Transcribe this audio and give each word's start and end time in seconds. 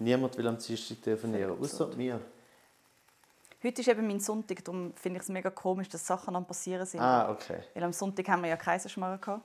Niemand 0.00 0.36
will 0.36 0.46
am 0.46 0.56
Dienstag 0.58 1.02
telefonieren, 1.02 1.58
außer 1.60 1.88
mir. 1.96 2.20
Heute 3.62 3.80
ist 3.80 3.88
eben 3.88 4.06
mein 4.06 4.20
Sonntag, 4.20 4.64
darum 4.64 4.92
finde 4.94 5.16
ich 5.16 5.24
es 5.24 5.28
mega 5.28 5.50
komisch, 5.50 5.88
dass 5.88 6.06
Sachen 6.06 6.36
am 6.36 6.46
passieren 6.46 6.86
sind. 6.86 7.00
Ah, 7.00 7.28
okay. 7.32 7.58
Weil 7.74 7.82
am 7.82 7.92
Sonntag 7.92 8.28
haben 8.28 8.42
wir 8.42 8.50
ja 8.50 8.56
Kaiserschmarrn 8.56 9.20
gehabt. 9.20 9.42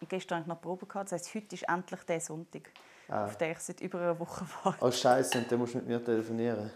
Und 0.00 0.10
gestern 0.10 0.36
hatte 0.38 0.44
ich 0.44 0.48
noch 0.48 0.60
Probe. 0.60 0.84
Gehabt. 0.84 1.10
Das 1.10 1.18
heisst, 1.20 1.34
heute 1.34 1.54
ist 1.54 1.62
endlich 1.62 2.00
der 2.02 2.20
Sonntag, 2.20 2.70
Ah. 3.08 3.24
auf 3.24 3.36
den 3.38 3.52
ich 3.52 3.58
seit 3.58 3.80
über 3.80 3.98
einer 3.98 4.18
Woche 4.18 4.44
warte. 4.64 4.84
Oh 4.84 4.90
Scheiße, 4.90 5.38
und 5.38 5.50
dann 5.50 5.58
musst 5.58 5.72
du 5.74 5.78
mit 5.78 5.86
mir 5.86 6.04
telefonieren. 6.04 6.70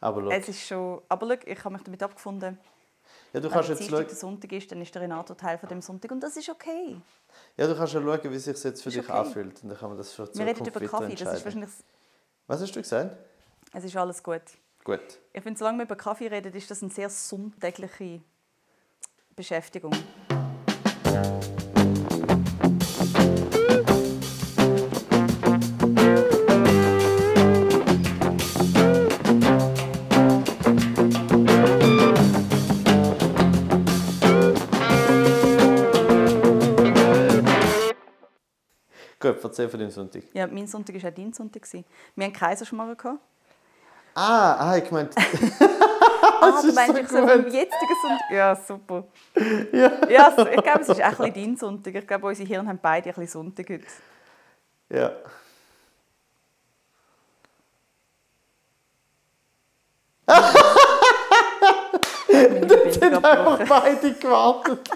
Aber 0.00 0.20
schau. 0.20 0.30
Es 0.30 0.48
ist 0.48 0.66
schon... 0.66 1.02
Aber 1.08 1.26
schau, 1.26 1.40
ich 1.46 1.64
habe 1.64 1.74
mich 1.74 1.82
damit 1.82 2.02
abgefunden, 2.02 2.58
Ja, 3.32 3.40
du 3.40 3.44
wenn 3.44 3.52
kannst 3.52 3.68
der 3.68 3.76
jetzt 3.76 3.90
schauen, 3.90 4.06
der 4.06 4.16
Sonntag 4.16 4.52
ist, 4.52 4.70
dann 4.70 4.82
ist 4.82 4.94
der 4.94 5.02
Renato 5.02 5.34
Teil 5.34 5.58
von 5.58 5.68
dem 5.68 5.80
Sonntag. 5.80 6.10
Und 6.10 6.20
das 6.20 6.36
ist 6.36 6.48
okay. 6.48 7.00
ja, 7.56 7.66
du 7.66 7.76
kannst 7.76 7.94
ja 7.94 8.02
schauen, 8.02 8.20
wie 8.24 8.38
sich 8.38 8.64
jetzt 8.64 8.82
für 8.82 8.88
Ist 8.88 8.96
dich 8.96 9.08
okay. 9.08 9.12
anfühlt. 9.12 9.62
Und 9.62 9.70
dann 9.70 9.78
kann 9.78 9.88
man 9.88 9.98
das 9.98 10.12
für 10.12 10.26
die 10.26 10.38
Wir 10.38 10.46
reden 10.46 10.66
über 10.66 10.80
Kaffee, 10.80 11.14
das 11.14 11.38
ist 11.38 11.44
wahrscheinlich... 11.44 11.70
Was 12.46 12.60
hast 12.60 12.74
du 12.76 12.80
gesagt? 12.82 13.16
Es 13.72 13.84
ist 13.84 13.96
alles 13.96 14.22
gut. 14.22 14.42
Gut. 14.84 15.00
Ich 15.32 15.42
finde, 15.42 15.58
solange 15.58 15.78
wir 15.78 15.84
über 15.84 15.96
Kaffee 15.96 16.26
reden, 16.26 16.52
ist 16.54 16.70
das 16.70 16.82
eine 16.82 16.90
sehr 16.90 17.08
sonntägliche 17.08 18.20
Beschäftigung. 19.36 19.92
Gut, 39.22 39.36
erzähl 39.44 39.68
von 39.68 39.78
dem 39.78 39.90
Sonntag. 39.90 40.24
Ja, 40.34 40.48
mein 40.48 40.66
Sonntag 40.66 41.00
war 41.00 41.10
auch 41.10 41.14
dein 41.14 41.32
Sonntag. 41.32 41.62
Wir 41.72 41.84
hatten 42.26 42.32
Kaiserschmarrn. 42.32 42.96
gehabt. 42.96 43.20
Ah, 44.14 44.54
ah, 44.72 44.76
ich 44.76 44.90
meinte... 44.90 45.14
Ah, 46.40 46.60
du 46.60 46.72
meinst 46.72 46.94
so 46.94 47.00
ich 47.00 47.08
so 47.08 47.20
gut. 47.20 47.30
vom 47.30 47.46
jetzigen 47.46 47.96
Sonntag? 48.02 48.30
Ja, 48.30 48.56
super. 48.56 49.04
ja. 49.72 50.08
Ja, 50.08 50.34
so, 50.36 50.44
ich 50.46 50.62
glaube, 50.62 50.80
es 50.80 50.88
ist 50.88 51.00
auch 51.00 51.04
ein 51.04 51.16
bisschen 51.16 51.34
dein 51.34 51.56
Sonntag. 51.56 51.94
Ich 51.94 52.06
glaube, 52.06 52.26
unsere 52.26 52.48
Hirn 52.48 52.68
haben 52.68 52.80
beide 52.82 53.10
ein 53.10 53.14
bisschen 53.14 53.28
Sonntag 53.28 53.68
heute. 53.70 53.86
Ja. 54.88 55.12
Meine 62.28 62.68
Verbindung 62.68 63.24
abgebrochen. 63.24 63.66
beide 63.68 64.14
gewartet. 64.14 64.90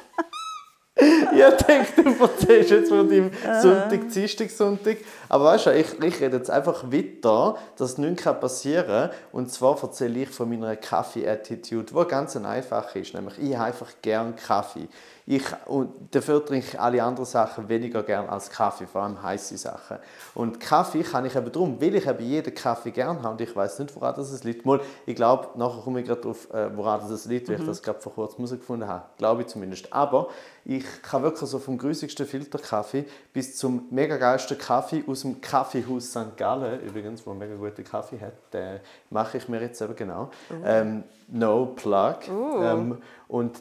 Ich 0.98 1.66
denke, 1.66 2.02
du 2.02 2.24
erzählst 2.24 2.70
jetzt 2.70 2.88
von 2.88 3.08
deinem 3.08 3.30
Sonntag, 3.60 4.08
Dienstag, 4.08 4.50
Sonntag. 4.50 4.96
Aber 5.28 5.44
weißt 5.44 5.66
du, 5.66 5.74
ich, 5.74 6.02
ich 6.02 6.20
rede 6.20 6.38
jetzt 6.38 6.50
einfach 6.50 6.90
weiter, 6.90 7.56
dass 7.76 7.98
nichts 7.98 8.24
passieren 8.24 9.10
kann. 9.10 9.18
Und 9.32 9.52
zwar 9.52 9.80
erzähle 9.82 10.22
ich 10.22 10.30
von 10.30 10.48
meiner 10.48 10.74
Kaffee-Attitude, 10.74 11.92
die 11.92 12.08
ganz 12.08 12.34
einfach 12.36 12.94
ist. 12.94 13.12
Nämlich, 13.12 13.38
ich 13.38 13.54
habe 13.54 13.66
einfach 13.66 13.92
gern 14.00 14.36
Kaffee. 14.36 14.88
Ich, 15.28 15.42
und 15.66 15.90
dafür 16.14 16.44
trinke 16.44 16.66
ich 16.68 16.80
alle 16.80 17.02
anderen 17.02 17.26
Sachen 17.26 17.68
weniger 17.68 18.04
gern 18.04 18.28
als 18.28 18.48
Kaffee, 18.48 18.86
vor 18.86 19.02
allem 19.02 19.20
heiße 19.20 19.58
Sachen. 19.58 19.98
Und 20.34 20.60
Kaffee 20.60 21.02
kann 21.02 21.26
ich 21.26 21.34
eben 21.34 21.50
darum, 21.50 21.80
weil 21.80 21.96
ich 21.96 22.06
eben 22.06 22.24
jeden 22.24 22.54
Kaffee 22.54 22.92
gern 22.92 23.20
habe 23.22 23.30
und 23.30 23.40
ich 23.40 23.54
weiß 23.54 23.80
nicht, 23.80 23.94
woran 23.96 24.14
das 24.14 24.44
liegt. 24.44 24.64
Mal, 24.64 24.80
ich 25.04 25.16
glaube, 25.16 25.48
nachher 25.58 25.82
komme 25.82 26.00
ich 26.00 26.06
gerade 26.06 26.20
drauf, 26.20 26.48
äh, 26.54 26.68
woran 26.76 27.00
das 27.10 27.24
liegt, 27.24 27.48
weil 27.48 27.58
ich 27.58 27.66
das 27.66 27.82
gerade 27.82 28.00
vor 28.00 28.14
kurzem 28.14 28.44
herausgefunden 28.44 28.88
habe. 28.88 29.02
Glaube 29.18 29.42
ich 29.42 29.48
zumindest. 29.48 29.92
Aber 29.92 30.28
ich 30.64 30.84
kann 31.02 31.24
wirklich 31.24 31.50
so 31.50 31.58
vom 31.58 31.76
grusigsten 31.76 32.24
Filterkaffee 32.24 33.04
bis 33.32 33.56
zum 33.56 33.86
mega 33.90 34.18
geilsten 34.18 34.56
Kaffee 34.56 35.02
aus 35.08 35.22
dem 35.22 35.40
Kaffeehaus 35.40 36.10
St. 36.10 36.36
Gallen, 36.36 36.80
übrigens, 36.82 37.26
wo 37.26 37.34
mega 37.34 37.56
guten 37.56 37.82
Kaffee 37.82 38.20
hat, 38.20 38.34
den 38.52 38.78
mache 39.10 39.38
ich 39.38 39.48
mir 39.48 39.60
jetzt 39.60 39.80
eben 39.80 39.96
genau. 39.96 40.30
Ähm, 40.64 41.02
no 41.28 41.66
plug. 41.66 42.18
Uh. 42.30 42.62
Ähm, 42.62 42.98
und 43.28 43.60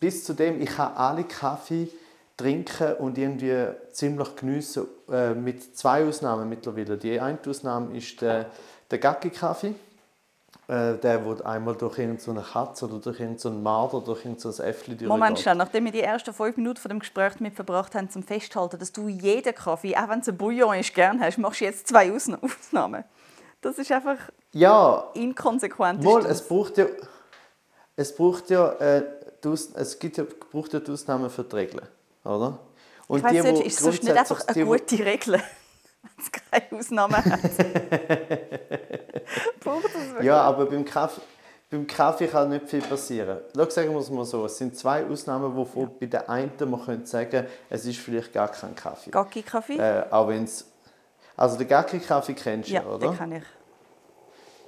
bis 0.00 0.24
zu 0.24 0.34
dem, 0.34 0.60
ich 0.60 0.70
kann 0.70 0.94
alle 0.94 1.24
Kaffee 1.24 1.88
trinken 2.36 2.94
und 2.94 3.16
irgendwie 3.18 3.66
ziemlich 3.92 4.34
geniessen, 4.36 4.86
äh, 5.10 5.34
mit 5.34 5.76
zwei 5.76 6.04
Ausnahmen 6.04 6.48
mittlerweile. 6.48 6.96
Die 6.96 7.20
eine 7.20 7.38
Ausnahme 7.46 7.96
ist 7.96 8.20
der, 8.20 8.46
der 8.90 8.98
Gacki-Kaffee. 8.98 9.74
Äh, 10.66 10.94
der, 10.94 11.22
wo 11.26 11.34
einmal 11.42 11.74
durch 11.74 11.98
irgendeine 11.98 12.40
Katze 12.40 12.86
oder 12.86 12.98
durch 12.98 13.20
irgendeinen 13.20 13.62
Marder, 13.62 14.00
durch 14.00 14.24
irgendein 14.24 14.66
Äffli 14.66 15.06
Moment 15.06 15.38
schnell, 15.38 15.56
nachdem 15.56 15.84
wir 15.84 15.92
die 15.92 16.00
ersten 16.00 16.32
fünf 16.32 16.56
Minuten 16.56 16.78
von 16.80 16.88
dem 16.88 17.00
Gespräch 17.00 17.34
damit 17.36 17.54
verbracht 17.54 17.94
haben, 17.94 18.08
zum 18.08 18.22
Festhalten, 18.22 18.78
dass 18.78 18.90
du 18.90 19.08
jeden 19.08 19.54
Kaffee, 19.54 19.94
auch 19.94 20.08
wenn 20.08 20.20
es 20.20 20.28
ein 20.28 20.38
Bouillon 20.38 20.74
ist, 20.78 20.94
gern 20.94 21.20
hast, 21.20 21.36
machst 21.36 21.60
du 21.60 21.66
jetzt 21.66 21.86
zwei 21.88 22.10
Ausna- 22.10 22.38
Ausnahmen. 22.42 23.04
Das 23.60 23.76
ist 23.76 23.92
einfach 23.92 24.16
Ja, 24.52 25.04
inkonsequent. 25.12 26.02
das. 26.02 26.24
es 26.40 26.48
braucht 26.48 26.78
ja, 26.78 26.86
es 27.96 28.14
braucht 28.14 28.48
ja, 28.48 28.72
äh, 28.74 29.02
es 29.52 29.98
gibt 29.98 30.16
ja, 30.16 30.24
braucht 30.50 30.72
ja 30.72 30.80
die 30.80 30.90
Ausnahmen 30.90 31.30
für 31.30 31.44
die 31.44 31.56
Regeln, 31.56 31.86
oder? 32.24 32.58
Und 33.06 33.18
ich 33.18 33.24
weiss 33.24 33.44
nicht, 33.44 33.66
ist 33.66 33.78
es 33.78 33.84
sonst 33.84 34.02
nicht 34.02 34.16
einfach 34.16 34.46
eine 34.46 34.54
die, 34.54 34.64
gute 34.64 35.04
Regel, 35.04 35.34
wenn 36.02 36.10
es 36.18 36.32
keine 36.32 36.80
Ausnahmen 36.80 37.16
hat? 37.16 37.40
Es? 37.44 37.56
Ja, 40.22 40.40
aber 40.42 40.66
beim 40.66 40.84
Kaffee, 40.84 41.20
beim 41.70 41.86
Kaffee 41.86 42.26
kann 42.28 42.50
nicht 42.50 42.68
viel 42.68 42.82
passieren. 42.82 43.38
Schau, 43.54 43.68
sagen 43.70 43.92
wir 43.92 44.00
es 44.00 44.10
mal 44.10 44.24
so, 44.24 44.44
es 44.46 44.56
sind 44.56 44.76
zwei 44.76 45.04
Ausnahmen, 45.04 45.54
wovon 45.54 45.90
bei 45.98 46.06
der 46.06 46.28
einen 46.30 46.52
man 46.70 46.84
könnte 46.84 47.06
sagen, 47.06 47.46
es 47.68 47.84
ist 47.84 47.98
vielleicht 47.98 48.32
gar 48.32 48.48
kein 48.48 48.74
Kaffee. 48.74 49.10
Gacki-Kaffee? 49.10 49.76
Äh, 49.76 50.06
auch 50.10 50.28
wenn's, 50.28 50.66
also 51.36 51.56
den 51.58 51.68
Gacki-Kaffee 51.68 52.34
kennst 52.34 52.70
du, 52.70 52.74
ja, 52.74 52.84
oder? 52.84 53.08
den 53.08 53.16
kenne 53.16 53.38
ich. 53.38 53.44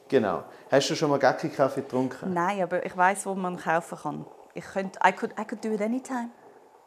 Genau. 0.08 0.44
Hast 0.70 0.91
du 0.91 0.94
schon 0.94 1.10
mal 1.10 1.19
Gacki-Kaffee 1.19 1.82
getrunken? 1.82 2.32
Nein, 2.32 2.62
aber 2.62 2.84
ich 2.84 2.97
weiß, 2.97 3.26
wo 3.26 3.34
man 3.34 3.56
kaufen 3.56 3.98
kann. 3.98 4.26
Ich 4.56 4.65
könnte, 4.65 4.99
I 5.06 5.12
could, 5.12 5.33
I 5.39 5.44
could 5.44 5.62
do 5.65 5.72
it 5.72 5.81
anytime. 5.83 6.31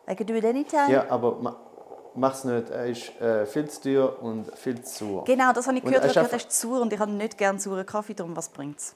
I 0.10 0.16
could 0.16 0.30
do 0.30 0.34
it 0.34 0.44
anytime. 0.46 0.92
Ja, 0.92 1.06
aber 1.10 1.36
ma, 1.40 1.56
mach's 2.16 2.44
nicht. 2.44 2.70
Er 2.72 2.88
ist 2.88 3.20
äh, 3.22 3.46
viel 3.46 3.70
zu 3.70 3.82
teuer 3.82 4.22
und 4.22 4.52
viel 4.58 4.82
zu 4.82 5.06
sauer. 5.06 5.24
Genau, 5.26 5.54
das 5.54 5.68
habe 5.68 5.78
ich 5.78 5.84
Und 5.84 5.90
gehört. 5.92 6.06
er 6.06 6.10
gehört, 6.14 6.18
einfach- 6.18 6.32
er 6.46 6.50
ist 6.50 6.52
sauer 6.60 6.82
und 6.82 6.92
ich 6.92 7.00
habe 7.00 7.12
nicht 7.12 7.38
gerne 7.38 7.60
sauren 7.60 7.86
Kaffee, 7.86 8.14
darum 8.16 8.36
was 8.36 8.50
bringt 8.50 8.80
es? 8.80 8.96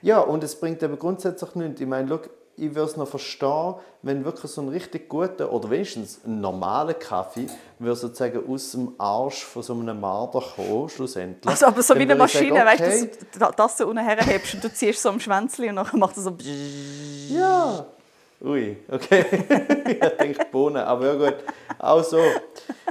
Ja, 0.00 0.20
und 0.20 0.42
es 0.42 0.58
bringt 0.58 0.82
eben 0.82 0.98
grundsätzlich 0.98 1.54
nichts. 1.54 1.80
Ich 1.80 1.86
meine, 1.86 2.08
schau, 2.08 2.18
ich 2.62 2.74
würde 2.74 2.90
es 2.90 2.96
noch 2.96 3.08
verstehen, 3.08 3.74
wenn 4.02 4.24
wirklich 4.24 4.50
so 4.50 4.60
ein 4.62 4.68
richtig 4.68 5.08
guter 5.08 5.52
oder 5.52 5.68
wenigstens 5.70 6.20
ein 6.24 6.40
normaler 6.40 6.94
Kaffee 6.94 7.46
würde 7.78 7.96
sozusagen 7.96 8.48
aus 8.48 8.70
dem 8.72 8.94
Arsch 8.98 9.44
von 9.44 9.62
so 9.62 9.72
einem 9.72 10.00
Marder 10.00 10.40
kommen, 10.40 10.88
schlussendlich. 10.88 11.46
Also, 11.50 11.66
aber 11.66 11.82
so 11.82 11.94
Dann 11.94 12.00
wie 12.00 12.04
eine 12.04 12.14
Maschine, 12.14 12.56
sagen, 12.56 12.66
weißt 12.66 12.80
du, 12.80 12.84
okay, 12.84 13.10
dass 13.18 13.30
du 13.32 13.38
da- 13.38 13.50
das 13.52 13.78
so 13.78 13.86
unten 13.88 14.04
herhebst 14.04 14.54
und 14.54 14.64
du 14.64 14.72
ziehst 14.72 15.02
so 15.02 15.08
am 15.08 15.18
Schwänzchen 15.18 15.76
und 15.76 15.92
dann 15.92 16.00
macht 16.00 16.16
er 16.16 16.22
so. 16.22 16.36
Ja. 17.28 17.86
Ui, 18.44 18.76
okay. 18.88 19.24
ich 19.88 20.08
denke 20.18 20.46
Bohnen, 20.50 20.82
aber 20.82 21.06
ja 21.06 21.14
gut. 21.14 21.36
Auch 21.78 22.02
so. 22.02 22.18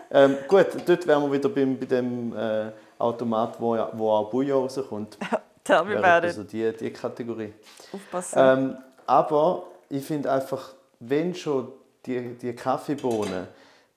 Ähm, 0.09 0.37
gut, 0.47 0.67
dort 0.85 1.07
wären 1.07 1.23
wir 1.23 1.31
wieder 1.31 1.49
beim, 1.49 1.77
bei 1.77 1.85
dem 1.85 2.35
äh, 2.35 2.71
Automat, 2.97 3.55
wo, 3.59 3.77
wo 3.93 4.11
auch 4.11 4.29
Bouillon 4.29 4.63
rauskommt. 4.63 5.17
Tell 5.63 5.83
me 5.85 5.95
about 5.97 6.25
also 6.25 6.41
it. 6.41 6.51
die, 6.51 6.71
die 6.75 6.91
Kategorie. 6.91 7.53
Aufpassen. 7.93 8.39
Ähm, 8.39 8.77
aber 9.11 9.63
ich 9.89 10.05
finde 10.05 10.31
einfach, 10.31 10.69
wenn 11.01 11.35
schon 11.35 11.69
die, 12.05 12.33
die 12.35 12.53
Kaffeebohnen, 12.53 13.45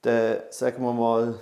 der, 0.03 0.45
sagen 0.51 0.83
wir 0.85 0.93
mal, 0.93 1.39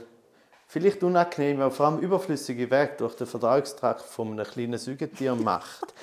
vielleicht 0.68 1.02
unangenehme, 1.02 1.64
aber 1.64 1.74
vor 1.74 1.86
allem 1.86 1.98
überflüssige 2.00 2.70
Weg 2.70 2.98
durch 2.98 3.14
den 3.16 3.26
Verdauungstrakt 3.26 4.02
von 4.02 4.32
einem 4.32 4.46
kleinen 4.46 4.78
Säugetier 4.78 5.34
macht, 5.50 5.94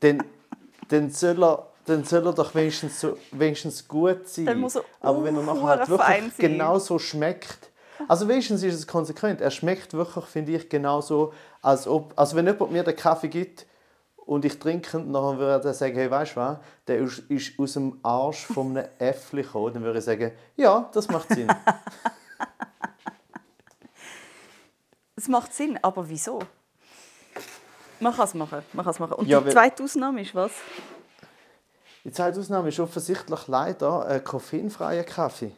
dann, 0.00 0.24
dann, 0.88 1.10
soll 1.10 1.44
er, 1.44 1.66
dann 1.84 2.02
soll 2.04 2.26
er 2.26 2.32
doch 2.32 2.54
wenigstens, 2.54 2.98
so, 2.98 3.18
wenigstens 3.30 3.86
gut 3.86 4.26
sein. 4.26 4.46
Dann 4.46 4.60
muss 4.60 4.76
er 4.76 4.84
aber 5.02 5.22
wenn 5.22 5.36
er 5.36 5.42
nachher 5.42 5.62
halt 5.66 5.88
wirklich 5.90 6.08
sein. 6.08 6.32
genau 6.38 6.78
so 6.78 6.98
schmeckt, 6.98 7.70
also 8.08 8.26
wenigstens 8.26 8.62
ist 8.62 8.74
es 8.74 8.86
konsequent. 8.86 9.42
Er 9.42 9.50
schmeckt 9.50 9.92
wirklich, 9.92 10.24
finde 10.24 10.52
ich, 10.52 10.66
genauso, 10.70 11.34
als 11.60 11.86
ob, 11.86 12.14
also 12.16 12.36
wenn 12.36 12.46
jemand 12.46 12.72
mir 12.72 12.84
den 12.84 12.96
Kaffee 12.96 13.28
gibt 13.28 13.66
und 14.26 14.44
ich 14.44 14.58
trinke 14.58 14.98
ihn, 14.98 15.12
dann 15.12 15.38
würde 15.38 15.68
er 15.68 15.74
sagen, 15.74 15.94
hey, 15.94 16.10
weißt 16.10 16.32
du 16.32 16.40
was, 16.40 16.58
der 16.86 16.98
ist, 16.98 17.18
ist 17.30 17.58
aus 17.58 17.74
dem 17.74 17.98
Arsch 18.02 18.44
von 18.44 18.76
einem 18.76 18.88
Äffli 18.98 19.42
gekommen. 19.42 19.74
Dann 19.74 19.82
würde 19.84 20.00
ich 20.00 20.04
sagen, 20.04 20.32
ja, 20.56 20.90
das 20.92 21.08
macht 21.08 21.28
Sinn. 21.30 21.48
Es 25.18 25.28
macht 25.28 25.54
Sinn, 25.54 25.78
aber 25.80 26.06
wieso? 26.06 26.40
Man 28.00 28.14
kann 28.14 28.26
es 28.26 28.34
machen. 28.34 28.62
Man 28.74 28.84
kann 28.84 28.92
es 28.92 29.00
machen. 29.00 29.14
Und 29.14 29.26
Ja, 29.26 29.40
die 29.40 29.48
zweite 29.50 29.82
Ausnahme 29.82 30.20
ist 30.20 30.34
was? 30.34 30.52
Die 32.04 32.12
zweite 32.12 32.38
Ausnahme 32.38 32.68
ist 32.68 32.78
offensichtlich 32.78 33.48
leider 33.48 34.06
ein 34.06 34.22
koffeinfreier 34.22 35.04
Kaffee. 35.04 35.52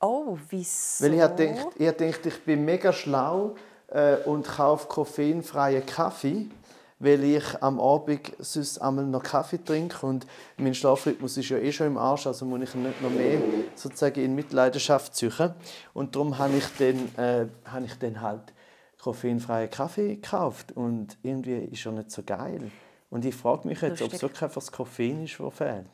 Oh, 0.00 0.38
wieso? 0.50 1.02
Weil 1.02 1.14
ich 1.14 1.20
habe 1.22 1.34
gedacht, 1.34 1.68
ich, 1.76 1.86
habe 1.88 1.96
gedacht, 1.96 2.26
ich 2.26 2.44
bin 2.44 2.64
mega 2.66 2.92
schlau 2.92 3.56
äh, 3.88 4.16
und 4.26 4.46
kaufe 4.46 4.86
koffeinfreien 4.86 5.86
Kaffee, 5.86 6.50
weil 6.98 7.22
ich 7.24 7.62
am 7.62 7.80
Abend 7.80 8.32
sonst 8.38 8.78
einmal 8.78 9.04
noch 9.04 9.22
Kaffee 9.22 9.62
trinke 9.62 10.04
und 10.04 10.26
mein 10.56 10.74
Schlafrhythmus 10.74 11.36
ist 11.36 11.48
ja 11.48 11.58
eh 11.58 11.72
schon 11.72 11.88
im 11.88 11.98
Arsch, 11.98 12.26
also 12.26 12.44
muss 12.44 12.62
ich 12.62 12.74
ihn 12.74 12.82
nicht 12.82 13.00
noch 13.00 13.10
mehr 13.10 13.40
sozusagen 13.74 14.24
in 14.24 14.34
Mitleidenschaft 14.34 15.14
ziehen. 15.14 15.54
Und 15.94 16.14
darum 16.14 16.38
habe 16.38 16.56
ich 16.56 16.66
dann, 16.78 17.16
äh, 17.16 17.46
habe 17.66 17.86
ich 17.86 17.94
dann 17.98 18.20
halt 18.20 18.52
koffeinfreien 18.98 19.70
Kaffee 19.70 20.16
gekauft 20.16 20.72
und 20.72 21.16
irgendwie 21.22 21.56
ist 21.56 21.86
er 21.86 21.92
nicht 21.92 22.10
so 22.10 22.22
geil. 22.22 22.70
Und 23.10 23.24
ich 23.24 23.34
frage 23.34 23.66
mich 23.66 23.80
jetzt, 23.80 24.02
ob 24.02 24.08
es 24.08 24.12
Lustig. 24.12 24.22
wirklich 24.22 24.42
einfach 24.42 24.60
das 24.60 24.72
Koffein 24.72 25.24
ist, 25.24 25.38
das 25.38 25.54
fehlt. 25.54 25.86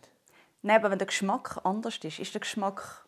Nein, 0.62 0.76
aber 0.76 0.90
wenn 0.90 0.98
der 0.98 1.06
Geschmack 1.06 1.60
anders 1.64 1.98
ist, 2.02 2.18
ist 2.18 2.32
der 2.32 2.40
Geschmack 2.40 3.03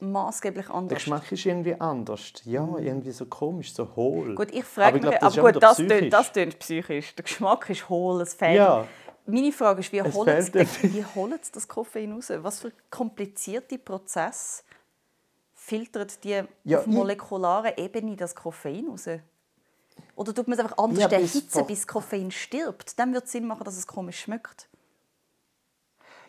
maßgeblich 0.00 0.68
anders. 0.70 0.88
Der 0.88 0.96
Geschmack 0.96 1.32
ist 1.32 1.44
irgendwie 1.46 1.74
anders. 1.80 2.32
Ja, 2.44 2.66
irgendwie 2.78 3.12
so 3.12 3.26
komisch, 3.26 3.72
so 3.72 3.94
hohl. 3.96 4.34
Gut, 4.34 4.50
ich 4.52 4.64
frage 4.64 4.98
ich 4.98 5.02
mich, 5.02 5.10
glaub, 5.10 5.20
das 5.20 5.38
aber 5.38 5.48
ja 5.48 5.52
gut, 5.52 5.62
das 5.62 5.74
psychisch. 5.74 5.98
tönt, 5.98 6.12
das 6.12 6.32
tönt 6.32 6.58
psychisch. 6.58 7.14
Der 7.14 7.22
Geschmack 7.24 7.70
ist 7.70 7.88
hohl, 7.88 8.20
es 8.22 8.34
fehlt. 8.34 8.56
Ja. 8.56 8.86
Meine 9.26 9.52
Frage 9.52 9.80
ist, 9.80 9.92
wie 9.92 9.98
Es 9.98 10.14
holen 10.14 10.42
fehlt 10.42 10.68
sie 10.68 10.92
wie 10.94 11.04
holen 11.14 11.38
sie 11.40 11.52
das 11.52 11.68
Koffein 11.68 12.12
raus? 12.12 12.32
Was 12.36 12.60
für 12.60 12.72
komplizierte 12.90 13.78
Prozess 13.78 14.64
filtert 15.54 16.24
die 16.24 16.42
Ja, 16.64 16.78
auf 16.78 16.86
molekularer 16.86 17.78
Ebene 17.78 18.16
das 18.16 18.34
Koffein 18.34 18.88
raus? 18.88 19.08
Oder 20.16 20.34
tut 20.34 20.48
man 20.48 20.58
es 20.58 20.64
einfach 20.64 20.78
anders 20.78 21.02
Ja, 21.02 21.08
erhitzen, 21.08 21.66
bis 21.66 21.86
Koffein 21.86 22.30
stirbt? 22.30 22.98
Dann 22.98 23.12
wird 23.12 23.24
es 23.24 23.32
Sinn 23.32 23.46
machen, 23.46 23.64
dass 23.64 23.76
es 23.76 23.86
komisch 23.86 24.20
schmeckt. 24.20 24.68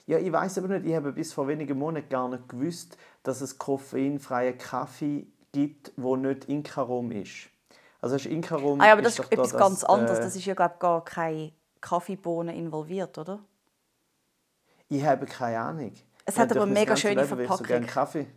Ja, 0.08 0.18
ich 0.18 0.32
weiß 0.32 0.58
aber 0.58 0.68
nicht, 0.68 0.86
ich 0.86 0.96
habe 0.96 1.12
bis 1.14 1.32
vor 1.32 1.48
wenigen 1.48 1.78
Monaten 1.78 2.10
gar 2.10 2.28
nicht 2.28 2.50
gewusst, 2.50 2.98
dass 3.24 3.42
es 3.42 3.58
koffeinfreien 3.58 4.58
Kaffee 4.58 5.28
gibt, 5.52 5.92
wo 5.98 6.16
nicht 6.16 6.46
Inkarom 6.46 7.12
ist. 7.12 7.50
Also 8.02 8.16
hast 8.16 8.26
Inkarom 8.26 8.82
Ah, 8.82 8.88
ja, 8.88 8.94
aber 8.94 9.02
das 9.04 9.14
ist 9.14 9.20
doch 9.20 9.26
da 9.30 9.34
etwas 9.36 9.54
ganz 9.56 9.84
anderes. 9.84 10.20
äh, 10.20 10.22
Das 10.24 10.36
ist 10.36 10.46
ja, 10.46 10.54
glaube 10.56 10.76
gar 10.80 11.04
keine 11.06 11.52
Kaffeebohnen 11.82 12.56
involviert, 12.56 13.18
oder? 13.18 13.40
Ich 14.90 15.04
habe 15.06 15.26
keine 15.26 15.60
Ahnung. 15.60 15.94
Es 16.26 16.38
hat 16.38 16.52
aber 16.52 16.66
mega 16.66 16.96
schöne 16.96 17.16
Leben 17.16 17.28
so 17.30 17.36
Verpackung. 17.36 17.66
gerne 17.68 17.86
Kaffee. 17.86 18.28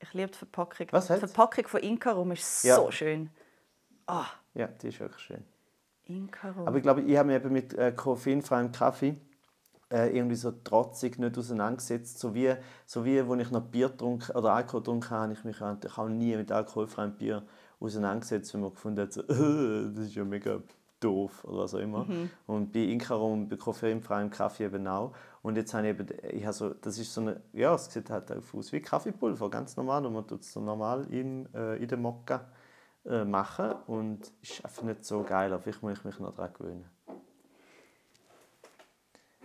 Ich 0.00 0.12
liebe 0.14 0.30
die 0.30 0.38
Verpackung. 0.38 0.86
Was 0.90 1.08
die? 1.08 1.16
Verpackung 1.18 1.66
von 1.68 1.80
Inkarum 1.80 2.32
ist 2.32 2.64
Ja. 2.64 2.76
so 2.76 2.90
schön. 2.90 3.30
Ah, 4.06 4.26
Ja, 4.54 4.66
die 4.66 4.88
ist 4.88 5.00
wirklich 5.00 5.22
schön. 5.22 5.44
Inkarum. 6.04 6.66
Aber 6.66 6.76
ich 6.76 6.82
glaube, 6.82 7.02
ich 7.02 7.16
habe 7.16 7.28
mich 7.28 7.36
eben 7.36 7.52
mit 7.52 7.74
äh, 7.74 7.92
koffeinfreiem 7.92 8.72
Kaffee 8.72 9.16
äh, 9.92 10.16
irgendwie 10.16 10.36
so 10.36 10.50
trotzig 10.50 11.18
nicht 11.18 11.36
auseinandergesetzt. 11.36 12.18
So 12.18 12.34
wie, 12.34 12.54
so 12.86 13.04
wie 13.04 13.20
als 13.20 13.40
ich 13.40 13.50
noch 13.50 13.62
Bier 13.62 13.90
getrunken 13.90 14.36
oder 14.36 14.54
Alkohol 14.54 14.80
getrunken 14.80 15.10
habe, 15.10 15.22
habe 15.22 15.32
ich 15.34 15.44
mich 15.44 15.60
eigentlich 15.60 15.98
auch 15.98 16.08
nie 16.08 16.36
mit 16.36 16.50
alkoholfreiem 16.50 17.12
Bier 17.12 17.42
auseinandergesetzt, 17.78 18.54
weil 18.54 18.62
man 18.62 18.70
gefunden 18.70 19.00
hat, 19.00 19.12
so, 19.12 19.22
äh, 19.22 19.92
das 19.94 20.06
ist 20.06 20.14
ja 20.14 20.24
mega 20.24 20.60
doof 21.00 21.44
oder 21.44 21.58
was 21.58 21.74
auch 21.74 21.80
immer. 21.80 22.06
Und 22.46 22.72
bei 22.72 22.80
Inkarum, 22.80 23.48
bei 23.48 23.56
koffeinfreiem 23.56 24.30
Kaffee 24.30 24.64
eben 24.64 24.86
auch. 24.86 25.12
Und 25.42 25.56
jetzt 25.56 25.74
habe 25.74 25.88
ich 25.88 25.98
eben, 25.98 26.06
ich 26.30 26.44
habe 26.44 26.54
so, 26.54 26.70
das 26.70 26.98
ist 26.98 27.12
so 27.12 27.20
eine, 27.20 27.40
ja, 27.52 27.74
es 27.74 27.92
sieht 27.92 28.08
halt 28.08 28.30
auch 28.30 28.54
aus 28.54 28.72
wie 28.72 28.80
Kaffeepulver, 28.80 29.50
ganz 29.50 29.76
normal. 29.76 30.06
Und 30.06 30.12
man 30.14 30.26
tut 30.26 30.42
es 30.42 30.52
so 30.52 30.60
normal 30.60 31.06
im, 31.10 31.48
äh, 31.54 31.76
in 31.76 31.88
den 31.88 32.00
Mokka 32.00 32.46
äh, 33.04 33.24
machen 33.24 33.72
und 33.88 34.32
ist 34.40 34.64
einfach 34.64 34.84
nicht 34.84 35.04
so 35.04 35.22
geil. 35.22 35.52
Aber 35.52 35.60
vielleicht 35.60 35.82
muss 35.82 35.98
ich 35.98 36.04
mich 36.04 36.18
noch 36.20 36.34
daran 36.34 36.52
gewöhnen. 36.52 36.84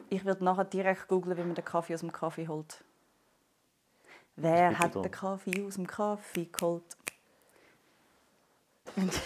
Ich 0.09 0.25
würde 0.25 0.44
nachher 0.44 0.65
direkt 0.65 1.07
googeln, 1.07 1.38
wie 1.38 1.44
man 1.44 1.56
den 1.56 1.65
Kaffee 1.65 1.94
aus 1.94 2.01
dem 2.01 2.12
Kaffee 2.12 2.48
holt. 2.48 2.83
Wer 4.36 4.77
hat 4.77 4.95
den 4.95 5.12
Kaffee 5.12 5.65
aus 5.65 5.75
dem 5.75 5.88
Kaffee 5.88 6.45
geholt? 6.45 6.98
Und 8.95 9.12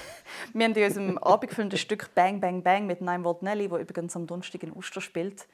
Wir 0.54 0.66
haben 0.66 0.74
in 0.74 0.84
unserem 0.84 1.18
abendgefüllten 1.24 1.78
Stück 1.78 2.14
Bang 2.16 2.40
Bang 2.40 2.64
Bang 2.64 2.86
mit 2.86 3.02
Nine 3.02 3.24
Volt 3.24 3.42
Nelly, 3.42 3.70
wo 3.72 3.78
übrigens 3.78 4.16
am 4.16 4.28
Donnerstag 4.28 4.64
in 4.64 4.74
Uster 4.76 5.02
spielt. 5.02 5.48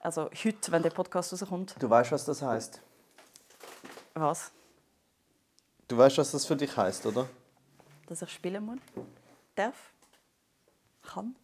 Also 0.00 0.30
heute, 0.44 0.72
wenn 0.72 0.82
der 0.82 0.90
Podcast 0.90 1.32
rauskommt. 1.32 1.76
Du 1.78 1.90
weißt, 1.90 2.12
was 2.12 2.24
das 2.24 2.40
heißt. 2.40 2.80
Was? 4.14 4.50
Du 5.88 5.98
weißt, 5.98 6.18
was 6.18 6.32
das 6.32 6.46
für 6.46 6.56
dich 6.56 6.74
heißt, 6.74 7.04
oder? 7.06 7.28
Dass 8.06 8.22
ich 8.22 8.30
spielen 8.30 8.64
muss? 8.64 8.78
Darf? 9.54 9.92
Kann? 11.02 11.36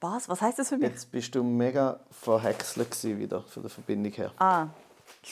Was? 0.00 0.28
Was 0.28 0.40
heißt 0.40 0.58
das 0.58 0.68
für 0.70 0.78
mich? 0.78 0.88
Jetzt 0.88 1.10
bist 1.12 1.34
du 1.34 1.42
mega 1.42 2.00
verhäckselt 2.10 3.04
wieder 3.18 3.42
von 3.42 3.62
der 3.62 3.70
Verbindung 3.70 4.12
her. 4.12 4.32
Ah, 4.38 4.68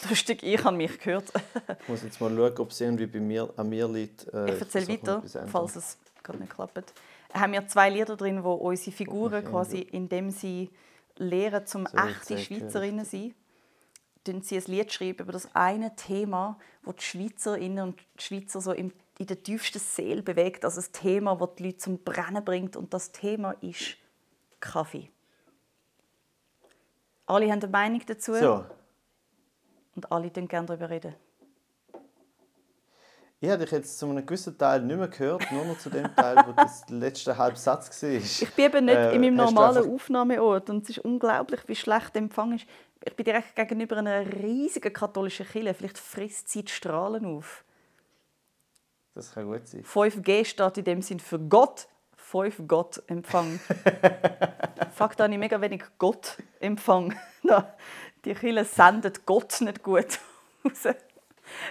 lustig, 0.08 0.42
ich 0.42 0.62
habe 0.62 0.76
mich 0.76 0.98
gehört. 0.98 1.32
Ich 1.80 1.88
muss 1.88 2.02
jetzt 2.02 2.20
mal 2.20 2.34
schauen, 2.34 2.58
ob 2.58 2.70
es 2.70 2.80
irgendwie 2.80 3.06
bei 3.06 3.20
mir, 3.20 3.48
an 3.56 3.68
mir 3.68 3.88
liegt. 3.88 4.32
Äh, 4.32 4.54
Ich 4.54 4.60
erzähle 4.60 4.88
weiter, 4.88 5.22
falls 5.46 5.76
es 5.76 5.96
gerade 6.22 6.38
nicht 6.40 6.54
klappt. 6.54 6.92
Haben 7.32 7.52
wir 7.52 7.66
zwei 7.66 7.90
Lieder 7.90 8.16
drin, 8.16 8.44
wo 8.44 8.52
unsere 8.54 8.94
Figuren 8.94 9.44
quasi, 9.44 9.78
indem 9.78 10.30
sie 10.30 10.70
lehren, 11.16 11.66
zum 11.66 11.86
So, 11.86 11.96
echte 11.98 12.38
Schweizerinnen 12.38 13.04
zu 13.04 13.10
sein, 13.10 13.34
tun 14.24 14.42
sie 14.42 14.56
ein 14.56 14.64
Lied 14.66 14.92
schreiben 14.92 15.20
über 15.20 15.32
das 15.32 15.54
eine 15.54 15.94
Thema, 15.96 16.58
das 16.84 16.96
die 16.96 17.02
Schweizerinnen 17.02 17.82
und 17.88 18.00
die 18.18 18.22
Schweizer 18.22 18.60
so 18.60 18.72
in 18.72 18.92
der 19.18 19.42
tiefsten 19.42 19.78
Seele 19.78 20.22
bewegt. 20.22 20.64
Also 20.64 20.80
ein 20.80 20.92
Thema, 20.92 21.36
das 21.36 21.48
die 21.56 21.64
Leute 21.64 21.78
zum 21.78 21.98
Brennen 21.98 22.44
bringt. 22.44 22.76
Und 22.76 22.92
das 22.94 23.12
Thema 23.12 23.52
ist 23.62 23.96
Kaffee. 24.60 25.10
Alle 27.26 27.50
haben 27.50 27.62
eine 27.62 27.68
Meinung 27.70 28.02
dazu 28.06 28.34
So, 28.34 28.64
und 29.94 30.10
alle 30.10 30.24
reden 30.24 30.48
gerne 30.48 30.66
darüber 30.66 30.88
reden. 30.88 31.14
ich 33.40 33.48
habe 33.50 33.62
dich 33.64 33.70
jetzt 33.72 33.98
zu 33.98 34.06
einem 34.08 34.24
gewissen 34.24 34.56
Teil 34.56 34.80
nicht 34.82 34.96
mehr 34.96 35.08
gehört, 35.08 35.50
nur 35.52 35.64
noch 35.64 35.78
zu 35.78 35.90
dem 35.90 36.14
Teil, 36.16 36.36
wo 36.46 36.52
das 36.52 36.88
letzte 36.88 37.36
halbe 37.36 37.56
Satz 37.58 38.02
war. 38.02 38.08
Ich 38.10 38.54
bin 38.54 38.64
eben 38.64 38.84
nicht 38.86 38.96
Äh, 38.96 39.14
in 39.14 39.20
meinem 39.20 39.36
normalen 39.36 39.76
einfach- 39.78 39.90
Aufnahmeort 39.92 40.70
und 40.70 40.82
es 40.84 40.90
ist 40.96 40.98
unglaublich, 41.04 41.60
wie 41.68 41.76
schlecht 41.76 42.14
der 42.14 42.22
Empfang 42.22 42.54
ist. 42.54 42.66
Ich 43.04 43.14
bin 43.14 43.24
direkt 43.24 43.54
gegenüber 43.54 43.98
einer 43.98 44.26
riesigen 44.26 44.92
katholischen 44.92 45.46
Kirche. 45.46 45.72
Vielleicht 45.74 45.98
frisst 45.98 46.48
sie 46.48 46.64
die 46.64 46.72
Strahlen 46.72 47.24
auf. 47.26 47.64
Das 49.14 49.32
kann 49.32 49.46
gut 49.46 49.66
sein. 49.68 49.84
5G 49.84 50.44
steht 50.44 50.78
in 50.78 50.84
dem 50.84 51.02
Sinn 51.02 51.20
für 51.20 51.38
Gott. 51.38 51.86
5 52.30 52.62
Gott 52.68 53.02
Empfang. 53.06 53.58
Fuck, 54.94 55.16
da 55.16 55.24
habe 55.24 55.32
ich 55.32 55.38
mega 55.38 55.58
wenig 55.60 55.82
Gott 55.98 56.36
Empfang. 56.60 57.14
Die 58.24 58.34
Kirche 58.34 58.64
sendet 58.64 59.24
Gott 59.24 59.60
nicht 59.62 59.82
gut 59.82 60.18
raus. 60.64 60.84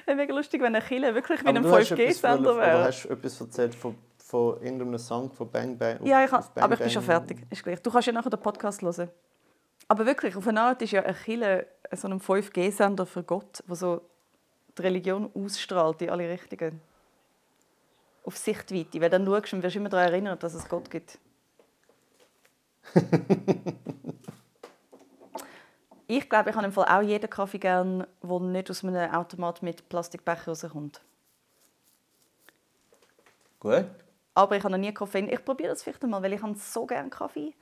Wäre 0.06 0.18
mega 0.18 0.34
lustig, 0.34 0.62
wenn 0.62 0.76
eine 0.76 0.84
Kirche 0.84 1.14
wirklich 1.14 1.44
wie 1.44 1.50
ein 1.50 1.62
du 1.62 1.70
hast 1.70 1.92
etwas 1.92 2.00
5G-Sender 2.00 2.46
wollen- 2.46 2.58
oder 2.58 2.66
wäre. 2.66 2.84
hast 2.86 3.04
du 3.06 3.10
etwas 3.10 3.40
erzählt 3.42 3.76
von, 3.76 3.96
von 4.18 4.62
irgendeinem 4.64 4.98
Song 4.98 5.32
von 5.32 5.52
Bang 5.52 5.78
Bang? 5.78 6.04
Ja, 6.04 6.24
ich 6.24 6.32
kann, 6.32 6.44
Bang 6.56 6.64
aber 6.64 6.74
ich 6.74 6.80
bin 6.80 6.90
schon 6.90 7.04
fertig. 7.04 7.46
Ist 7.52 7.64
gleich. 7.64 7.80
Du 7.82 7.92
kannst 7.92 8.08
ja 8.08 8.14
nachher 8.14 8.32
den 8.32 8.40
Podcast 8.40 8.82
hören. 8.82 9.10
Aber 9.90 10.06
wirklich, 10.08 10.36
auf 10.36 10.48
eine 10.48 10.62
Art 10.62 10.82
ist 10.82 10.92
ja 10.92 11.04
eine 11.04 11.14
Kirche 11.14 11.68
so 11.94 12.08
ein 12.08 12.20
5G-Sender 12.20 13.06
für 13.06 13.22
Gott, 13.22 13.64
der 13.68 13.76
so 13.76 14.02
die 14.76 14.82
Religion 14.82 15.30
ausstrahlt 15.36 16.02
in 16.02 16.10
alle 16.10 16.28
Richtungen. 16.28 16.82
Auf 18.28 18.38
Sichtweite. 18.38 19.00
Weil 19.00 19.10
dann 19.10 19.26
schaust 19.26 19.54
du 19.54 19.56
und 19.56 19.64
wirst 19.64 19.78
immer 19.78 19.88
daran 19.88 20.10
erinnert, 20.10 20.44
dass 20.44 20.54
es 20.54 20.68
Gott 20.68 20.92
gibt. 20.92 21.18
ich 26.08 26.30
glaube, 26.30 26.50
ich 26.50 26.56
habe 26.58 26.66
im 26.66 26.74
Fall 26.74 26.88
auch 26.90 27.02
jeden 27.02 27.30
Kaffee 27.30 27.58
gern, 27.58 28.06
der 28.22 28.40
nicht 28.42 28.70
aus 28.70 28.84
einem 28.84 29.14
Automat 29.14 29.64
mit 29.64 29.88
Plastikbecher 29.88 30.48
rauskommt. 30.48 31.00
Gut. 33.62 33.86
Aber 34.34 34.58
ich 34.58 34.64
habe 34.64 34.74
noch 34.74 34.78
nie 34.78 34.94
Koffein. 34.94 35.30
Ich 35.30 35.46
probiere 35.46 35.70
das 35.70 35.84
vielleicht 35.84 36.04
einmal, 36.04 36.22
weil 36.22 36.34
ich 36.34 36.42
habe 36.42 36.54
so 36.56 36.86
gerne 36.86 37.10
Kaffee. 37.10 37.54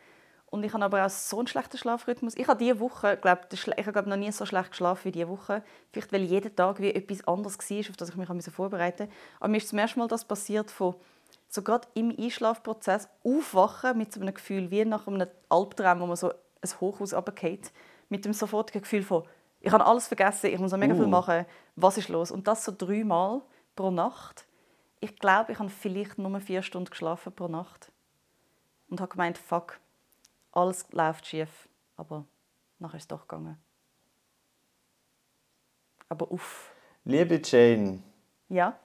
Und 0.56 0.64
ich 0.64 0.74
habe 0.74 0.86
aber 0.86 1.06
auch 1.06 1.10
so 1.10 1.38
einen 1.38 1.48
schlechten 1.48 1.78
Schlafrhythmus. 1.78 2.34
Ich 2.38 2.48
habe 2.48 2.58
diese 2.58 2.80
Woche, 2.80 3.18
glaub, 3.18 3.50
der 3.50 3.60
Schle- 3.60 3.78
ich 3.78 3.86
habe 3.86 4.10
noch 4.10 4.16
nie 4.16 4.32
so 4.32 4.46
schlecht 4.46 4.72
geschlafen 4.72 5.04
wie 5.04 5.12
diese 5.12 5.28
Woche. 5.28 5.62
Vielleicht, 5.92 6.14
weil 6.14 6.24
jeden 6.24 6.56
Tag 6.56 6.80
wie 6.80 6.94
etwas 6.94 7.28
anderes 7.28 7.58
war, 7.58 7.80
auf 7.90 7.98
das 7.98 8.10
ich 8.10 8.16
mich 8.16 8.46
vorbereiten 8.46 9.04
musste. 9.04 9.18
Aber 9.42 9.50
mir 9.50 9.58
ist 9.58 9.68
zum 9.68 9.80
ersten 9.80 10.00
Mal 10.00 10.08
das 10.08 10.24
passiert, 10.24 10.72
von 10.72 10.96
so 11.50 11.62
gerade 11.62 11.90
im 11.94 12.16
Einschlafprozess 12.18 13.10
aufwachen 13.26 13.98
mit 13.98 14.14
so 14.14 14.22
einem 14.22 14.34
Gefühl 14.34 14.72
wie 14.72 14.86
nach 14.86 15.08
einem 15.08 15.28
Albtraum, 15.50 16.00
wo 16.00 16.06
man 16.06 16.16
so 16.16 16.30
ein 16.30 16.70
Hochhaus 16.80 17.14
runterfällt, 17.14 17.74
mit 18.08 18.24
dem 18.24 18.32
sofortigen 18.32 18.82
Gefühl 18.82 19.04
von 19.04 19.24
ich 19.60 19.74
habe 19.74 19.86
alles 19.86 20.08
vergessen, 20.08 20.52
ich 20.54 20.60
muss 20.60 20.72
noch 20.72 20.78
mega 20.78 20.94
viel 20.94 21.04
Uh. 21.04 21.10
machen, 21.10 21.46
was 21.76 21.98
ist 21.98 22.08
los? 22.08 22.32
Und 22.32 22.48
das 22.48 22.64
so 22.64 22.72
dreimal 22.78 23.42
pro 23.76 23.92
Nacht. 23.92 24.46
Ich 25.02 25.18
glaube, 25.18 25.52
ich 25.52 25.60
habe 25.60 25.70
vielleicht 25.70 26.18
nur 26.18 26.40
vier 26.40 26.62
Stunden 26.62 26.92
geschlafen 26.92 27.34
pro 27.34 27.50
Nacht. 27.50 27.92
Und 28.90 29.02
habe 29.02 29.12
gemeint, 29.12 29.38
fuck, 29.38 29.80
alles 30.56 30.86
läuft 30.92 31.28
schief. 31.28 31.70
Aber 31.98 32.26
nachher 32.80 32.98
ist 32.98 33.04
es 33.04 33.08
doch 33.08 33.28
gegangen. 33.28 33.58
Aber 36.10 36.32
uff. 36.32 36.72
Liebe 37.04 37.40
Jane, 37.44 38.02
Ja? 38.50 38.78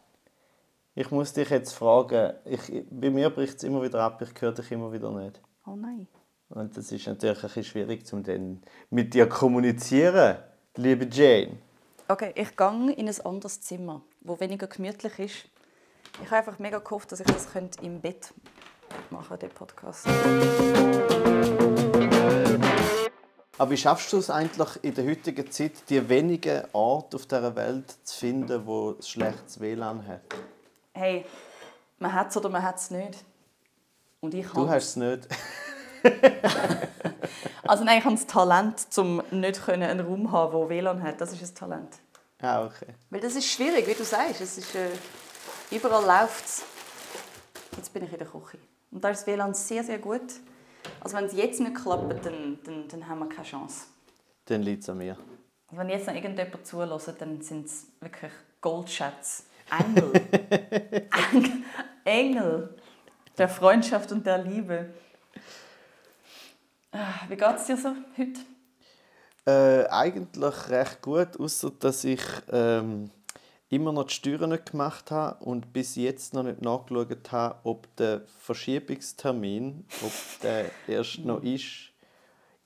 ich 0.94 1.10
muss 1.10 1.32
dich 1.32 1.48
jetzt 1.50 1.72
fragen. 1.72 2.34
Ich, 2.44 2.84
bei 2.90 3.10
mir 3.10 3.30
bricht 3.30 3.56
es 3.56 3.62
immer 3.64 3.82
wieder 3.82 4.00
ab, 4.02 4.20
ich 4.22 4.40
höre 4.40 4.52
dich 4.52 4.70
immer 4.72 4.92
wieder 4.92 5.10
nicht. 5.10 5.40
Oh 5.66 5.74
nein. 5.76 6.06
Und 6.48 6.76
das 6.76 6.90
ist 6.92 7.06
natürlich 7.06 7.38
ein 7.38 7.42
bisschen 7.42 7.64
schwierig, 7.64 8.12
um 8.12 8.22
dann 8.22 8.62
mit 8.90 9.14
dir 9.14 9.30
zu 9.30 9.36
kommunizieren, 9.38 10.38
liebe 10.76 11.06
Jane. 11.10 11.58
Okay, 12.08 12.32
ich 12.34 12.56
gehe 12.56 12.92
in 12.92 13.08
ein 13.08 13.20
anderes 13.24 13.60
Zimmer, 13.60 14.02
wo 14.20 14.38
weniger 14.40 14.66
gemütlich 14.66 15.18
ist. 15.20 15.48
Ich 16.22 16.26
habe 16.26 16.36
einfach 16.38 16.58
mega 16.58 16.78
gehofft, 16.80 17.12
dass 17.12 17.20
ich 17.20 17.26
das 17.26 17.52
könnte 17.52 17.82
im 17.84 18.00
Bett 18.00 18.34
machen, 19.10 19.38
den 19.38 19.50
Podcast. 19.50 20.06
Aber 23.58 23.70
wie 23.70 23.76
schaffst 23.76 24.12
du 24.12 24.18
es 24.18 24.30
eigentlich 24.30 24.68
in 24.82 24.94
der 24.94 25.06
heutigen 25.06 25.50
Zeit, 25.50 25.72
die 25.90 26.08
wenigen 26.08 26.62
Orte 26.72 27.16
auf 27.16 27.26
dieser 27.26 27.54
Welt 27.56 27.94
zu 28.04 28.18
finden, 28.18 28.64
wo 28.66 28.92
ein 28.92 29.02
schlechtes 29.02 29.60
WLAN 29.60 30.06
hat? 30.06 30.22
Hey, 30.94 31.26
man 31.98 32.12
hat 32.12 32.30
es 32.30 32.36
oder 32.36 32.48
man 32.48 32.62
hat 32.62 32.76
es 32.76 32.90
nicht. 32.90 33.24
Und 34.20 34.34
ich 34.34 34.46
Du 34.48 34.68
hast 34.68 34.88
es 34.88 34.96
nicht. 34.96 35.28
Also 37.70 37.84
nein, 37.84 37.98
ich 37.98 38.04
habe 38.04 38.16
das 38.16 38.26
Talent, 38.26 38.86
um 38.96 39.22
nicht 39.30 39.68
einen 39.68 40.00
Raum 40.00 40.26
zu 40.26 40.32
haben, 40.32 40.58
der 40.58 40.68
WLAN 40.68 41.00
hat. 41.04 41.20
Das 41.20 41.32
ist 41.32 41.40
ein 41.40 41.54
Talent. 41.54 41.98
Ah, 42.40 42.64
okay. 42.64 42.94
Weil 43.10 43.20
das 43.20 43.36
ist 43.36 43.46
schwierig, 43.46 43.86
wie 43.86 43.94
du 43.94 44.02
sagst. 44.02 44.40
Es 44.40 44.58
ist, 44.58 44.74
äh, 44.74 44.88
überall 45.70 46.04
läuft 46.04 46.44
es. 46.44 46.62
Jetzt 47.76 47.92
bin 47.92 48.02
ich 48.02 48.12
in 48.12 48.18
der 48.18 48.26
Küche. 48.26 48.58
Und 48.90 49.04
da 49.04 49.10
ist 49.10 49.20
das 49.20 49.26
WLAN 49.26 49.54
sehr, 49.54 49.84
sehr 49.84 49.98
gut. 49.98 50.20
Also 51.00 51.16
wenn 51.16 51.24
es 51.24 51.34
jetzt 51.34 51.60
nicht 51.60 51.74
klappt, 51.74 52.24
dann, 52.24 52.58
dann, 52.64 52.88
dann 52.88 53.08
haben 53.08 53.20
wir 53.20 53.28
keine 53.28 53.46
Chance. 53.46 53.86
Dann 54.46 54.62
liegt 54.62 54.82
es 54.82 54.88
an 54.88 54.98
mir. 54.98 55.16
Also 55.68 55.80
wenn 55.80 55.88
jetzt 55.88 56.06
noch 56.06 56.14
irgendjemand 56.14 56.66
zuhört, 56.66 57.20
dann 57.20 57.40
sind 57.40 57.66
es 57.66 57.86
wirklich 58.00 58.32
Goldschätze. 58.60 59.44
Engel. 59.70 60.12
Engel. 61.32 61.52
Engel. 62.04 62.76
Der 63.38 63.48
Freundschaft 63.48 64.10
und 64.10 64.26
der 64.26 64.38
Liebe. 64.38 64.92
Ah, 66.92 67.20
Wie 67.28 67.36
geht 67.36 67.56
es 67.56 67.66
dir 67.66 67.76
so 67.76 67.94
heute? 68.16 68.40
Äh, 69.46 69.88
eigentlich 69.88 70.68
recht 70.68 71.00
gut, 71.00 71.38
außer 71.38 71.70
dass 71.70 72.04
ich 72.04 72.22
ähm, 72.50 73.10
immer 73.70 73.92
noch 73.92 74.04
die 74.04 74.14
Steuern 74.14 74.50
nicht 74.50 74.70
gemacht 74.72 75.10
habe 75.10 75.42
und 75.44 75.72
bis 75.72 75.94
jetzt 75.96 76.34
noch 76.34 76.42
nicht 76.42 76.60
nachgeschaut 76.60 77.32
habe, 77.32 77.54
ob 77.64 77.94
der 77.96 78.22
Verschiebungstermin, 78.40 79.84
ob 80.02 80.12
der 80.42 80.66
erst 80.88 81.20
noch 81.24 81.42
ist. 81.42 81.86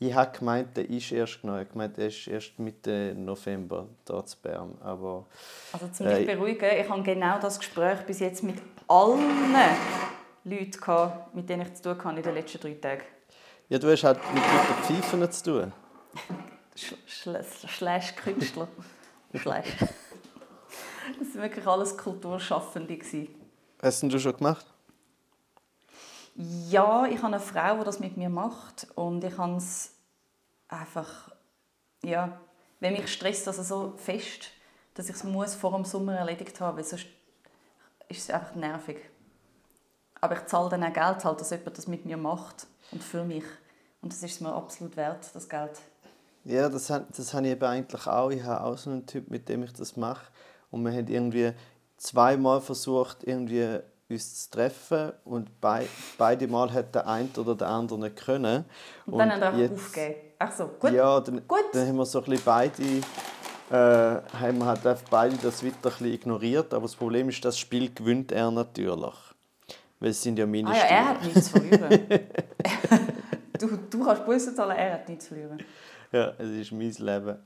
Ich 0.00 0.12
habe 0.12 0.37
gemeint, 0.37 0.76
der 0.76 0.90
ist 0.90 1.12
erst 1.12 1.40
genau. 1.42 1.58
Ich 1.61 1.68
gemeint, 1.70 1.96
der 1.96 2.08
ist 2.08 2.26
erst 2.26 2.58
Mitte 2.58 3.14
November 3.16 3.87
hier 4.06 4.25
zu 4.26 4.37
Bern. 4.42 4.76
Aber 4.80 5.26
Also 5.73 5.88
zum 5.88 6.06
dich 6.08 6.28
Äh, 6.28 6.34
beruhigen, 6.34 6.68
ich 6.80 6.88
habe 6.88 7.02
genau 7.02 7.38
das 7.38 7.58
Gespräch 7.58 8.00
bis 8.06 8.18
jetzt 8.20 8.42
mit 8.42 8.56
allen 8.88 9.54
Leuten 10.44 10.70
gehabt, 10.73 11.34
mit 11.34 11.49
denen 11.49 11.62
ich 11.62 11.75
zu 11.75 11.82
tun 11.94 12.04
hatte 12.04 12.16
in 12.16 12.23
den 12.23 12.34
letzten 12.34 12.58
drei 12.61 12.75
Tagen. 12.75 13.02
ja, 13.68 13.78
du 13.78 13.90
hast 13.90 14.04
halt 14.04 14.18
mit 14.34 14.42
Leuten 14.42 14.82
Pfeifen 15.02 15.30
zu 15.32 15.44
tun. 15.44 15.73
Sch 16.76 16.94
Schle- 17.06 17.44
Slash 17.68 18.16
Künstler. 18.16 18.68
Slash. 19.40 19.66
Das 21.18 21.34
waren 21.34 21.42
wirklich 21.42 21.66
alles 21.66 21.96
Kulturschaffende. 21.96 22.99
Hast 23.82 24.02
du 24.02 24.18
schon 24.18 24.37
gemacht? 24.37 24.66
Ja, 26.37 27.06
ich 27.06 27.18
habe 27.18 27.28
eine 27.28 27.40
Frau, 27.40 27.78
die 27.78 27.84
das 27.84 28.00
mit 28.00 28.16
mir 28.16 28.28
macht 28.28 28.88
und 28.96 29.23
ich 29.23 29.37
habe 29.38 29.56
es 29.56 29.92
einfach, 30.68 31.30
ja, 32.02 32.40
wenn 32.80 32.94
mich 32.94 33.12
stresst 33.12 33.46
das 33.46 33.56
so 33.68 33.94
fest, 33.96 34.50
dass 34.94 35.08
ich 35.08 35.14
es 35.14 35.25
muss 35.25 35.54
vor 35.54 35.73
dem 35.73 35.84
Sommer 35.84 36.16
erledigt 36.16 36.61
haben, 36.61 36.76
weil 36.76 36.84
sonst 36.84 37.06
ist 38.08 38.20
es 38.20 38.30
einfach 38.30 38.54
nervig. 38.54 38.99
Aber 40.20 40.37
ich 40.37 40.46
zahle 40.46 40.70
dann 40.70 40.84
auch 40.84 40.92
Geld, 40.92 41.25
halt, 41.25 41.40
dass 41.40 41.50
jemand 41.50 41.78
das 41.78 41.87
mit 41.87 42.04
mir 42.04 42.16
macht 42.16 42.66
und 42.90 43.02
für 43.02 43.25
mich. 43.25 43.44
Und 44.00 44.12
das 44.12 44.23
ist 44.23 44.40
mir 44.40 44.52
absolut 44.52 44.96
wert, 44.96 45.30
das 45.34 45.49
Geld. 45.49 45.80
Ja, 46.44 46.68
das, 46.68 46.87
das 46.87 47.34
habe 47.34 47.46
ich 47.46 47.52
eben 47.52 47.64
eigentlich 47.64 48.06
auch. 48.06 48.30
Ich 48.30 48.42
habe 48.42 48.64
auch 48.64 48.76
so 48.76 48.90
einen 48.90 49.06
Typ, 49.06 49.30
mit 49.30 49.49
dem 49.49 49.62
ich 49.62 49.73
das 49.73 49.96
mache. 49.96 50.26
Und 50.75 50.85
wir 50.85 50.90
haben 50.90 51.07
irgendwie 51.07 51.52
zweimal 51.97 52.61
versucht, 52.61 53.19
irgendwie 53.23 53.78
uns 54.09 54.43
zu 54.43 54.50
treffen. 54.50 55.12
Und 55.25 55.61
bei, 55.61 55.87
beide 56.19 56.49
Mal 56.49 56.73
hat 56.73 56.97
der 56.97 57.07
eine 57.07 57.28
oder 57.37 57.54
der 57.54 57.69
andere 57.69 58.00
nicht 58.00 58.16
können. 58.16 58.64
Und, 59.07 59.19
dann 59.19 59.40
haben 59.40 59.57
wir 59.57 59.71
aufgegeben. 59.71 60.16
Ach 60.37 60.50
so, 60.50 60.66
gut. 60.66 60.90
Ja, 60.90 61.21
dann, 61.21 61.47
Gut. 61.47 61.61
dann 61.73 61.87
haben 61.87 61.97
wir 61.97 62.04
so 62.04 62.19
ein 62.19 62.25
bisschen 62.25 62.45
beide, 62.45 62.83
äh, 62.83 64.37
haben 64.37 64.59
wir 64.59 64.66
halt 64.66 64.85
einfach 64.85 65.09
beide 65.09 65.37
das 65.37 65.64
weiter 65.64 65.76
ein 65.76 65.83
bisschen 65.83 66.12
ignoriert. 66.12 66.75
Aber 66.75 66.83
das 66.83 66.97
Problem 66.97 67.28
ist, 67.28 67.45
das 67.45 67.57
Spiel 67.57 67.95
gewinnt 67.95 68.33
er 68.33 68.50
natürlich. 68.50 69.14
Weil 70.00 70.11
es 70.11 70.21
sind 70.21 70.40
ja 70.40 70.45
meine 70.45 70.71
Ah 70.71 70.76
ja, 70.76 70.83
er 70.83 71.09
hat 71.11 71.25
nichts 71.25 71.49
verlieren. 71.50 71.88
du, 73.61 73.78
du 73.88 74.04
kannst 74.04 74.26
Bussen 74.26 74.57
zahlen, 74.57 74.76
er 74.76 74.95
hat 74.95 75.09
nichts 75.09 75.28
verlieren. 75.28 75.62
Ja, 76.11 76.33
es 76.37 76.49
ist 76.49 76.73
mein 76.73 76.90
Leben. 76.90 77.38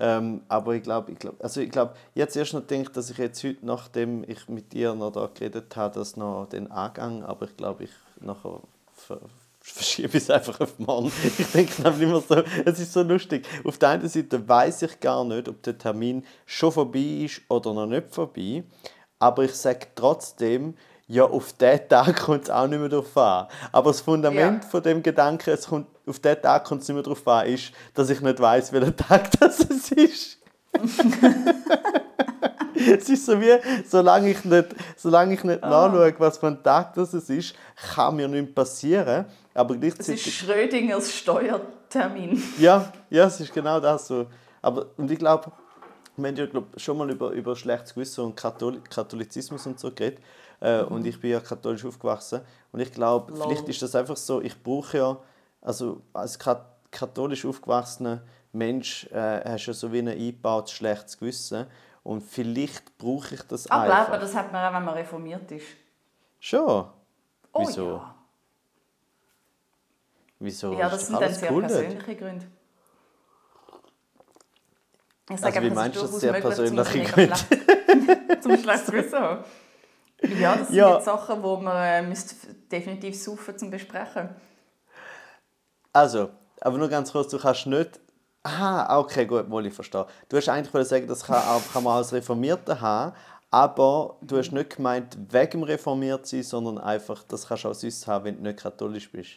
Ähm, 0.00 0.42
aber 0.48 0.74
ich 0.74 0.82
glaube, 0.82 1.10
ich 1.12 1.18
glaub, 1.18 1.42
also 1.42 1.60
ich 1.60 1.70
glaube, 1.70 1.94
jetzt 2.14 2.36
erst 2.36 2.54
noch 2.54 2.66
denke, 2.66 2.92
dass 2.92 3.10
ich 3.10 3.18
jetzt 3.18 3.42
heute, 3.42 3.66
nachdem 3.66 4.24
ich 4.28 4.48
mit 4.48 4.72
dir 4.72 4.94
noch 4.94 5.10
da 5.10 5.28
geredet 5.32 5.74
habe, 5.74 5.98
das 5.98 6.16
noch 6.16 6.46
den 6.46 6.70
Angang, 6.70 7.24
aber 7.24 7.46
ich 7.46 7.56
glaube, 7.56 7.84
ich 7.84 7.90
nachher 8.20 8.60
ver 8.94 9.20
verschiebe 9.60 10.16
es 10.16 10.30
einfach 10.30 10.60
auf 10.60 10.78
morgen. 10.78 11.12
Ich 11.38 11.50
denke 11.52 11.82
dann 11.82 12.00
immer 12.00 12.20
so, 12.20 12.42
es 12.64 12.78
ist 12.78 12.92
so 12.92 13.02
lustig. 13.02 13.46
Auf 13.64 13.76
der 13.76 13.90
einen 13.90 14.08
Seite 14.08 14.48
weiß 14.48 14.82
ich 14.82 15.00
gar 15.00 15.24
nicht, 15.24 15.48
ob 15.48 15.62
der 15.62 15.76
Termin 15.76 16.24
schon 16.46 16.72
vorbei 16.72 17.24
ist 17.24 17.42
oder 17.48 17.74
noch 17.74 17.86
nicht 17.86 18.14
vorbei, 18.14 18.64
aber 19.18 19.44
ich 19.44 19.54
sage 19.54 19.88
trotzdem, 19.94 20.74
ja, 21.08 21.24
auf 21.24 21.54
diesen 21.54 21.88
Tag 21.88 22.16
kommt 22.20 22.44
es 22.44 22.50
auch 22.50 22.66
nicht 22.66 22.78
mehr 22.78 22.88
drauf 22.90 23.16
an. 23.16 23.46
Aber 23.72 23.90
das 23.90 24.00
Fundament 24.02 24.62
Ja. 24.64 24.70
von 24.70 24.82
dem 24.82 25.02
Gedanken, 25.02 25.50
es 25.50 25.66
kommt, 25.66 25.86
auf 26.06 26.18
diesen 26.18 26.42
Tag 26.42 26.64
kommt 26.64 26.82
es 26.82 26.88
nicht 26.88 26.94
mehr 26.94 27.02
drauf 27.02 27.26
an, 27.26 27.46
ist, 27.46 27.72
dass 27.94 28.10
ich 28.10 28.20
nicht 28.20 28.38
weiß, 28.38 28.72
welcher 28.72 28.94
Tag 28.94 29.30
das 29.40 29.60
es 29.60 29.90
ist. 29.92 30.38
es 32.74 33.08
ist 33.08 33.26
so 33.26 33.40
wie, 33.40 33.58
solange 33.86 34.30
ich 34.30 34.44
nicht, 34.44 34.66
solange 34.96 35.34
ich 35.34 35.42
nicht 35.44 35.62
nachschaue, 35.62 36.14
was 36.18 36.38
für 36.38 36.48
ein 36.48 36.62
Tag 36.62 36.94
das 36.94 37.12
es 37.14 37.28
ist, 37.30 37.54
kann 37.94 38.16
mir 38.16 38.28
nichts 38.28 38.54
passieren. 38.54 39.24
Aber 39.54 39.74
Es 39.80 40.08
ist. 40.08 40.28
Schrödingers 40.28 41.12
Steuertermin. 41.12 42.42
Ja, 42.58 42.92
ja, 43.10 43.24
es 43.24 43.40
ist 43.40 43.52
genau 43.52 43.80
das 43.80 44.06
so. 44.08 44.26
Aber, 44.62 44.86
und 44.96 45.10
ich 45.10 45.18
glaube, 45.18 45.50
wir 46.16 46.28
haben 46.28 46.36
ja 46.36 46.46
glaub, 46.46 46.66
schon 46.76 46.98
mal 46.98 47.10
über, 47.10 47.30
über 47.30 47.56
schlechtes 47.56 47.94
Gewissen 47.94 48.24
und 48.24 48.36
Katholi 48.36 48.80
Katholizismus 48.88 49.66
und 49.66 49.80
so 49.80 49.90
geredet. 49.90 50.20
Äh, 50.60 50.82
Und 50.82 51.06
ich 51.06 51.20
bin 51.20 51.30
ja 51.30 51.40
katholisch 51.40 51.84
aufgewachsen. 51.84 52.40
Und 52.72 52.80
ich 52.80 52.92
glaube, 52.92 53.32
vielleicht 53.34 53.68
ist 53.68 53.82
das 53.82 53.94
einfach 53.94 54.16
so, 54.16 54.40
ich 54.40 54.60
brauche 54.62 54.96
ja, 54.98 55.16
also 55.60 56.00
als 56.12 56.38
Kat 56.38 56.64
katholisch 56.90 57.44
aufgewachsener 57.44 58.22
Mensch 58.52 59.06
äh, 59.12 59.40
hast 59.44 59.66
du 59.66 59.70
ja 59.70 59.74
so 59.74 59.92
wie 59.92 59.98
ein 59.98 60.08
eingebautes 60.08 60.72
schlechtes 60.72 61.18
Gewissen. 61.18 61.66
Und 62.02 62.22
vielleicht 62.22 62.96
brauche 62.96 63.34
ich 63.34 63.42
das 63.42 63.70
Aber 63.70 63.82
einfach. 63.84 64.08
aber 64.08 64.18
das 64.18 64.34
hat 64.34 64.50
man 64.52 64.64
auch, 64.64 64.76
wenn 64.78 64.84
man 64.84 64.94
reformiert 64.94 65.50
ist. 65.52 65.66
Schon. 66.40 66.86
Oh 67.52 67.60
Wieso? 67.60 67.88
ja. 67.88 68.14
Wieso? 70.40 70.72
Ja, 70.72 70.88
das 70.88 71.06
sind 71.06 71.20
dann 71.20 71.34
sehr 71.34 71.52
cool 71.52 71.62
persönliche 71.62 72.16
Gründe. 72.16 72.46
Ich 75.30 75.40
sage 75.40 75.58
Also, 75.58 75.60
wie 75.60 75.66
einfach, 75.66 75.74
meinst 75.82 75.96
du 75.96 76.00
das 76.02 76.20
sehr 76.20 76.32
persönliche 76.40 77.06
schlechtes- 77.06 77.46
zum 78.40 78.56
schlechtes 78.56 78.86
Gewissen 78.86 79.18
haben. 79.18 79.44
Ja, 80.22 80.56
das 80.56 80.68
sind 80.68 80.76
Ja. 80.76 80.94
jetzt 80.94 81.04
Sachen, 81.04 81.42
die 81.42 81.62
man 81.64 81.76
äh, 82.10 82.14
definitiv 82.70 83.20
suchen 83.22 83.56
zum 83.58 83.70
Besprechen. 83.70 84.28
Also, 85.92 86.30
aber 86.60 86.78
nur 86.78 86.88
ganz 86.88 87.12
kurz, 87.12 87.30
du 87.30 87.38
kannst 87.38 87.66
nicht. 87.66 88.00
Aha, 88.42 88.98
okay, 88.98 89.26
gut, 89.26 89.50
wohl 89.50 89.66
ich 89.66 89.74
verstehe. 89.74 90.06
Du 90.28 90.36
hast 90.36 90.48
eigentlich 90.48 90.88
sagen, 90.88 91.06
das 91.06 91.24
kann, 91.24 91.36
auch, 91.36 91.62
kann 91.72 91.84
man 91.84 91.96
als 91.96 92.12
Reformierter 92.12 92.80
haben, 92.80 93.14
aber 93.50 94.16
du 94.20 94.38
hast 94.38 94.52
nicht 94.52 94.76
gemeint, 94.76 95.16
wegen 95.30 95.50
dem 95.50 95.62
reformiert 95.64 96.26
sein, 96.26 96.42
sondern 96.42 96.78
einfach, 96.78 97.22
das 97.24 97.46
kannst 97.46 97.64
du 97.64 97.68
auch 97.68 97.74
sonst 97.74 98.06
haben, 98.06 98.24
wenn 98.24 98.36
du 98.36 98.42
nicht 98.42 98.58
katholisch 98.60 99.10
bist. 99.10 99.30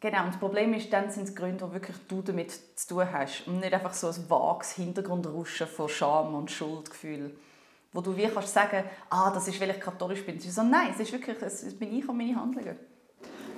Genau, 0.00 0.24
und 0.24 0.28
das 0.28 0.38
Problem 0.38 0.74
ist, 0.74 0.92
dann 0.92 1.10
sind 1.10 1.24
es 1.28 1.34
Gründe, 1.34 1.66
wo 1.66 1.72
wirklich 1.72 1.96
du 2.08 2.20
damit 2.20 2.52
zu 2.78 2.88
tun 2.88 3.10
hast 3.10 3.46
und 3.46 3.60
nicht 3.60 3.72
einfach 3.72 3.94
so 3.94 4.08
ein 4.08 4.30
vages 4.30 4.72
Hintergrundrauschen 4.72 5.66
von 5.66 5.88
Scham 5.88 6.34
und 6.34 6.50
Schuldgefühl, 6.50 7.34
wo 7.96 8.02
du 8.02 8.14
wie 8.14 8.26
kannst 8.26 8.52
sagen, 8.52 8.84
ah, 9.08 9.30
das 9.30 9.48
ist, 9.48 9.58
weil 9.58 9.70
ich 9.70 9.80
katholisch 9.80 10.24
bin. 10.24 10.38
So, 10.38 10.62
nein, 10.62 10.90
es 10.92 11.00
ist 11.00 11.12
wirklich, 11.12 11.40
es 11.40 11.78
bin 11.78 11.96
ich 11.96 12.06
und 12.06 12.18
meine 12.18 12.36
Handlungen. 12.36 12.76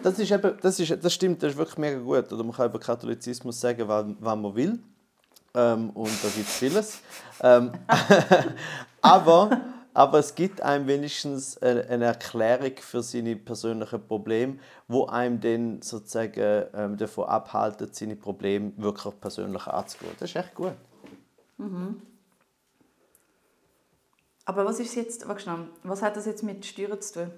Das, 0.00 0.16
ist 0.16 0.30
eben, 0.30 0.57
das, 0.62 0.78
ist, 0.78 1.04
das 1.04 1.12
stimmt, 1.12 1.42
das 1.42 1.52
ist 1.52 1.59
wirklich 1.59 1.78
mega 1.78 1.99
gut. 1.99 2.33
Oder 2.33 2.45
man 2.45 2.52
kann 2.52 2.71
über 2.71 2.78
Katholizismus 2.78 3.61
sagen, 3.61 3.88
was, 3.88 4.07
was 4.21 4.37
man 4.37 4.54
will. 4.54 4.78
Ähm, 5.54 5.90
und 5.90 6.12
da 6.23 6.28
gibt 6.28 6.47
es 6.47 6.57
vieles. 6.57 7.00
Ähm, 7.42 7.73
aber, 9.02 9.61
aber 9.92 10.18
es 10.21 10.33
gibt 10.33 10.62
einem 10.62 10.87
wenigstens 10.87 11.59
eine, 11.59 12.04
Erklärung 12.04 12.76
für 12.76 13.02
seine 13.02 13.35
persönlichen 13.35 14.07
Probleme, 14.07 14.59
wo 14.87 15.07
einem 15.07 15.40
dann 15.40 15.83
sozusagen 15.83 16.66
ähm, 16.75 16.97
davon 16.97 17.25
abhalten, 17.25 17.88
seine 17.90 18.14
Probleme 18.14 18.71
wirklich 18.76 19.21
persönlich 19.21 19.66
anzugehen. 19.66 20.12
Das 20.21 20.30
ist 20.30 20.37
echt 20.37 20.54
gut. 20.54 20.75
Aber 24.49 24.64
was 24.64 24.81
ist 24.81 24.95
jetzt, 24.95 25.26
schnell, 25.43 25.69
was 25.83 26.00
hat 26.00 26.17
das 26.17 26.25
jetzt 26.25 26.43
mit 26.43 26.64
Steuern 26.64 26.99
zu 27.02 27.12
tun? 27.12 27.31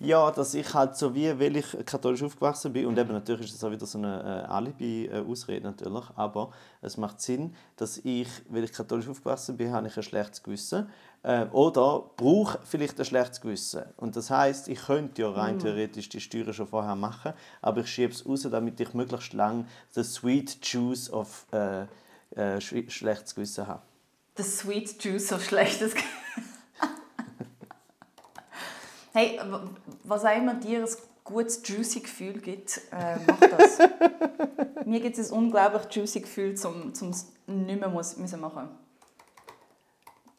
Ja, 0.00 0.30
dass 0.30 0.52
ich 0.52 0.74
halt 0.74 0.94
so 0.96 1.14
wie, 1.14 1.38
weil 1.40 1.56
ich 1.56 1.76
katholisch 1.86 2.22
aufgewachsen 2.22 2.74
bin, 2.74 2.84
und 2.86 2.98
eben 2.98 3.12
natürlich 3.12 3.46
ist 3.46 3.54
das 3.54 3.64
auch 3.64 3.70
wieder 3.70 3.86
so 3.86 3.96
eine 3.96 4.44
äh, 4.46 4.52
Alibi-Ausrede 4.52 5.64
natürlich, 5.64 6.04
aber 6.16 6.50
es 6.82 6.98
macht 6.98 7.22
Sinn, 7.22 7.54
dass 7.76 7.98
ich, 8.04 8.28
weil 8.50 8.64
ich 8.64 8.72
katholisch 8.72 9.08
aufgewachsen 9.08 9.56
bin, 9.56 9.72
habe 9.72 9.86
ich 9.86 9.96
ein 9.96 10.02
schlechtes 10.02 10.42
Gewissen, 10.42 10.90
Äh, 11.22 11.46
oder 11.52 12.10
brauche 12.16 12.58
vielleicht 12.64 12.98
ein 12.98 13.04
schlechtes 13.04 13.40
Gewissen. 13.40 13.82
Und 13.96 14.16
das 14.16 14.30
heißt, 14.30 14.68
ich 14.68 14.80
könnte 14.86 15.22
ja 15.22 15.30
rein 15.30 15.58
theoretisch 15.58 16.08
die 16.08 16.20
Steuern 16.20 16.54
schon 16.54 16.66
vorher 16.66 16.96
machen, 16.96 17.32
aber 17.60 17.80
ich 17.80 17.88
schiebe 17.88 18.12
es 18.12 18.24
raus, 18.24 18.46
damit 18.50 18.80
ich 18.80 18.94
möglichst 18.94 19.34
lang 19.34 19.66
the 19.94 20.02
sweet 20.02 20.58
juice 20.62 21.10
of 21.10 21.46
äh, 21.52 21.86
äh, 22.36 22.60
sch 22.60 22.74
schlechtes 22.88 23.34
Gewissen 23.34 23.66
habe. 23.66 23.82
The 24.40 24.46
sweet 24.46 24.98
juice 24.98 25.32
of 25.32 25.44
schlechtes 25.44 25.92
Hey, 29.12 29.38
was 30.02 30.24
auch 30.24 30.34
immer 30.34 30.54
dir 30.54 30.78
ein 30.78 30.88
gutes 31.24 31.60
juicy 31.62 32.00
Gefühl 32.00 32.40
gibt, 32.40 32.80
äh, 32.90 33.18
mach 33.26 33.38
das. 33.38 33.78
Mir 34.86 35.00
gibt 35.00 35.18
es 35.18 35.30
ein 35.30 35.36
unglaublich 35.36 35.94
juicy 35.94 36.20
Gefühl, 36.20 36.54
um 36.64 36.88
es 36.88 37.02
nicht 37.46 37.80
mehr 37.80 37.90
muss, 37.90 38.16
müssen 38.16 38.40
machen 38.40 38.70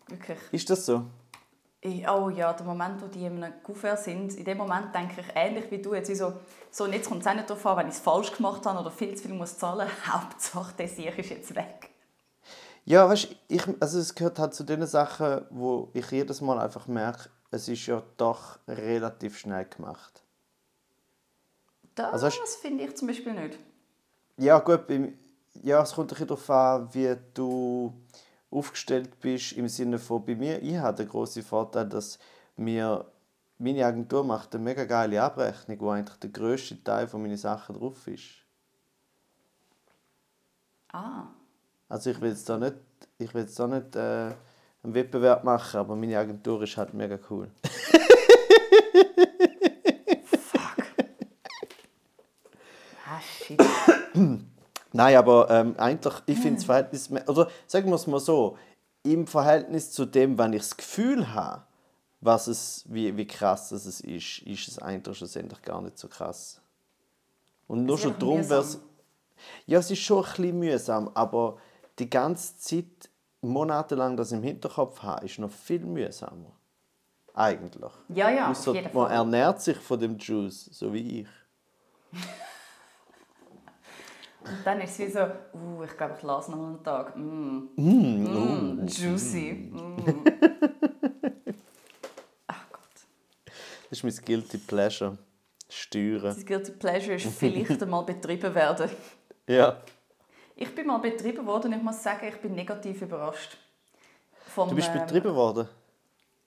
Wirklich. 0.08 0.40
Ist 0.52 0.68
das 0.72 0.84
so? 0.84 1.04
Ich, 1.82 2.10
oh 2.10 2.30
ja, 2.30 2.54
der 2.54 2.66
Moment, 2.66 3.04
wo 3.04 3.06
die 3.06 3.24
in 3.24 3.44
einem 3.44 3.62
Kuvert 3.62 4.00
sind, 4.00 4.34
in 4.34 4.46
dem 4.46 4.58
Moment 4.58 4.96
denke 4.96 5.22
ich 5.22 5.28
ähnlich 5.36 5.70
wie 5.70 5.80
du. 5.80 5.94
Jetzt, 5.94 6.10
wie 6.10 6.16
so, 6.16 6.34
so, 6.72 6.86
und 6.86 6.94
jetzt 6.94 7.08
kommt 7.08 7.22
es 7.22 7.28
auch 7.28 7.36
nicht 7.36 7.48
darauf 7.48 7.64
an, 7.68 7.78
wenn 7.78 7.88
ich 7.90 7.94
es 7.94 8.00
falsch 8.00 8.32
gemacht 8.32 8.66
habe 8.66 8.80
oder 8.80 8.90
viel 8.90 9.14
zu 9.14 9.28
viel 9.28 9.36
muss 9.36 9.60
zahlen 9.60 9.88
muss. 9.88 10.08
Hauptsache, 10.12 10.74
der 10.76 10.88
Sieg 10.88 11.20
ist 11.20 11.30
jetzt 11.30 11.54
weg. 11.54 11.91
Ja, 12.86 13.08
weißt 13.08 13.36
ich, 13.48 13.64
also 13.80 14.00
es 14.00 14.16
gehört 14.16 14.40
halt 14.40 14.54
zu 14.54 14.64
den 14.64 14.86
Sachen, 14.86 15.46
wo 15.50 15.90
ich 15.94 16.10
jedes 16.12 16.42
Mal 16.42 16.60
einfach 16.60 16.88
merke, 16.88 17.30
es 17.52 17.68
ist 17.68 17.86
ja 17.86 18.02
doch 18.18 18.60
relativ 18.68 19.38
schnell 19.38 19.66
gemacht. 19.66 20.24
Das 21.96 22.12
Also 22.14 22.26
hast- 22.28 22.56
finde 22.62 22.84
ich 22.86 22.96
zum 22.96 23.08
Beispiel 23.08 23.34
nicht. 23.34 23.60
Ja, 24.38 24.60
gut, 24.60 24.88
beim, 24.88 25.18
ja, 25.62 25.82
es 25.82 25.94
kommt 25.94 26.08
ein 26.12 26.16
bisschen 26.16 26.28
darauf 26.28 26.50
an, 26.50 26.94
wie 26.94 27.16
du 27.34 27.94
aufgestellt 28.50 29.20
bist, 29.20 29.54
im 29.54 29.68
Sinne 29.68 30.00
von, 30.00 30.26
bei 30.26 30.36
mir, 30.36 30.62
ich 30.62 30.78
habe 30.78 30.98
den 30.98 31.10
grossen 31.10 31.44
Vorteil, 31.44 31.88
dass 31.88 32.18
mir 32.56 33.06
meine 33.58 33.86
Agentur 33.86 34.24
macht 34.24 34.56
eine 34.56 34.64
mega 34.64 34.86
geile 34.86 35.22
Abrechnung, 35.22 35.80
wo 35.82 35.90
eigentlich 35.92 36.18
der 36.20 36.32
grösste 36.32 36.84
Teil 36.84 37.08
von 37.08 37.22
meinen 37.22 37.38
Sachen 37.38 37.76
drauf 37.76 38.08
ist. 38.08 38.24
Ah, 40.94 41.28
Also 41.92 42.10
ich 42.12 42.22
will 42.22 42.30
jetzt 42.30 42.48
da 42.48 42.58
nicht, 42.58 42.76
ich 43.18 43.34
will 43.34 43.42
jetzt 43.42 43.60
da 43.60 43.68
nicht 43.68 43.98
äh, 43.98 44.32
einen 44.82 44.94
Wettbewerb 44.94 45.44
machen, 45.44 45.78
aber 45.78 45.94
meine 45.98 46.18
Agentur 46.18 46.62
ist 46.62 46.78
halt 46.78 46.94
mega 46.94 47.20
cool. 47.30 47.52
ah 53.06 53.20
shit. 53.20 53.62
Nein, 54.94 55.18
aber 55.18 55.50
ähm, 55.50 55.76
eigentlich, 55.78 56.14
ich 56.28 56.38
finde 56.40 56.56
das 56.56 56.64
Verhältnis, 56.64 57.12
oder 57.28 57.50
sagen 57.68 57.90
wir 57.90 57.96
es 57.96 58.08
mal 58.08 58.22
so, 58.22 58.58
im 59.04 59.28
Verhältnis 59.28 59.92
zu 59.92 60.06
dem, 60.06 60.38
wenn 60.38 60.54
ich 60.54 60.62
das 60.62 60.78
Gefühl 60.78 61.34
habe, 61.34 61.64
was 62.22 62.48
es, 62.48 62.86
wie, 62.88 63.18
wie 63.18 63.28
krass 63.28 63.74
es 63.74 63.86
ist, 64.00 64.40
ist 64.44 64.68
es 64.70 64.80
eigentlich 64.80 65.18
schlussendlich 65.18 65.62
gar 65.62 65.82
nicht 65.82 65.98
so 65.98 66.08
krass. 66.08 66.62
Und 67.68 67.84
nur 67.86 67.98
schon 67.98 68.18
darum 68.18 68.50
wäre 68.50 68.62
es... 68.62 68.80
Ja, 69.66 69.80
es 69.80 69.92
ist 69.92 70.00
schon 70.00 70.24
ein 70.24 70.32
bisschen 70.32 70.58
mühsam, 70.58 71.12
aber 71.16 71.58
die 72.02 72.10
ganze 72.10 72.58
Zeit, 72.58 73.10
monatelang 73.42 74.18
das 74.18 74.32
im 74.32 74.44
Hinterkopf 74.44 75.02
haben, 75.04 75.26
ist 75.26 75.40
noch 75.40 75.52
viel 75.52 75.86
mühsamer. 75.86 76.52
Eigentlich. 77.34 77.92
Ja, 78.10 78.30
ja, 78.30 78.52
auf 78.52 78.66
jeden 78.68 78.94
man 78.94 79.08
Fall. 79.08 79.12
ernährt 79.12 79.62
sich 79.62 79.78
von 79.78 80.00
dem 80.00 80.18
Juice, 80.18 80.66
so 80.66 80.92
wie 80.94 81.22
ich. 81.22 81.28
Und 84.44 84.58
dann 84.66 84.82
ist 84.82 85.00
es 85.00 85.00
wie 85.00 85.12
so, 85.12 85.20
uh, 85.20 85.84
ich 85.84 85.96
glaube, 85.96 86.16
ich 86.18 86.24
lasse 86.24 86.52
noch 86.52 86.66
einen 86.68 86.84
Tag. 86.84 87.16
Mm. 87.16 87.70
Mm, 87.76 88.88
juicy. 88.88 89.70
Mm. 89.72 89.98
Ach 92.48 92.66
Gott. 92.72 92.82
Das 93.90 93.92
ist 93.92 94.04
mein 94.04 94.26
Guilty 94.26 94.58
Pleasure. 94.58 95.18
Steuern. 95.70 96.24
Das 96.24 96.44
Guilty 96.44 96.72
Pleasure 96.72 97.16
ist 97.16 97.28
vielleicht 97.38 97.84
einmal 97.84 98.04
betrieben 98.04 98.54
werden. 98.56 98.90
Ja. 99.48 99.78
Ich 100.56 100.74
bin 100.76 100.88
mal 100.88 100.98
betrieben 100.98 101.46
worden 101.46 101.74
und 101.74 101.80
ich 101.80 101.84
muss 101.84 102.02
sagen, 102.02 102.28
ich 102.28 102.38
bin 102.38 102.54
negativ 102.54 103.02
überrascht. 103.02 103.58
Vom, 104.48 104.70
Du 104.70 104.76
bist 104.76 104.90
ähm, 104.94 105.02
betrieben 105.02 105.34
worden? 105.34 105.68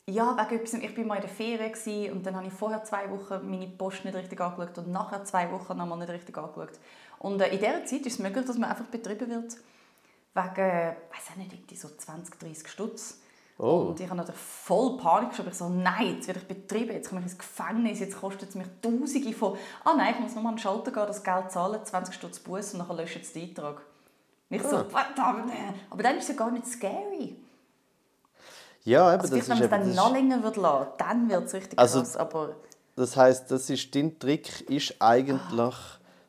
Ja, 0.06 0.36
wegen 0.36 0.60
etwas. 0.60 0.74
Ich 0.74 0.96
war 0.96 1.04
mal 1.04 1.14
in 1.16 1.22
der 1.22 1.30
Ferien 1.30 2.12
und 2.12 2.26
dann 2.26 2.36
habe 2.36 2.46
ich 2.46 2.52
vorher 2.52 2.84
zwei 2.84 3.10
Wochen 3.10 3.50
meine 3.50 3.68
Post 3.68 4.04
nicht 4.04 4.14
richtig 4.14 4.40
angeschaut 4.40 4.76
und 4.78 4.92
nachher 4.92 5.24
zwei 5.24 5.50
Wochen 5.50 5.76
nochmal 5.76 5.98
nicht 5.98 6.10
richtig 6.10 6.36
angeschaut. 6.36 6.78
Und 7.18 7.40
äh, 7.40 7.48
in 7.48 7.58
dieser 7.58 7.84
Zeit 7.86 8.00
ist 8.00 8.14
es 8.14 8.18
möglich, 8.18 8.44
dass 8.44 8.58
man 8.58 8.70
einfach 8.70 8.84
betrieben 8.84 9.30
wird. 9.30 9.56
Wegen, 10.34 10.60
äh, 10.60 10.94
weiß 11.10 11.30
auch 11.32 11.36
nicht, 11.36 11.52
irgendwie 11.52 11.76
so 11.76 11.88
20, 11.88 12.38
30 12.38 12.68
Stutz. 12.68 13.20
Oh. 13.56 13.86
Und 13.88 14.00
ich 14.00 14.06
habe 14.06 14.16
natürlich 14.16 14.40
voll 14.40 14.98
Panik 14.98 15.30
geschoben. 15.30 15.50
Ich 15.52 15.58
so, 15.58 15.68
nein, 15.68 16.16
jetzt 16.16 16.26
werde 16.26 16.40
ich 16.40 16.48
betrieben, 16.48 16.92
jetzt 16.92 17.08
komme 17.08 17.20
ich 17.20 17.26
ins 17.26 17.38
Gefängnis, 17.38 18.00
jetzt 18.00 18.20
kostet 18.20 18.48
es 18.48 18.54
mich 18.56 18.66
Tausende 18.82 19.32
von... 19.32 19.56
Ah 19.84 19.94
nein, 19.96 20.14
ich 20.14 20.20
muss 20.20 20.34
nochmal 20.34 20.50
an 20.50 20.56
den 20.56 20.62
Schalter 20.62 20.90
gehen, 20.90 21.06
das 21.06 21.22
Geld 21.22 21.50
zahlen, 21.50 21.84
20 21.84 22.14
Stutz 22.14 22.40
Bus 22.40 22.74
und 22.74 22.86
dann 22.86 22.96
löschen 22.96 23.22
sie 23.22 23.32
den 23.32 23.48
Eintrag. 23.50 23.82
Und 24.50 24.56
ich 24.56 24.62
so, 24.62 24.76
Ah. 24.76 24.84
verdammt. 24.84 25.52
Aber 25.90 26.02
dann 26.02 26.16
ist 26.16 26.24
es 26.24 26.28
ja 26.30 26.34
gar 26.34 26.50
nicht 26.50 26.66
scary. 26.66 27.36
Ja, 28.84 29.12
eben, 29.14 29.22
Also 29.22 29.34
das 29.36 29.44
vielleicht, 29.46 29.60
wenn 29.60 29.64
ist 29.64 29.70
man 29.70 29.80
es 29.80 29.86
dann 29.86 29.94
noch 29.96 30.06
ist, 30.08 30.12
länger 30.12 30.42
wird 30.42 30.56
lassen, 30.58 30.88
dann 30.98 31.28
wird 31.30 31.44
es 31.44 31.54
richtig 31.54 31.78
Also- 31.78 32.00
krass. 32.00 32.16
Aber 32.16 32.56
das 32.96 33.16
heisst, 33.16 33.50
das 33.50 33.70
ist 33.70 33.94
dein 33.94 34.18
Trick, 34.18 34.68
ist 34.70 34.94
eigentlich 35.00 35.74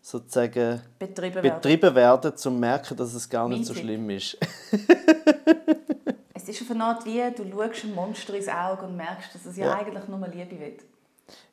sozusagen 0.02 0.82
betrieben 0.98 1.36
werden. 1.44 1.54
betrieben 1.56 1.96
werden, 1.96 2.32
um 2.32 2.38
zu 2.38 2.52
merken, 2.52 2.96
dass 2.96 3.14
es 3.14 3.30
gar 3.30 3.50
nicht 3.50 3.58
Mein 3.60 3.66
so 3.66 3.74
schlimm 3.74 4.10
ist. 4.10 4.38
Es 6.34 6.48
ist 6.50 6.62
auf 6.62 6.72
eine 6.72 6.84
Art 6.84 7.06
wie, 7.06 7.22
du 7.32 7.44
schaust 7.52 7.84
einem 7.86 7.96
Monster 7.96 8.34
ins 8.36 8.48
Auge 8.48 8.86
und 8.86 8.96
merkst, 8.96 9.34
dass 9.34 9.46
es 9.46 9.58
ja, 9.58 9.66
Ja. 9.68 9.74
eigentlich 9.80 10.08
nur 10.08 10.20
Liebe 10.28 10.60
will. 10.60 10.78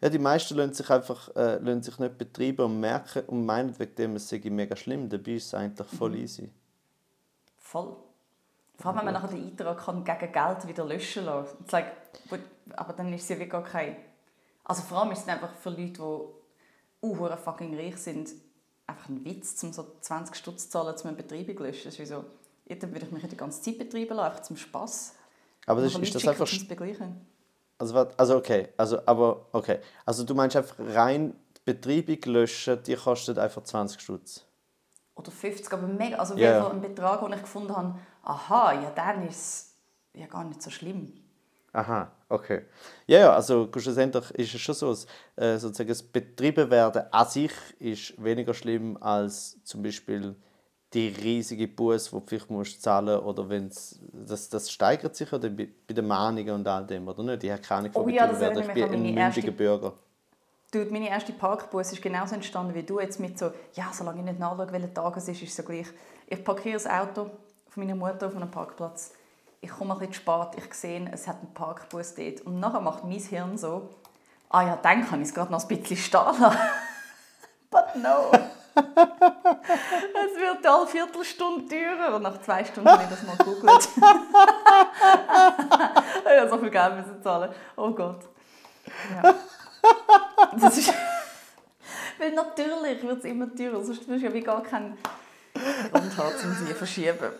Ja, 0.01 0.09
die 0.09 0.19
meisten 0.19 0.57
lassen 0.57 0.75
sich 0.75 0.91
einfach 0.91 1.35
äh, 1.35 1.57
lassen 1.59 1.83
sich 1.83 1.99
nicht 1.99 2.19
betreiben 2.19 2.67
und 2.67 2.81
merken 2.81 3.23
und 3.27 3.47
meinen 3.47 3.79
wegen 3.79 3.95
dem, 3.95 4.17
es 4.17 4.29
sei 4.29 4.41
mega 4.45 4.77
schlimm. 4.77 5.09
Dabei 5.09 5.33
ist 5.33 5.47
es 5.47 5.55
eigentlich 5.55 5.89
voll 5.89 6.11
Mhm. 6.11 6.17
easy. 6.17 6.51
Voll. 7.59 7.97
Vor 8.79 8.91
allem, 8.91 8.99
wenn 8.99 9.05
man 9.07 9.15
nachher 9.15 9.29
den 9.29 9.45
Eintrag 9.45 9.79
kann 9.79 10.05
gegen 10.05 10.33
Geld 10.33 10.69
wieder 10.69 10.85
löschen 10.85 11.25
kann. 11.25 11.47
Like, 11.71 11.93
aber 12.75 12.93
dann 12.93 13.13
ist 13.13 13.23
es 13.23 13.29
ja 13.29 13.39
wie 13.39 13.47
gar 13.47 13.63
kein... 13.63 13.97
Also 14.65 14.83
vor 14.83 14.99
allem 14.99 15.13
ist 15.13 15.23
es 15.23 15.29
einfach 15.29 15.53
für 15.55 15.71
Leute, 15.71 15.93
die 15.93 17.07
uh, 17.07 17.37
fucking 17.37 17.77
reich 17.77 17.97
sind, 17.97 18.31
einfach 18.87 19.09
ein 19.09 19.25
Witz, 19.25 19.63
um 19.63 19.73
so 19.73 19.87
20 20.01 20.35
Stutz 20.35 20.65
zu 20.65 20.71
zahlen, 20.71 20.95
um 20.95 21.07
eine 21.09 21.17
Betreibung 21.17 21.57
zu 21.57 21.63
löschen. 21.63 21.85
Das 21.85 21.95
ist 21.95 22.01
wie 22.01 22.07
so, 22.07 22.25
ja, 22.67 22.77
dann 22.77 22.93
würde 22.93 23.07
ich 23.07 23.13
mich 23.13 23.27
die 23.27 23.37
ganze 23.37 23.63
Zeit 23.63 23.79
betreiben 23.79 24.17
lassen, 24.17 24.31
einfach 24.31 24.43
zum 24.43 24.57
Spass. 24.57 25.15
Aber 25.67 25.81
das, 25.81 25.93
Nachher 25.93 26.03
ist 26.03 26.15
das 26.15 26.29
einfach. 26.29 26.49
Also, 27.83 28.07
also 28.17 28.37
okay, 28.37 28.69
also, 28.77 29.01
aber 29.07 29.47
okay. 29.51 29.81
Also 30.07 30.23
du 30.23 30.37
meinst 30.37 30.55
einfach 30.55 30.77
rein 30.79 31.35
Betreibung 31.65 32.33
löschen, 32.33 32.81
die 32.85 32.95
kostet 32.95 33.39
einfach 33.39 33.65
20 33.65 34.01
Stutz. 34.01 34.45
Oder 35.17 35.33
50, 35.33 35.73
aber 35.73 35.89
mega. 35.89 36.17
Also 36.19 36.37
yeah. 36.37 36.71
ein 36.71 36.81
Betrag, 36.81 37.21
den 37.25 37.33
ich 37.33 37.41
gefunden 37.41 37.77
habe, 37.77 37.99
aha, 38.23 38.75
ja, 38.75 38.91
dann 38.95 39.27
ist 39.27 39.37
es 39.37 39.77
ja 40.15 40.27
gar 40.27 40.45
nicht 40.45 40.63
so 40.63 40.71
schlimm. 40.71 41.13
Aha, 41.73 42.13
okay. 42.29 42.67
Ja, 43.09 43.19
ja, 43.19 43.33
also 43.35 43.69
schlussendlich 43.77 44.31
ist 44.33 44.55
es 44.55 44.61
schon 44.61 44.77
so, 44.77 44.91
dass, 44.91 45.07
äh, 45.35 45.59
sozusagen 45.59 45.89
das 45.89 46.05
Betriebenwerden 46.05 47.13
an 47.13 47.27
sich 47.27 47.53
ist 47.81 48.23
weniger 48.23 48.55
schlimm 48.55 48.97
als 49.01 49.61
zum 49.65 49.83
Beispiel 49.83 50.37
die 50.95 51.09
riesige 51.09 51.67
Buß, 51.69 52.05
die 52.07 52.11
du 52.11 52.23
vielleicht 52.27 52.51
musst 52.51 52.83
zahlen 52.83 53.19
oder 53.21 53.49
wenn's, 53.49 53.99
das, 54.13 54.49
das 54.49 54.71
steigert 54.71 55.17
sich 55.17 55.33
oder 55.33 55.49
bei, 55.49 55.69
bei 55.89 55.95
den 55.95 56.07
Mahnungen 56.07 56.51
und 56.51 56.69
all 56.69 56.87
dem, 56.87 57.09
oder 57.09 57.23
nicht? 57.23 57.45
Ich 57.45 57.51
habe 57.51 57.63
keine 57.63 57.79
Ahnung 57.81 57.93
von 57.93 58.05
Oh 58.05 58.09
ja, 58.09 58.27
Betriebenwerden. 58.27 58.63
Ich 58.69 58.75
bin 58.75 58.85
ein 58.85 59.03
mündiger 59.03 59.21
erste- 59.21 59.53
Bürger. 59.53 59.93
Dude, 60.71 60.91
meine 60.91 61.09
erste 61.11 61.33
Parkbus 61.35 61.93
ist 61.93 62.01
genauso 62.01 62.35
entstanden 62.35 62.75
wie 62.75 62.83
du 62.83 62.99
jetzt 62.99 63.21
mit 63.21 63.39
so, 63.39 63.53
ja, 63.75 63.91
solange 63.93 64.21
ich 64.21 64.25
nicht 64.25 64.39
nachschaue, 64.39 64.73
welcher 64.73 64.93
Tag 64.95 65.17
es 65.19 65.29
ist, 65.29 65.43
ist 65.43 65.51
es 65.51 65.57
so 65.57 65.63
gleich. 65.63 65.87
Ich 66.27 66.43
parkiere 66.43 66.75
das 66.75 66.87
Auto 66.87 67.31
von 67.69 67.85
meiner 67.87 67.95
Mutter 67.95 68.27
auf 68.29 68.37
einem 68.37 68.51
Parkplatz. 68.51 69.13
Ich 69.61 69.71
komme 69.71 69.93
ein 69.93 69.99
bisschen 69.99 70.15
zu 70.15 70.21
spät, 70.21 70.49
ich 70.57 70.75
sehe, 70.75 71.09
es 71.13 71.29
hat 71.29 71.41
einen 71.41 71.53
Parkbus 71.53 72.15
dort. 72.15 72.41
Und 72.43 72.59
nachher 72.59 72.81
macht 72.81 73.05
mein 73.05 73.19
Hirn 73.19 73.57
so, 73.59 73.91
ah 74.49 74.63
ja, 74.67 74.77
dann 74.83 75.07
kann 75.07 75.21
ich 75.21 75.29
es 75.29 75.35
gerade 75.35 75.53
noch 75.53 75.63
ein 75.63 75.69
bisschen 75.69 75.97
stehen 75.99 76.21
lassen. 76.41 76.57
But 77.71 77.97
no. 78.03 78.31
Es 78.75 80.35
wird 80.39 80.67
alle 80.67 80.87
Viertelstunde 80.87 81.67
teurer. 81.69 82.17
Und 82.17 82.23
nach 82.23 82.41
zwei 82.41 82.65
Stunden 82.65 82.89
habe 82.91 83.03
ich 83.05 83.09
das 83.11 83.23
mal 83.23 83.37
gegoogelt. 83.37 83.89
ich 86.25 86.41
habe 86.41 86.51
so 86.51 86.59
viel 86.59 86.71
Geld 86.71 86.97
müssen 86.97 87.23
zahlen. 87.23 87.51
Oh 87.77 87.91
Gott. 87.91 88.21
Ja. 89.23 89.35
Das 90.61 90.79
ist... 90.79 90.93
Weil 92.19 92.33
natürlich 92.33 93.03
wird 93.03 93.19
es 93.19 93.25
immer 93.25 93.55
teurer, 93.55 93.83
sonst 93.83 94.09
wirst 94.09 94.23
du 94.23 94.27
ja 94.27 94.33
wie 94.33 94.41
gar 94.41 94.63
keinen 94.63 94.97
Grund 95.93 96.17
haben, 96.17 96.35
um 96.45 96.55
sie 96.55 96.67
zu 96.67 96.75
verschieben. 96.75 97.31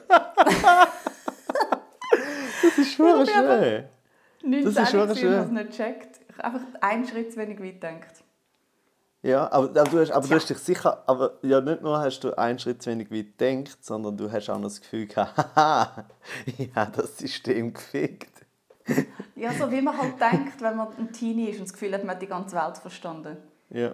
Das 2.63 2.79
ist 2.79 2.95
schon 2.95 3.07
aber- 3.09 3.27
schön. 3.27 3.85
19 4.45 4.75
Das 4.75 4.83
ist 4.85 4.91
schon 4.91 5.17
schön. 5.17 5.17
ich 5.17 5.25
habe 5.39 5.45
es 5.45 5.51
nicht 5.51 5.71
gecheckt. 5.71 6.21
Ich 6.29 6.39
habe 6.39 6.57
einfach 6.57 6.67
einen 6.81 7.07
Schritt 7.07 7.33
zu 7.33 7.39
wenig 7.39 7.61
weit 7.61 7.81
gedacht. 7.81 8.25
Ja, 9.23 9.51
aber, 9.53 9.81
aber, 9.81 9.89
du, 9.89 10.01
hast, 10.01 10.11
aber 10.11 10.27
du 10.27 10.35
hast 10.35 10.51
dich 10.51 10.59
sicher, 10.59 11.05
aber 11.07 11.39
ja, 11.43 11.61
nicht 11.61 11.81
nur 11.81 11.99
hast 12.01 12.21
du 12.21 12.37
einen 12.37 12.59
Schritt 12.59 12.83
zu 12.83 12.91
wenig 12.91 13.11
weit 13.13 13.39
gedacht, 13.39 13.85
sondern 13.85 14.17
du 14.17 14.31
hast 14.31 14.51
auch 14.51 14.57
noch 14.57 14.65
das 14.65 14.81
Gefühl 14.81 15.07
gehabt, 15.07 15.37
haha, 15.57 16.07
ich 16.59 16.75
habe 16.75 16.91
das 17.03 17.19
System 17.19 17.73
gefickt. 17.73 18.45
Ja, 19.37 19.53
so 19.53 19.71
wie 19.71 19.81
man 19.81 19.97
halt 19.97 20.21
denkt, 20.21 20.61
wenn 20.61 20.77
man 20.77 20.89
ein 20.99 21.13
Teenie 21.13 21.51
ist 21.51 21.59
und 21.59 21.67
das 21.67 21.73
Gefühl 21.73 21.95
hat, 21.95 22.03
man 22.03 22.17
hat 22.17 22.23
die 22.23 22.27
ganze 22.27 22.57
Welt 22.57 22.79
verstanden. 22.79 23.37
Ja. 23.71 23.93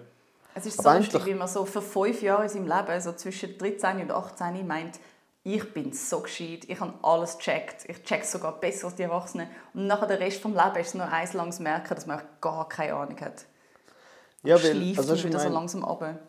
Es 0.55 0.65
ist 0.65 0.81
so 0.81 0.89
Aber 0.89 0.97
lustig, 0.97 1.23
wie 1.27 1.35
man 1.35 1.47
so 1.47 1.63
für 1.63 1.81
fünf 1.81 2.23
Jahre 2.23 2.43
in 2.43 2.49
seinem 2.49 2.67
Leben, 2.67 2.99
so 2.99 3.13
zwischen 3.13 3.55
13 3.55 4.01
und 4.01 4.11
18, 4.11 4.65
meint, 4.65 4.99
ich 5.43 5.73
bin 5.73 5.93
so 5.93 6.21
gescheit, 6.21 6.65
ich 6.67 6.79
habe 6.79 6.93
alles 7.03 7.37
gecheckt, 7.37 7.85
ich 7.87 8.03
check 8.03 8.25
sogar 8.25 8.59
besser 8.59 8.87
als 8.87 8.95
die 8.95 9.03
Erwachsenen. 9.03 9.47
Und 9.75 9.85
nachher 9.85 10.07
der 10.07 10.19
Rest 10.19 10.43
des 10.43 10.51
Lebens 10.51 10.77
ist 10.79 10.87
es 10.87 10.93
nur 10.95 11.07
eins 11.07 11.33
langes 11.33 11.59
Merken, 11.59 11.93
dass 11.93 12.07
man 12.07 12.19
auch 12.19 12.41
gar 12.41 12.67
keine 12.67 12.95
Ahnung 12.95 13.19
hat. 13.21 13.45
Ja, 14.43 14.55
weil, 14.63 14.97
also 14.97 15.23
wieder 15.23 15.39
so 15.39 15.45
meine, 15.45 15.53
langsam 15.53 15.83
runter. 15.83 16.19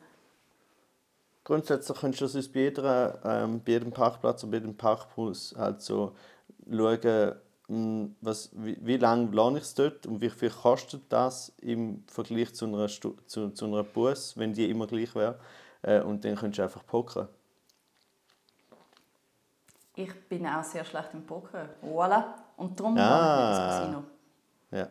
grundsätzlich 1.45 1.99
könntest 1.99 2.35
du 2.35 2.39
das 2.39 2.49
bei, 2.49 2.61
jeder, 2.61 3.21
ähm, 3.25 3.63
bei 3.65 3.73
jedem 3.73 3.93
Parkplatz 3.93 4.43
und 4.45 4.51
bei 4.51 4.59
jedem 4.59 4.77
Parkhaus 4.77 5.55
halt 5.57 5.81
so 5.81 6.15
schauen, 6.69 7.35
mh, 7.69 8.09
was, 8.21 8.51
wie, 8.53 8.77
wie 8.81 8.97
lange 8.97 9.31
lerne 9.31 9.59
ich 9.59 9.65
es 9.65 9.75
dort 9.75 10.07
und 10.07 10.21
wie 10.21 10.31
viel 10.31 10.51
kostet 10.51 11.03
das 11.09 11.53
im 11.61 12.03
Vergleich 12.09 12.53
zu 12.55 12.67
einer, 12.67 12.89
Stu 12.89 13.15
zu, 13.27 13.51
zu 13.51 13.67
einer 13.67 13.85
Bus, 13.85 14.37
wenn 14.37 14.53
die 14.53 14.69
immer 14.69 14.87
gleich 14.87 15.15
wäre. 15.15 15.39
Äh, 15.83 16.01
und 16.01 16.25
dann 16.25 16.35
könntest 16.35 16.59
du 16.59 16.63
einfach 16.65 16.85
pokern. 16.85 17.29
Ich 19.95 20.29
bin 20.29 20.47
auch 20.47 20.63
sehr 20.65 20.85
schlecht 20.85 21.11
im 21.15 21.25
Poker. 21.27 21.69
Voilà. 21.83 22.25
Und 22.57 22.79
darum 22.79 22.97
Ah. 22.99 23.03
ah. 23.03 23.53
ich 23.53 23.59
ins 23.59 23.79
Casino. 23.79 24.05
Ja. 24.71 24.89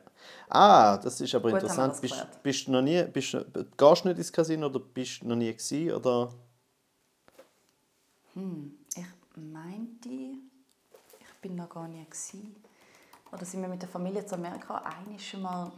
Ah, 0.50 0.98
das 0.98 1.22
ist 1.22 1.34
aber 1.36 1.52
Gut, 1.52 1.62
interessant. 1.62 2.02
Bist, 2.02 2.44
bist 2.44 2.68
du 2.68 2.72
noch 2.72 2.82
nie, 2.82 3.02
bist, 3.04 3.32
gehst 3.32 4.04
du 4.04 4.08
nicht 4.08 4.18
ins 4.18 4.34
Casino 4.34 4.68
oder 4.68 4.80
bist 4.80 5.22
du 5.22 5.28
noch 5.28 5.36
nie 5.36 5.54
gewesen, 5.54 5.94
oder? 5.94 6.34
Ich 8.36 9.06
meinte, 9.36 10.10
ich 10.10 11.42
bin 11.42 11.56
noch 11.56 11.70
gar 11.70 11.88
nie 11.88 12.04
gewesen. 12.04 12.56
Oder 13.32 13.46
sind 13.46 13.62
wir 13.62 13.70
mit 13.70 13.82
der 13.82 13.89
Familie 13.89 14.26
zu 14.26 14.36
Amerika 14.36 14.84
schon 15.18 15.42
mal... 15.42 15.72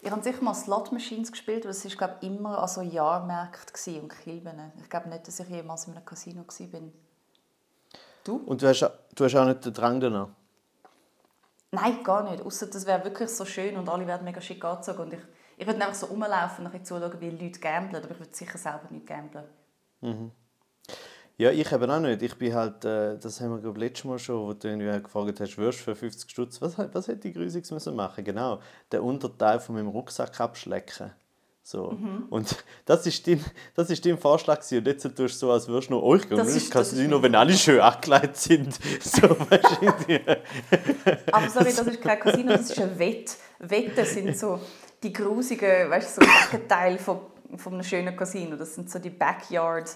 Ich 0.00 0.10
habe 0.10 0.22
sicher 0.22 0.42
mal 0.42 0.54
Slot 0.54 0.90
Machines 0.90 1.30
gespielt, 1.30 1.64
aber 1.64 1.70
es 1.70 1.84
war 1.84 1.92
glaube 1.92 2.16
ich, 2.20 2.26
immer 2.26 2.58
an 2.58 2.68
so 2.68 2.82
Jahrmärkten 2.82 4.00
und 4.00 4.08
Kilben. 4.08 4.72
Ich 4.82 4.90
glaube 4.90 5.08
nicht, 5.08 5.28
dass 5.28 5.38
ich 5.38 5.48
jemals 5.48 5.86
in 5.86 5.94
einem 5.94 6.04
Casino 6.04 6.44
war. 6.44 6.80
Du? 8.24 8.36
Und 8.36 8.62
du 8.62 8.68
hast, 8.68 8.90
du 9.14 9.24
hast 9.24 9.36
auch 9.36 9.46
nicht 9.46 9.64
den 9.64 9.72
Drang 9.72 10.00
danach? 10.00 10.28
Nein, 11.74 12.04
gar 12.04 12.30
nicht. 12.30 12.44
Außer 12.44 12.66
das 12.66 12.86
wäre 12.86 13.02
wirklich 13.02 13.30
so 13.30 13.46
schön 13.46 13.76
und 13.76 13.88
alle 13.88 14.06
werden 14.06 14.24
mega 14.24 14.40
schick 14.42 14.62
angezogen. 14.64 15.00
Und 15.00 15.14
ich, 15.14 15.20
ich 15.56 15.66
würde 15.66 15.80
einfach 15.80 15.94
so 15.94 16.06
rumlaufen 16.06 16.66
und 16.66 16.86
zuschauen, 16.86 17.20
wie 17.20 17.30
Leute 17.30 17.60
gamblen. 17.60 18.02
Aber 18.02 18.12
ich 18.12 18.20
würde 18.20 18.34
sicher 18.34 18.58
selber 18.58 18.88
nicht 18.90 19.06
gamblen. 19.06 19.44
Ja, 21.38 21.50
ich 21.50 21.72
eben 21.72 21.90
auch 21.90 21.98
nicht. 21.98 22.20
Ich 22.20 22.36
bin 22.36 22.54
halt, 22.54 22.84
äh, 22.84 23.18
das 23.18 23.40
haben 23.40 23.52
wir 23.52 23.60
glaube 23.60 23.78
ich, 23.78 23.84
letztes 23.84 24.04
Mal 24.04 24.18
schon, 24.18 24.46
wo 24.46 24.52
du 24.52 24.68
irgendwie 24.68 25.02
gefragt 25.02 25.40
hast, 25.40 25.56
würdest 25.56 25.82
für 25.82 25.94
50 25.94 26.30
Stutz, 26.30 26.60
was, 26.60 26.76
was 26.76 27.08
hätte 27.08 27.28
ich 27.28 27.34
Grusiges 27.34 27.70
müssen? 27.70 27.98
Genau, 28.18 28.60
den 28.92 29.00
Unterteil 29.00 29.58
von 29.58 29.74
meinem 29.74 29.88
Rucksack 29.88 30.38
abschlecken. 30.40 31.12
So. 31.64 31.92
Mhm. 31.92 32.26
Und 32.28 32.64
das 32.84 33.06
ist, 33.06 33.26
dein, 33.26 33.44
das 33.74 33.90
ist 33.90 34.04
dein 34.04 34.18
Vorschlag 34.18 34.60
gewesen. 34.60 34.78
und 34.78 34.86
jetzt 34.86 35.02
tust 35.02 35.18
du 35.18 35.28
so, 35.28 35.52
als 35.52 35.68
würdest 35.68 35.90
du 35.90 35.94
noch 35.94 36.02
euch 36.02 36.28
gehen 36.28 36.38
ins 36.38 36.70
Casino, 36.70 37.22
wenn 37.22 37.34
alle 37.34 37.54
schön 37.54 37.80
angekleidet 37.80 38.36
sind. 38.36 38.78
So, 39.02 39.28
Aber 41.32 41.48
sorry, 41.48 41.72
das 41.76 41.86
ist 41.86 42.00
kein 42.00 42.18
Casino, 42.18 42.52
das 42.52 42.70
ist 42.70 42.80
ein 42.80 42.98
Wett. 42.98 43.36
Wetten 43.58 44.04
sind 44.04 44.36
so 44.36 44.60
die 45.02 45.12
grusigen, 45.12 45.90
weißt 45.90 46.18
du, 46.18 46.24
so 46.24 46.30
Gegenteile 46.50 46.98
von, 46.98 47.20
von 47.56 47.74
einem 47.74 47.82
schönen 47.82 48.16
Casino. 48.16 48.56
Das 48.56 48.74
sind 48.74 48.90
so 48.90 48.98
die 48.98 49.10
Backyard, 49.10 49.90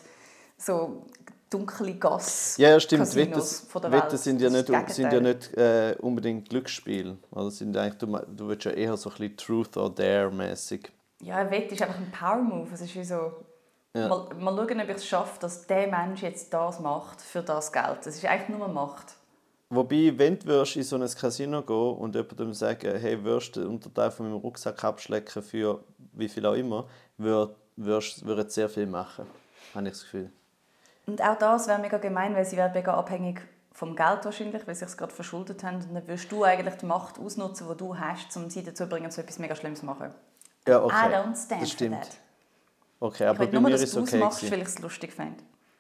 so 0.57 1.07
dunkle 1.51 1.95
Gas. 1.95 2.57
Ja, 2.59 2.71
ja, 2.71 2.81
stimmt. 2.81 3.05
Casinos 3.05 3.67
Wetten, 3.73 3.93
Wetten 3.93 4.19
sind 4.19 4.41
ja 4.41 4.51
nicht, 4.51 4.67
sind 4.67 4.75
ja 4.75 4.83
Gegenteil. 4.83 5.21
nicht 5.21 5.57
äh, 5.57 5.97
unbedingt 6.01 6.49
Glücksspiel. 6.49 7.17
Also 7.33 7.51
sind 7.51 7.77
eigentlich, 7.77 7.99
du, 7.99 8.07
du 8.07 8.49
willst 8.49 8.65
ja 8.65 8.73
eher 8.73 8.97
so 8.97 9.11
ein 9.11 9.17
bisschen 9.17 9.37
Truth 9.37 9.77
or 9.77 9.95
Dare 9.95 10.31
mäßig. 10.31 10.91
Ja, 11.23 11.37
ein 11.37 11.51
Wett 11.51 11.73
ist 11.73 11.83
einfach 11.83 11.97
ein 11.97 12.11
Power-Move. 12.11 12.69
Es 12.73 12.81
ist 12.81 12.95
wie 12.95 13.05
so... 13.05 13.33
Ja. 13.95 14.09
Mal, 14.09 14.29
mal 14.39 14.55
schauen, 14.55 14.81
ob 14.81 14.89
ich 14.91 14.97
es 14.97 15.07
schaffe, 15.07 15.41
dass 15.41 15.67
der 15.67 15.87
Mensch 15.87 16.23
jetzt 16.23 16.53
das 16.53 16.81
macht 16.81 17.23
für 17.23 17.43
das 17.43 17.73
Geld. 17.73 18.01
Es 18.01 18.17
ist 18.17 18.27
eigentlich 18.27 18.57
nur 18.57 18.69
Macht. 18.69 19.15
Wobei, 19.71 20.13
wenn 20.17 20.39
du 20.39 20.63
in 20.63 20.83
so 20.83 20.97
ein 20.97 21.09
Casino 21.09 21.63
gehen 21.63 21.97
und 21.97 22.15
jemandem 22.15 22.53
sagen, 22.53 22.99
hey, 23.01 23.25
würdest 23.25 23.57
du 23.57 23.61
den 23.61 23.71
Unterteil 23.71 24.11
von 24.11 24.29
meinem 24.29 24.39
Rucksack 24.39 24.85
abschlecken 24.85 25.43
für 25.43 25.83
wie 26.13 26.29
viel 26.29 26.47
auch 26.47 26.55
immer, 26.55 26.87
würd, 27.17 27.57
würdest, 27.77 28.25
würden 28.25 28.49
sehr 28.49 28.69
viel 28.69 28.87
machen. 28.87 29.27
Habe 29.75 29.87
ich 29.87 29.95
das 29.95 30.03
Gefühl. 30.03 30.31
Und 31.07 31.23
auch 31.23 31.39
das 31.39 31.67
wäre 31.67 31.81
mega 31.81 31.99
gemein, 31.99 32.35
weil 32.35 32.45
sie 32.45 32.57
wären 32.57 32.73
mega 32.73 32.95
abhängig 32.95 33.41
vom 33.73 33.97
Geld 33.97 34.25
wahrscheinlich, 34.25 34.67
weil 34.67 34.75
sie 34.75 34.85
sich 34.85 34.97
gerade 34.97 35.13
verschuldet 35.13 35.65
haben. 35.65 35.77
Und 35.77 35.95
dann 35.95 36.07
würdest 36.07 36.31
du 36.31 36.45
eigentlich 36.45 36.75
die 36.77 36.87
Macht 36.87 37.19
ausnutzen, 37.19 37.67
die 37.71 37.77
du 37.77 37.99
hast, 37.99 38.37
um 38.37 38.49
sie 38.51 38.63
dazu 38.63 38.85
zu 38.85 38.89
bringen, 38.89 39.11
so 39.11 39.21
etwas 39.21 39.39
mega 39.39 39.57
Schlimmes 39.57 39.81
zu 39.81 39.87
machen. 39.87 40.13
Ja, 40.67 40.83
okay. 40.83 40.95
I 40.95 41.15
don't 41.15 41.37
stand 41.37 41.63
das 41.63 41.71
stimmt. 41.71 41.95
for 41.97 42.03
that. 42.05 42.17
Okay, 42.99 43.25
Ich 43.25 43.29
aber 43.31 43.39
will 43.41 43.47
bei 43.49 43.53
nur, 43.61 43.69
mir 43.69 43.75
ist 43.75 43.83
es 43.83 43.93
du 43.93 44.01
es 44.01 44.09
okay. 44.09 44.19
machst, 44.19 44.39
gewesen. 44.41 44.53
weil 44.53 44.63
ich 44.63 44.69
es 44.69 44.79
lustig 44.79 45.13
finde. 45.13 45.37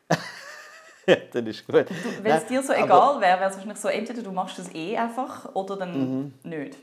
ja, 1.07 1.17
dann 1.33 1.47
ist 1.47 1.67
gut. 1.67 1.87
Wenn 2.23 2.33
es 2.37 2.47
dir 2.47 2.63
so 2.63 2.73
egal 2.73 3.21
wäre, 3.21 3.41
wäre 3.41 3.51
es 3.51 3.55
wahrscheinlich 3.57 3.79
so, 3.79 3.89
entweder 3.89 4.23
du 4.23 4.33
machst 4.33 4.59
das 4.59 4.73
eh 4.75 4.97
einfach 4.97 5.55
oder 5.55 5.77
dann 5.77 5.93
Mhm. 6.21 6.35
nicht. 6.45 6.77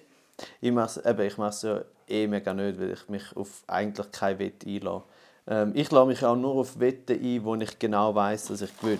Ich 0.59 0.71
mache 0.71 0.99
es 1.03 1.19
ich 1.19 1.37
mach's 1.37 1.61
ja 1.61 1.81
eh 2.07 2.27
mega 2.27 2.53
nicht, 2.53 2.79
weil 2.79 2.91
ich 2.91 3.07
mich 3.07 3.23
auf 3.37 3.63
eigentlich 3.67 4.11
keine 4.11 4.39
Wette 4.39 4.67
einlasse. 4.67 5.03
Ähm, 5.45 5.71
ich 5.75 5.91
lasse 5.91 6.07
mich 6.07 6.23
auch 6.25 6.35
nur 6.35 6.55
auf 6.55 6.79
Wetten 6.79 7.21
ein, 7.23 7.43
wo 7.43 7.55
ich 7.55 7.77
genau 7.77 8.15
weiß, 8.15 8.45
dass 8.45 8.61
ich 8.61 8.77
gewinne. 8.79 8.99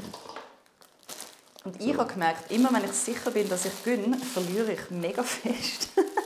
Und 1.66 1.82
ich 1.82 1.98
habe 1.98 2.12
gemerkt, 2.12 2.52
immer 2.52 2.72
wenn 2.74 2.84
ich 2.84 2.92
sicher 2.92 3.32
bin, 3.32 3.48
dass 3.50 3.66
ich 3.66 3.84
gewinne, 3.84 4.18
verliere 4.18 4.74
ich 4.74 4.92
mega 4.92 5.24
fest. 5.24 5.90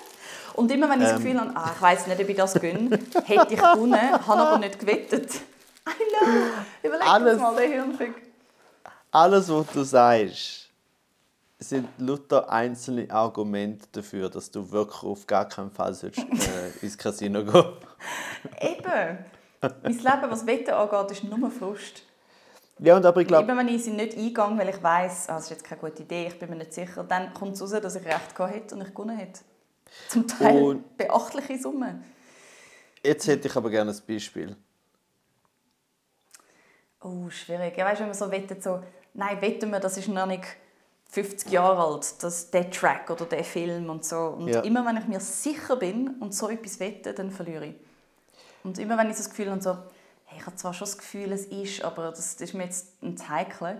Und 0.58 0.72
immer 0.72 0.90
wenn 0.90 1.00
ich 1.02 1.08
das 1.08 1.20
Ähm. 1.20 1.24
Gefühl 1.24 1.40
habe, 1.40 1.52
ah, 1.56 1.72
ich 1.76 1.82
weiß 1.82 2.08
nicht, 2.08 2.20
ob 2.20 2.30
ich 2.30 2.36
das 2.36 2.54
gewinne, 2.56 2.90
hätte 3.26 3.54
ich 3.54 3.60
gewonnen, 3.60 4.12
habe 4.28 4.42
aber 4.42 4.58
nicht 4.58 4.80
gewettet. 4.80 5.32
I 5.88 5.92
know. 6.20 6.28
Überleg 6.84 7.08
Alles- 7.08 7.34
das 7.34 7.42
mal, 7.42 7.56
der 7.56 7.68
Hirnfick. 7.68 8.14
Alles, 9.12 9.50
was 9.50 9.68
du 9.68 9.84
sagst, 9.84 10.70
sind 11.60 11.88
lauter 11.98 12.50
einzelne 12.50 13.10
Argumente 13.10 13.88
dafür, 13.92 14.30
dass 14.30 14.50
du 14.52 14.70
wirklich 14.72 15.04
auf 15.04 15.26
gar 15.28 15.48
keinen 15.48 15.72
Fall 15.72 15.94
sollst, 15.94 16.20
äh, 16.20 16.24
ins 16.82 16.98
Casino 16.98 17.44
gehen 17.44 17.74
Eben. 18.60 19.18
Mein 19.62 19.94
Leben, 19.94 20.30
was 20.30 20.46
Wetten 20.46 20.72
angeht, 20.74 21.12
ist 21.12 21.24
nur 21.24 21.52
Frust. 21.52 22.04
Ja, 22.80 22.96
und 22.96 23.06
aber 23.06 23.22
ich 23.22 23.28
glaube, 23.28 23.44
Immer 23.52 23.60
wenn 23.60 23.70
ich 23.70 23.84
sie 23.84 23.92
nicht 23.92 24.16
eingehe, 24.18 24.58
weil 24.58 24.70
ich 24.70 24.84
weiss, 24.84 25.30
ah, 25.30 25.36
das 25.36 25.46
ist 25.46 25.50
jetzt 25.52 25.64
keine 25.64 25.82
gute 25.82 26.04
Idee, 26.04 26.28
ich 26.28 26.38
bin 26.38 26.50
mir 26.50 26.58
nicht 26.58 26.74
sicher, 26.74 27.04
dann 27.04 27.34
kommt 27.34 27.54
es 27.54 27.62
raus, 27.62 27.72
dass 27.82 27.96
ich 27.96 28.06
recht 28.06 28.36
gehabt 28.36 28.54
hätte 28.54 28.76
und 28.76 28.82
ich 28.82 28.90
gewonnen 28.94 29.18
hätte. 29.18 29.42
Zum 30.10 30.28
Teil 30.28 30.62
Und- 30.64 30.98
beachtliche 30.98 31.58
Summen. 31.60 32.04
jetzt 33.04 33.28
hätte 33.28 33.48
ich 33.48 33.56
aber 33.56 33.70
gerne 33.70 33.92
ein 33.92 34.02
Beispiel. 34.08 34.56
Oh, 37.02 37.30
schwierig. 37.30 37.78
Ja, 37.78 37.86
weißt 37.86 38.00
du, 38.00 38.02
wenn 38.04 38.10
man 38.10 38.18
so 38.18 38.32
wettet, 38.32 38.64
so, 38.64 38.82
nein, 39.14 39.40
wetten 39.42 39.70
wir, 39.72 39.80
das 39.80 39.98
ist 39.98 40.08
noch 40.08 40.26
nicht 40.26 40.44
50 41.10 41.52
Jahre 41.52 41.84
alt, 41.84 42.22
das, 42.24 42.50
der 42.52 42.70
Track 42.72 43.10
oder 43.10 43.26
der 43.26 43.44
Film 43.44 43.90
und 43.90 44.04
so. 44.04 44.18
Und 44.18 44.48
Ja. 44.50 44.62
immer 44.62 44.86
wenn 44.86 44.98
ich 44.98 45.08
mir 45.08 45.20
sicher 45.20 45.76
bin 45.78 46.16
und 46.20 46.34
so 46.34 46.50
etwas 46.50 46.80
wette, 46.80 47.14
dann 47.14 47.32
verliere 47.32 47.68
ich. 47.68 47.76
Und 48.64 48.80
immer 48.80 48.98
wenn 48.98 49.10
ich 49.10 49.16
so 49.16 49.24
das 49.24 49.30
Gefühl 49.30 49.52
habe, 49.52 49.62
so, 49.62 49.78
hey, 50.26 50.40
ich 50.40 50.46
habe 50.46 50.56
zwar 50.58 50.74
schon 50.74 50.86
das 50.86 50.98
Gefühl, 50.98 51.32
es 51.32 51.46
ist, 51.46 51.84
aber 51.84 52.10
das, 52.10 52.34
ist 52.34 52.54
mir 52.54 52.64
jetzt 52.66 53.02
ein 53.02 53.18
Heikel, 53.30 53.80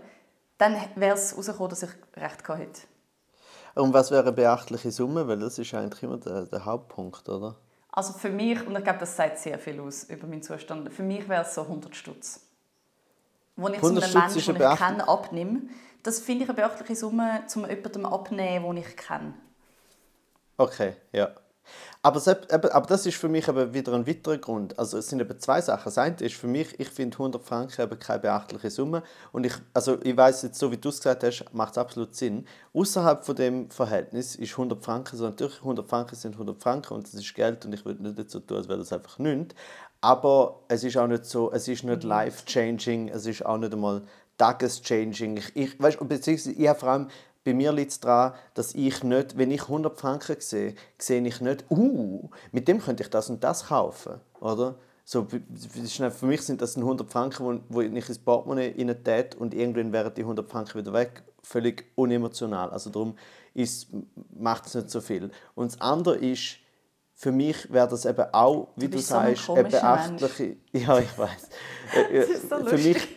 dann 0.56 0.76
wäre 0.94 1.14
es 1.16 1.32
herausgekommen, 1.32 1.70
dass 1.70 1.82
ich 1.82 1.90
recht 2.16 2.44
gehabt 2.44 2.60
hätte. 2.62 2.80
Und 3.78 3.92
was 3.94 4.10
wäre 4.10 4.22
eine 4.22 4.32
beachtliche 4.32 4.90
Summe? 4.90 5.28
Weil 5.28 5.38
das 5.38 5.58
ist 5.58 5.72
eigentlich 5.72 6.02
immer 6.02 6.18
der, 6.18 6.42
der 6.46 6.64
Hauptpunkt, 6.64 7.28
oder? 7.28 7.56
Also 7.92 8.12
für 8.12 8.30
mich, 8.30 8.64
und 8.66 8.76
ich 8.76 8.84
glaube, 8.84 8.98
das 8.98 9.16
sagt 9.16 9.38
sehr 9.38 9.58
viel 9.58 9.80
aus 9.80 10.04
über 10.04 10.26
meinen 10.26 10.42
Zustand, 10.42 10.92
für 10.92 11.02
mich 11.02 11.28
wäre 11.28 11.42
es 11.42 11.54
so 11.54 11.62
100 11.62 11.94
Stutz. 11.94 12.40
Wo 13.56 13.68
ich 13.68 13.80
so 13.80 13.86
100 13.88 14.04
einem 14.04 14.32
Menschen, 14.32 14.54
den 14.54 14.72
ich 14.72 14.78
kenne, 14.78 15.08
abnehme, 15.08 15.62
das 16.02 16.18
finde 16.20 16.44
ich 16.44 16.50
eine 16.50 16.56
beachtliche 16.56 16.96
Summe, 16.96 17.42
um 17.54 17.68
jemandem 17.68 18.06
abzunehmen, 18.06 18.76
den 18.76 18.84
ich 18.84 18.96
kenne. 18.96 19.34
Okay, 20.56 20.96
ja. 21.12 21.30
Aber, 22.02 22.20
eben, 22.26 22.70
aber 22.70 22.86
das 22.86 23.06
ist 23.06 23.16
für 23.16 23.28
mich 23.28 23.48
eben 23.48 23.74
wieder 23.74 23.92
ein 23.92 24.06
weiterer 24.06 24.38
Grund. 24.38 24.78
Also 24.78 24.98
es 24.98 25.08
sind 25.08 25.20
eben 25.20 25.38
zwei 25.40 25.60
Sachen. 25.60 25.84
Das 25.86 25.98
eine 25.98 26.16
ist 26.16 26.36
für 26.36 26.46
mich, 26.46 26.78
ich 26.78 26.88
finde 26.88 27.16
100 27.16 27.42
Franken 27.42 27.82
eben 27.82 27.98
keine 27.98 28.20
beachtliche 28.20 28.70
Summe. 28.70 29.02
Und 29.32 29.46
ich, 29.46 29.54
also 29.74 30.00
ich 30.02 30.16
weiß 30.16 30.42
jetzt, 30.42 30.58
so 30.58 30.70
wie 30.70 30.76
du 30.76 30.90
es 30.90 30.98
gesagt 30.98 31.24
hast, 31.24 31.44
macht 31.52 31.72
es 31.72 31.78
absolut 31.78 32.14
Sinn. 32.14 32.46
Außerhalb 32.72 33.24
von 33.24 33.34
dem 33.34 33.70
Verhältnis 33.70 34.36
ist 34.36 34.52
100 34.52 34.82
Franken 34.82 35.16
so. 35.16 35.24
Natürlich, 35.24 35.58
100 35.58 35.88
Franken 35.88 36.14
sind 36.14 36.34
100 36.34 36.62
Franken 36.62 36.94
und 36.94 37.06
das 37.06 37.14
ist 37.14 37.34
Geld 37.34 37.64
und 37.64 37.72
ich 37.72 37.84
würde 37.84 38.02
nicht 38.02 38.30
so 38.30 38.40
tun, 38.40 38.58
als 38.58 38.68
wäre 38.68 38.78
das 38.78 38.92
einfach 38.92 39.18
nichts. 39.18 39.54
Aber 40.00 40.60
es 40.68 40.84
ist 40.84 40.96
auch 40.96 41.08
nicht 41.08 41.24
so, 41.24 41.50
es 41.52 41.66
ist 41.66 41.82
nicht 41.82 42.04
life-changing, 42.04 43.08
es 43.08 43.26
ist 43.26 43.44
auch 43.44 43.58
nicht 43.58 43.72
einmal 43.72 44.02
tageschanging. 44.38 45.36
Ich, 45.36 45.56
ich, 45.56 45.80
weißt, 45.82 45.98
beziehungsweise 46.08 46.52
ich 46.52 46.68
habe 46.68 46.78
vor 46.78 46.88
allem 46.90 47.08
bei 47.48 47.54
mir 47.54 47.72
liegt 47.72 47.92
es 47.92 48.00
daran, 48.00 48.34
dass 48.52 48.74
ich 48.74 49.02
nicht, 49.02 49.38
wenn 49.38 49.50
ich 49.50 49.62
100 49.62 49.98
Franken 49.98 50.36
sehe, 50.38 50.74
sehe 50.98 51.26
ich 51.26 51.40
nicht, 51.40 51.64
uh, 51.70 52.28
mit 52.52 52.68
dem 52.68 52.78
könnte 52.78 53.02
ich 53.02 53.08
das 53.08 53.30
und 53.30 53.42
das 53.42 53.68
kaufen, 53.68 54.20
oder? 54.40 54.74
So, 55.06 55.26
für 55.26 56.26
mich 56.26 56.42
sind 56.42 56.60
das 56.60 56.76
100 56.76 57.10
Franken, 57.10 57.62
wo, 57.70 57.76
wo 57.76 57.80
ich 57.80 57.90
ins 57.90 58.18
Portemonnaie 58.18 58.74
rein 58.76 59.02
tät 59.02 59.34
und 59.34 59.54
irgendwann 59.54 59.94
wären 59.94 60.12
die 60.12 60.20
100 60.20 60.50
Franken 60.50 60.78
wieder 60.78 60.92
weg 60.92 61.22
völlig 61.42 61.86
unemotional. 61.94 62.68
Also 62.68 62.90
darum 62.90 63.16
macht 64.38 64.66
es 64.66 64.74
nicht 64.74 64.90
so 64.90 65.00
viel. 65.00 65.30
Und 65.54 65.72
das 65.72 65.80
andere 65.80 66.18
ist, 66.18 66.58
für 67.14 67.32
mich 67.32 67.72
wäre 67.72 67.88
das 67.88 68.04
eben 68.04 68.26
auch, 68.32 68.68
wie 68.76 68.88
du, 68.88 68.98
du 68.98 69.02
sagst, 69.02 69.46
so 69.46 69.54
eine 69.54 69.70
beachtliche. 69.70 70.42
Mensch. 70.42 70.58
Ja, 70.86 70.98
ich 70.98 71.18
weiß. 71.18 71.48
Das 72.12 72.28
ist 72.28 72.50
so 72.50 72.64
für 72.66 72.76
mich, 72.76 73.08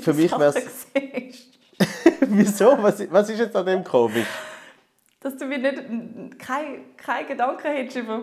für 0.00 0.12
mich 0.12 0.30
wäre 0.32 0.54
es. 0.54 0.86
Wieso? 2.36 2.76
Was, 2.82 3.10
was 3.10 3.30
ist 3.30 3.38
jetzt 3.38 3.56
an 3.56 3.66
dem 3.66 3.84
komisch? 3.84 4.26
Dass 5.20 5.36
du 5.36 5.46
mir 5.46 5.58
nicht 5.58 6.38
keine, 6.38 6.80
keine 6.96 7.26
Gedanken 7.26 7.66
hättest 7.66 7.96
über, 7.96 8.22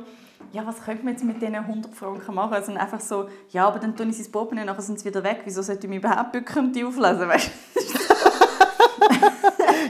ja, 0.53 0.65
was 0.65 0.81
könnte 0.81 1.03
man 1.03 1.13
jetzt 1.13 1.23
mit 1.23 1.41
diesen 1.41 1.55
100 1.55 1.93
Franken 1.93 2.33
machen? 2.33 2.53
Also 2.53 2.73
einfach 2.73 3.01
so, 3.01 3.29
ja, 3.49 3.67
aber 3.67 3.79
dann 3.79 3.95
tue 3.95 4.05
ich 4.07 4.17
sie 4.17 4.23
ins 4.23 4.35
und 4.35 4.55
nachher 4.55 4.81
sind 4.81 4.99
sie 4.99 5.05
wieder 5.05 5.23
weg. 5.23 5.41
Wieso 5.43 5.61
sollte 5.61 5.87
ich 5.87 5.89
mich 5.89 5.99
überhaupt 5.99 6.31
bücken 6.31 6.67
und 6.67 6.75
die 6.75 6.83
auflesen? 6.85 7.27
Weißt 7.27 7.51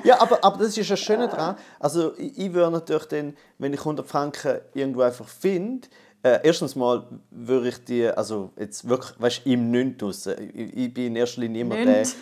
ja, 0.04 0.20
aber, 0.22 0.44
aber 0.44 0.58
das 0.58 0.78
ist 0.78 0.90
ja 0.90 0.96
Schöne 0.96 1.28
daran. 1.28 1.56
Also 1.80 2.18
ich, 2.18 2.38
ich 2.38 2.54
würde 2.54 2.72
natürlich 2.72 3.06
dann, 3.06 3.36
wenn 3.60 3.74
ich 3.74 3.80
100 3.80 4.08
Franken 4.08 4.60
irgendwo 4.74 5.02
einfach 5.02 5.28
finde, 5.28 5.88
äh, 6.24 6.40
erstens 6.44 6.76
mal 6.76 7.06
würde 7.30 7.70
ich 7.70 7.84
die, 7.86 8.08
also 8.08 8.52
jetzt 8.58 8.90
wirklich, 8.90 9.14
weißt 9.20 9.46
du, 9.46 9.52
im 9.52 9.96
raus. 10.02 10.26
Ich, 10.28 10.78
ich 10.78 10.94
bin 10.94 11.08
in 11.08 11.16
erster 11.18 11.42
Linie 11.42 11.62
immer 11.62 11.76
Nünt. 11.76 12.16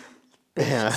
der... 0.56 0.68
Ja. 0.68 0.90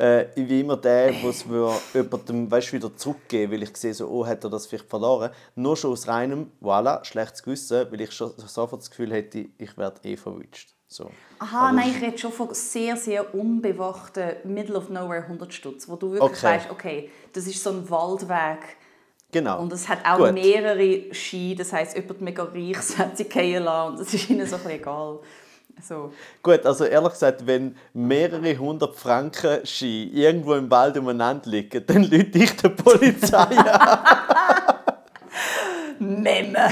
Äh, 0.00 0.30
ich 0.30 0.48
bin 0.48 0.60
immer 0.60 0.78
der, 0.78 1.12
der 1.12 1.28
es 1.28 1.44
jemandem 1.92 2.50
weißt, 2.50 2.72
wieder 2.72 2.96
zurückgeben 2.96 3.52
weil 3.52 3.62
ich 3.62 3.76
sehe, 3.76 3.92
so, 3.92 4.08
oh, 4.08 4.26
hat 4.26 4.42
er 4.42 4.50
das 4.50 4.66
vielleicht 4.66 4.88
verloren. 4.88 5.30
Nur 5.54 5.76
schon 5.76 5.92
aus 5.92 6.08
reinem, 6.08 6.50
voilà, 6.62 7.04
schlechtes 7.04 7.42
Gewissen, 7.42 7.86
weil 7.90 8.00
ich 8.00 8.12
schon 8.12 8.32
sofort 8.36 8.80
das 8.80 8.90
Gefühl 8.90 9.12
hätte, 9.12 9.46
ich 9.58 9.76
werde 9.76 10.00
eh 10.08 10.16
verwünscht. 10.16 10.74
So. 10.88 11.10
Aha, 11.38 11.68
Aber 11.68 11.72
nein, 11.72 11.90
ich 11.94 12.02
rede 12.02 12.18
schon 12.18 12.32
von 12.32 12.48
sehr, 12.52 12.96
sehr 12.96 13.34
unbewachten 13.34 14.36
Middle 14.44 14.76
of 14.76 14.88
Nowhere 14.88 15.22
100 15.22 15.52
Stutz, 15.52 15.88
wo 15.88 15.96
du 15.96 16.12
wirklich 16.12 16.30
okay. 16.32 16.46
weißt, 16.46 16.70
okay, 16.70 17.10
das 17.32 17.46
ist 17.46 17.62
so 17.62 17.70
ein 17.70 17.88
Waldweg. 17.90 18.76
Genau. 19.30 19.60
Und 19.60 19.72
es 19.72 19.88
hat 19.88 20.04
auch 20.04 20.18
Gut. 20.18 20.32
mehrere 20.32 21.14
Ski, 21.14 21.54
das 21.54 21.72
heisst, 21.72 21.94
jemand 21.94 22.20
mega 22.22 22.42
reich 22.42 22.76
hat 22.98 23.16
sie 23.16 23.24
fallen 23.24 23.62
lassen 23.62 23.90
und 23.92 24.00
das 24.00 24.14
ist 24.14 24.30
ihnen 24.30 24.46
so 24.46 24.56
ein 24.56 24.62
bisschen 24.62 24.80
egal. 24.80 25.20
So. 25.80 26.12
Gut, 26.42 26.64
also 26.66 26.84
ehrlich 26.84 27.12
gesagt, 27.12 27.46
wenn 27.46 27.76
mehrere 27.92 28.56
hundert 28.56 28.96
Franken 28.96 29.64
Ski 29.64 30.10
irgendwo 30.12 30.54
im 30.54 30.70
Wald 30.70 30.96
umeinander 30.96 31.48
liegen, 31.50 31.84
dann 31.86 32.04
lüte 32.04 32.38
ich 32.38 32.56
die 32.56 32.68
Polizei 32.68 33.56
an. 33.56 33.98
Memme. 35.98 36.70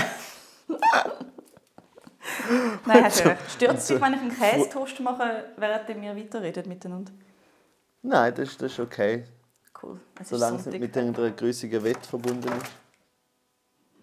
Nein, 2.87 3.05
also, 3.05 3.31
stört 3.49 3.79
es 3.79 3.87
dich, 3.87 4.01
wenn 4.01 4.15
ich 4.15 4.21
einen 4.21 4.37
Käsetoast 4.37 5.01
mache, 5.01 5.45
während 5.57 5.89
wir 5.89 6.17
weiterreden 6.17 6.69
miteinander? 6.69 7.13
Nein, 8.03 8.35
das, 8.35 8.57
das 8.57 8.73
ist 8.73 8.81
okay. 8.81 9.25
Cool. 9.83 10.01
Es 10.21 10.31
Solange 10.31 10.59
es 10.59 10.67
nicht 10.67 10.81
mit 10.81 10.97
irgendeiner 10.97 11.31
größeren 11.31 11.85
Wette 11.85 12.09
verbunden 12.09 12.49
ist. 12.49 12.71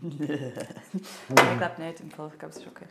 ich 0.19 1.57
glaube 1.57 1.81
nicht, 1.81 1.99
im 2.01 2.11
Fall. 2.11 2.29
Ich 2.31 2.39
glaube, 2.39 2.53
es 2.53 2.57
ist 2.57 2.67
okay. 2.67 2.85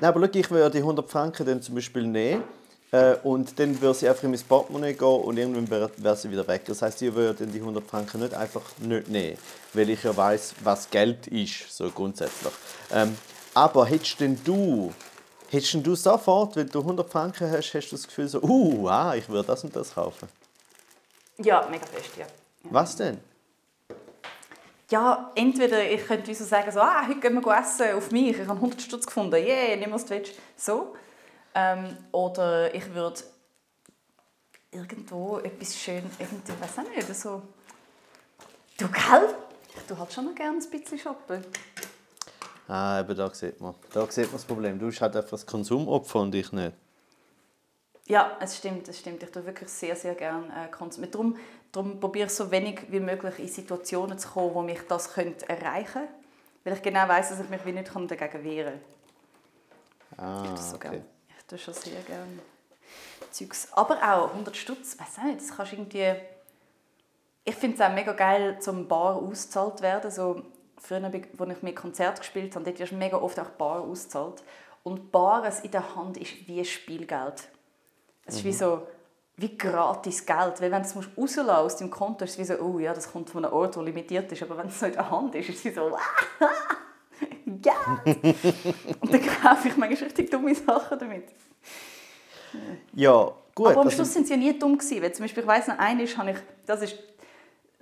Nein, 0.00 0.08
aber 0.08 0.20
schau, 0.26 0.38
ich 0.38 0.50
würde 0.50 0.70
die 0.70 0.78
100 0.78 1.10
Franken 1.10 1.46
dann 1.46 1.60
zum 1.60 1.74
Beispiel 1.74 2.04
nehmen 2.04 2.42
äh, 2.90 3.16
und 3.22 3.58
dann 3.58 3.78
würde 3.80 3.98
sie 3.98 4.08
einfach 4.08 4.24
in 4.24 4.30
mein 4.30 4.40
Portemonnaie 4.40 4.94
gehen 4.94 5.06
und 5.06 5.36
irgendwann 5.36 5.90
wäre 5.98 6.16
sie 6.16 6.30
wieder 6.30 6.46
weg. 6.48 6.64
Das 6.64 6.80
heißt, 6.80 7.02
ich 7.02 7.14
würde 7.14 7.44
dann 7.44 7.52
die 7.52 7.58
100 7.58 7.84
Franken 7.84 8.20
nicht 8.20 8.34
einfach 8.34 8.62
nicht 8.78 9.08
nehmen, 9.08 9.36
weil 9.74 9.90
ich 9.90 10.02
ja 10.02 10.16
weiß, 10.16 10.54
was 10.64 10.88
Geld 10.88 11.26
ist, 11.26 11.76
so 11.76 11.90
grundsätzlich. 11.90 12.52
Ähm, 12.90 13.16
aber 13.52 13.84
hättest 13.84 14.20
denn 14.20 14.38
du, 14.42 14.90
hättest 15.50 15.74
denn 15.74 15.82
du 15.82 15.94
sofort, 15.94 16.56
wenn 16.56 16.68
du 16.68 16.80
100 16.80 17.10
Franken 17.10 17.50
hast, 17.50 17.74
hast 17.74 17.88
du 17.90 17.96
das 17.96 18.06
Gefühl 18.06 18.28
so, 18.28 18.40
uh, 18.40 18.88
ah, 18.88 19.14
ich 19.14 19.28
würde 19.28 19.48
das 19.48 19.62
und 19.64 19.76
das 19.76 19.94
kaufen? 19.94 20.28
Ja, 21.38 21.66
mega 21.70 21.84
fest, 21.84 22.16
ja. 22.18 22.26
Was 22.64 22.96
denn? 22.96 23.18
Ja, 24.90 25.30
entweder 25.36 25.88
ich 25.88 26.04
könnte 26.04 26.34
so 26.34 26.44
sagen, 26.44 26.70
so, 26.72 26.80
ah, 26.80 27.06
heute 27.06 27.20
gehen 27.20 27.34
wir 27.34 27.58
essen 27.58 27.94
auf 27.94 28.10
mich, 28.10 28.30
ich 28.30 28.40
habe 28.40 28.52
100 28.52 28.82
Stutz 28.82 29.06
gefunden, 29.06 29.36
yeah, 29.36 29.76
nimm 29.76 29.92
was 29.92 30.04
du 30.04 30.10
willst. 30.10 30.34
So. 30.56 30.94
Ähm, 31.54 31.96
oder 32.10 32.74
ich 32.74 32.92
würde 32.92 33.20
irgendwo 34.72 35.38
etwas 35.38 35.76
schön, 35.76 36.02
irgendwie, 36.18 36.52
weiß 36.60 36.78
auch 36.78 36.90
nicht, 36.90 37.14
so, 37.14 37.42
du, 38.78 38.88
gell? 38.88 39.34
Tue 39.86 39.98
halt 39.98 40.12
schon 40.12 40.24
noch 40.26 40.34
gerne 40.34 40.58
ein 40.58 40.70
bisschen 40.70 40.98
shoppen. 40.98 41.44
Ah, 42.68 43.00
eben 43.00 43.16
da 43.16 43.32
sieht 43.32 43.60
man. 43.60 43.74
Da 43.92 44.06
sieht 44.10 44.26
man 44.26 44.34
das 44.34 44.44
Problem. 44.44 44.78
Du 44.78 44.86
bist 44.86 45.00
halt 45.00 45.16
einfach 45.16 45.30
das 45.30 45.46
Konsumopfer 45.46 46.20
und 46.20 46.34
ich 46.34 46.52
nicht. 46.52 46.72
Ja, 48.10 48.36
es 48.40 48.56
stimmt, 48.56 48.88
es 48.88 48.98
stimmt. 48.98 49.22
Ich 49.22 49.30
tue 49.30 49.46
wirklich 49.46 49.68
sehr, 49.68 49.94
sehr 49.94 50.16
gerne 50.16 50.48
äh, 50.48 50.68
konsumieren. 50.68 51.12
Darum, 51.12 51.36
darum 51.70 52.00
probiere 52.00 52.26
ich 52.26 52.32
so 52.32 52.50
wenig 52.50 52.80
wie 52.88 52.98
möglich 52.98 53.38
in 53.38 53.46
Situationen 53.46 54.18
zu 54.18 54.30
kommen, 54.30 54.52
wo 54.52 54.62
mich 54.62 54.80
das 54.88 55.12
könnte 55.12 55.48
erreichen 55.48 55.92
könnte. 55.92 56.08
Weil 56.64 56.72
ich 56.72 56.82
genau 56.82 57.06
weiß, 57.06 57.28
dass 57.28 57.38
ich 57.38 57.48
mich 57.48 57.64
wie 57.64 57.70
nicht 57.70 57.88
dagegen 57.94 58.44
wehren 58.44 58.80
kann. 60.16 60.26
Ah, 60.26 60.52
ich 60.52 60.60
so 60.60 60.74
okay. 60.74 61.02
Ich 61.38 61.44
tue 61.44 61.56
schon 61.56 61.72
sehr 61.72 62.00
gerne 62.02 62.40
Zeugs. 63.30 63.68
Aber 63.74 63.94
auch 63.98 64.30
100 64.30 64.56
Stutz, 64.56 64.98
weiß 64.98 65.18
auch 65.20 65.24
nicht, 65.24 65.40
das 65.40 65.56
kannst 65.56 65.72
irgendwie... 65.72 66.12
Ich 67.44 67.54
finde 67.54 67.76
es 67.76 67.80
auch 67.80 67.94
mega 67.94 68.12
geil, 68.12 68.58
zum 68.60 68.88
Bar 68.88 69.14
ausgezahlt 69.14 69.82
werden. 69.82 70.10
So, 70.10 70.42
früher, 70.78 71.04
als 71.04 71.14
ich 71.14 71.62
mit 71.62 71.76
Konzert 71.76 72.18
gespielt 72.18 72.56
habe, 72.56 72.64
dort 72.64 72.80
wirst 72.80 72.90
du 72.90 72.96
mega 72.96 73.18
oft 73.18 73.38
auch 73.38 73.50
Bar 73.50 73.82
ausgezahlt. 73.82 74.42
Und 74.82 75.12
Bares 75.12 75.60
in 75.60 75.70
der 75.70 75.94
Hand 75.94 76.16
ist 76.16 76.48
wie 76.48 76.64
Spielgeld. 76.64 77.48
Es 78.30 78.36
ist 78.36 78.44
mhm. 78.44 78.48
wie 78.48 78.52
so 78.52 78.82
wie 79.36 79.56
gratis 79.56 80.24
Geld. 80.24 80.60
Weil 80.60 80.70
wenn 80.70 80.82
du 80.82 80.88
es 80.88 80.96
rauslassen 80.96 81.50
aus 81.50 81.76
deinem 81.76 81.90
Konto, 81.90 82.24
ist 82.24 82.32
es 82.32 82.38
wie 82.38 82.44
so, 82.44 82.54
oh 82.60 82.78
ja, 82.78 82.92
das 82.92 83.10
kommt 83.10 83.30
von 83.30 83.44
einem 83.44 83.54
Ort, 83.54 83.76
der 83.76 83.82
limitiert 83.82 84.30
ist. 84.30 84.42
Aber 84.42 84.58
wenn 84.58 84.68
es 84.68 84.78
so 84.78 84.86
in 84.86 84.92
der 84.92 85.10
Hand 85.10 85.34
ist, 85.34 85.48
ist 85.48 85.58
es 85.58 85.64
wie 85.64 85.70
so, 85.72 85.90
Geld! 87.46 88.36
Und 89.00 89.12
dann 89.12 89.20
kaufe 89.20 89.68
ich 89.68 89.76
manchmal 89.76 90.04
richtig 90.04 90.30
dumme 90.30 90.54
Sachen 90.54 90.98
damit. 90.98 91.24
Ja, 92.94 93.32
gut. 93.54 93.66
Aber 93.66 93.80
am 93.80 93.86
also 93.86 93.90
Schluss 93.90 94.12
sind 94.12 94.26
sie 94.26 94.34
ja 94.34 94.38
nie 94.38 94.58
dumm 94.58 94.78
gewesen. 94.78 95.02
Weil 95.02 95.12
zum 95.12 95.24
Beispiel, 95.24 95.42
ich 95.42 95.48
weiss 95.48 95.66
noch, 95.68 95.78
einmal 95.78 96.06
habe 96.06 96.30
ich, 96.30 96.36
das 96.66 96.82
ist 96.82 96.98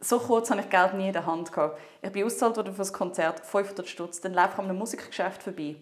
so 0.01 0.19
kurz 0.21 0.51
habe 0.51 0.61
ich 0.61 0.71
Geld 0.71 0.95
nie 0.95 1.09
in 1.09 1.13
der 1.13 1.27
Hand 1.27 1.53
gehabt. 1.53 1.79
Ich 2.03 2.13
bin 2.13 2.25
ausgezahlt 2.25 2.57
worden 2.57 2.73
für 2.73 2.79
das 2.79 2.93
Konzert, 2.93 3.41
500 3.41 3.89
Stutz. 3.89 4.21
Dann 4.21 4.33
laufe 4.33 4.51
ich 4.55 4.59
an 4.59 4.65
einem 4.67 4.79
Musikgeschäft 4.79 5.43
vorbei 5.43 5.77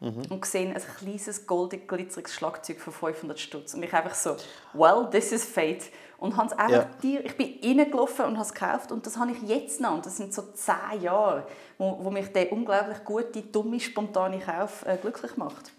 mhm. 0.00 0.22
und 0.30 0.42
gesehen 0.42 0.74
ein 0.74 0.82
kleines, 0.98 1.46
goldig 1.46 1.88
glitzeriges 1.88 2.34
Schlagzeug 2.34 2.80
für 2.80 2.92
500 2.92 3.38
Stutz. 3.38 3.74
Und 3.74 3.82
ich 3.82 3.92
einfach 3.92 4.14
so, 4.14 4.36
well, 4.72 5.08
this 5.10 5.32
is 5.32 5.44
fate. 5.44 5.84
Und 6.18 6.36
habe 6.36 6.58
einfach 6.58 6.86
ja. 7.02 7.20
ich 7.20 7.36
bin 7.36 7.58
reingelaufen 7.62 8.24
und 8.24 8.38
habe 8.38 8.46
es 8.46 8.54
gekauft 8.54 8.92
und 8.92 9.04
das 9.04 9.18
habe 9.18 9.32
ich 9.32 9.42
jetzt 9.48 9.80
noch. 9.80 9.94
Und 9.94 10.06
das 10.06 10.16
sind 10.16 10.32
so 10.32 10.42
zehn 10.54 11.02
Jahre, 11.02 11.46
wo, 11.76 11.98
wo 12.02 12.10
mich 12.10 12.32
der 12.32 12.50
unglaublich 12.52 13.04
gute, 13.04 13.42
dumme, 13.42 13.78
spontane 13.80 14.38
Kauf 14.38 14.86
äh, 14.86 14.96
glücklich 14.96 15.36
macht. 15.36 15.72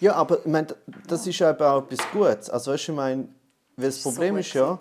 Ja, 0.00 0.14
aber 0.14 0.40
ich 0.40 0.46
meine, 0.46 0.68
das 1.08 1.26
ist 1.26 1.38
ja 1.38 1.50
auch 1.58 1.82
etwas 1.82 2.10
Gutes. 2.12 2.50
Also 2.50 2.72
weißt 2.72 2.88
du, 2.88 2.92
ich 2.92 2.96
meine, 2.96 3.28
das 3.76 4.02
Problem 4.02 4.34
so 4.34 4.40
ist 4.40 4.52
ja, 4.52 4.78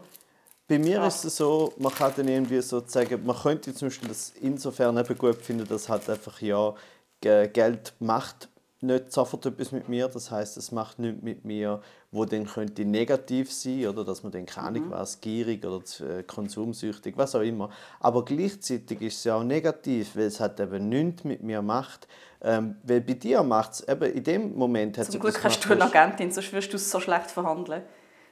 bei 0.67 0.78
mir 0.78 0.97
ja. 0.97 1.08
ist 1.08 1.26
es 1.26 1.38
so, 1.38 1.73
man 1.78 1.93
kann 1.93 2.12
dann 2.15 2.28
irgendwie 2.28 2.62
sozusagen, 2.62 3.26
man 3.26 3.36
könnte 3.36 3.73
zum 3.73 3.88
Beispiel 3.88 4.10
das 4.10 4.34
insofern 4.41 4.97
eben 4.97 5.17
gut 5.17 5.38
finden, 5.38 5.67
dass 5.67 5.89
halt 5.89 6.10
einfach 6.10 6.41
ja 6.41 6.73
Geld 7.21 7.93
macht 7.99 8.49
nicht 8.84 9.12
sofort 9.12 9.46
etwas 9.46 9.72
mit 9.72 9.89
mir, 9.89 10.08
das 10.08 10.30
heißt, 10.30 10.58
es 10.58 10.72
macht 10.72 11.00
nichts 11.00 11.24
mit 11.24 11.46
mir, 11.46 11.82
wo 12.12 12.26
dann 12.26 12.46
könnte 12.46 12.86
negativ 12.86 13.52
sein 13.52 13.88
oder 13.88 14.04
dass 14.04 14.24
man 14.24 14.32
dann 14.32 14.46
keine 14.46 14.67
Ahnung 14.67 14.88
mhm. 14.88 14.91
was 14.91 15.22
gierig 15.22 15.65
oder 15.65 15.82
äh, 16.06 16.24
konsumsüchtig, 16.24 17.17
was 17.17 17.34
auch 17.36 17.41
immer. 17.41 17.69
Aber 18.00 18.24
gleichzeitig 18.24 19.02
ist 19.02 19.17
es 19.17 19.24
ja 19.24 19.36
auch 19.36 19.43
negativ, 19.43 20.15
weil 20.15 20.26
es 20.26 20.39
halt 20.39 20.60
eben 20.60 20.89
nichts 20.89 21.24
mit 21.24 21.41
mir 21.41 21.62
macht. 21.62 22.08
Ähm, 22.41 22.76
weil 22.84 23.02
bei 23.02 23.13
dir 23.13 23.41
macht 23.41 23.72
es 23.72 23.88
eben 23.88 24.12
in 24.12 24.24
dem 24.24 24.56
Moment... 24.56 25.04
Zum 25.04 25.19
Glück 25.19 25.43
hast 25.43 25.63
du 25.65 25.72
eine 25.72 25.86
Agentin, 25.86 26.32
sonst 26.32 26.52
würdest 26.52 26.74
du 26.74 26.78
es 26.78 26.91
so 26.91 27.00
schlecht 27.00 27.32
verhandeln. 27.32 27.84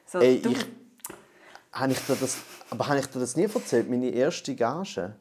So, 0.05 0.19
Ey, 0.19 0.35
ich, 0.35 0.65
habe 1.71 1.93
ich 1.93 1.99
dir 1.99 2.17
das, 2.19 2.37
aber 2.69 2.87
habe 2.87 2.99
ich 2.99 3.05
dir 3.07 3.19
das 3.19 3.35
nie 3.37 3.43
erzählt? 3.43 3.89
Meine 3.89 4.09
erste 4.09 4.53
Gage? 4.55 5.15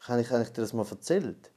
Habe 0.00 0.20
ich, 0.20 0.30
habe 0.30 0.42
ich 0.42 0.50
dir 0.50 0.60
das 0.60 0.72
mal 0.72 0.86
erzählt? 0.88 1.50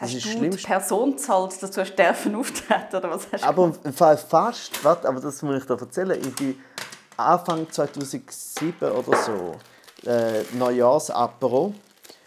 Hast 0.00 0.14
das 0.14 0.22
du 0.22 0.48
die 0.48 0.56
Person 0.56 1.18
zahlt, 1.18 1.62
dass 1.62 1.70
du 1.72 1.84
dürfen 1.84 2.34
auftreten 2.34 2.96
oder 2.96 3.10
was 3.10 3.26
hast 3.30 3.44
Aber 3.44 3.74
im 3.84 3.92
Fall 3.92 4.16
fast, 4.16 4.82
warte, 4.82 5.06
aber 5.06 5.20
das 5.20 5.42
muss 5.42 5.58
ich 5.58 5.66
dir 5.66 5.78
erzählen. 5.78 6.18
Ich 6.18 6.34
bin 6.36 6.58
Anfang 7.18 7.70
2007 7.70 8.90
oder 8.92 9.16
so 9.18 10.08
äh, 10.08 10.42
Neujahrsapero 10.54 11.74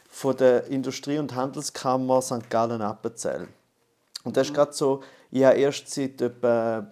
von 0.07 0.37
der 0.37 0.67
Industrie- 0.67 1.17
und 1.17 1.33
Handelskammer 1.33 2.21
St. 2.21 2.47
Gallen-Appenzell. 2.47 3.47
Und 4.23 4.37
das 4.37 4.47
ist 4.47 4.51
mhm. 4.51 4.55
gerade 4.55 4.73
so, 4.73 5.03
ich 5.31 5.43
habe 5.43 5.57
erst 5.57 5.89
seit 5.89 6.21
etwa 6.21 6.87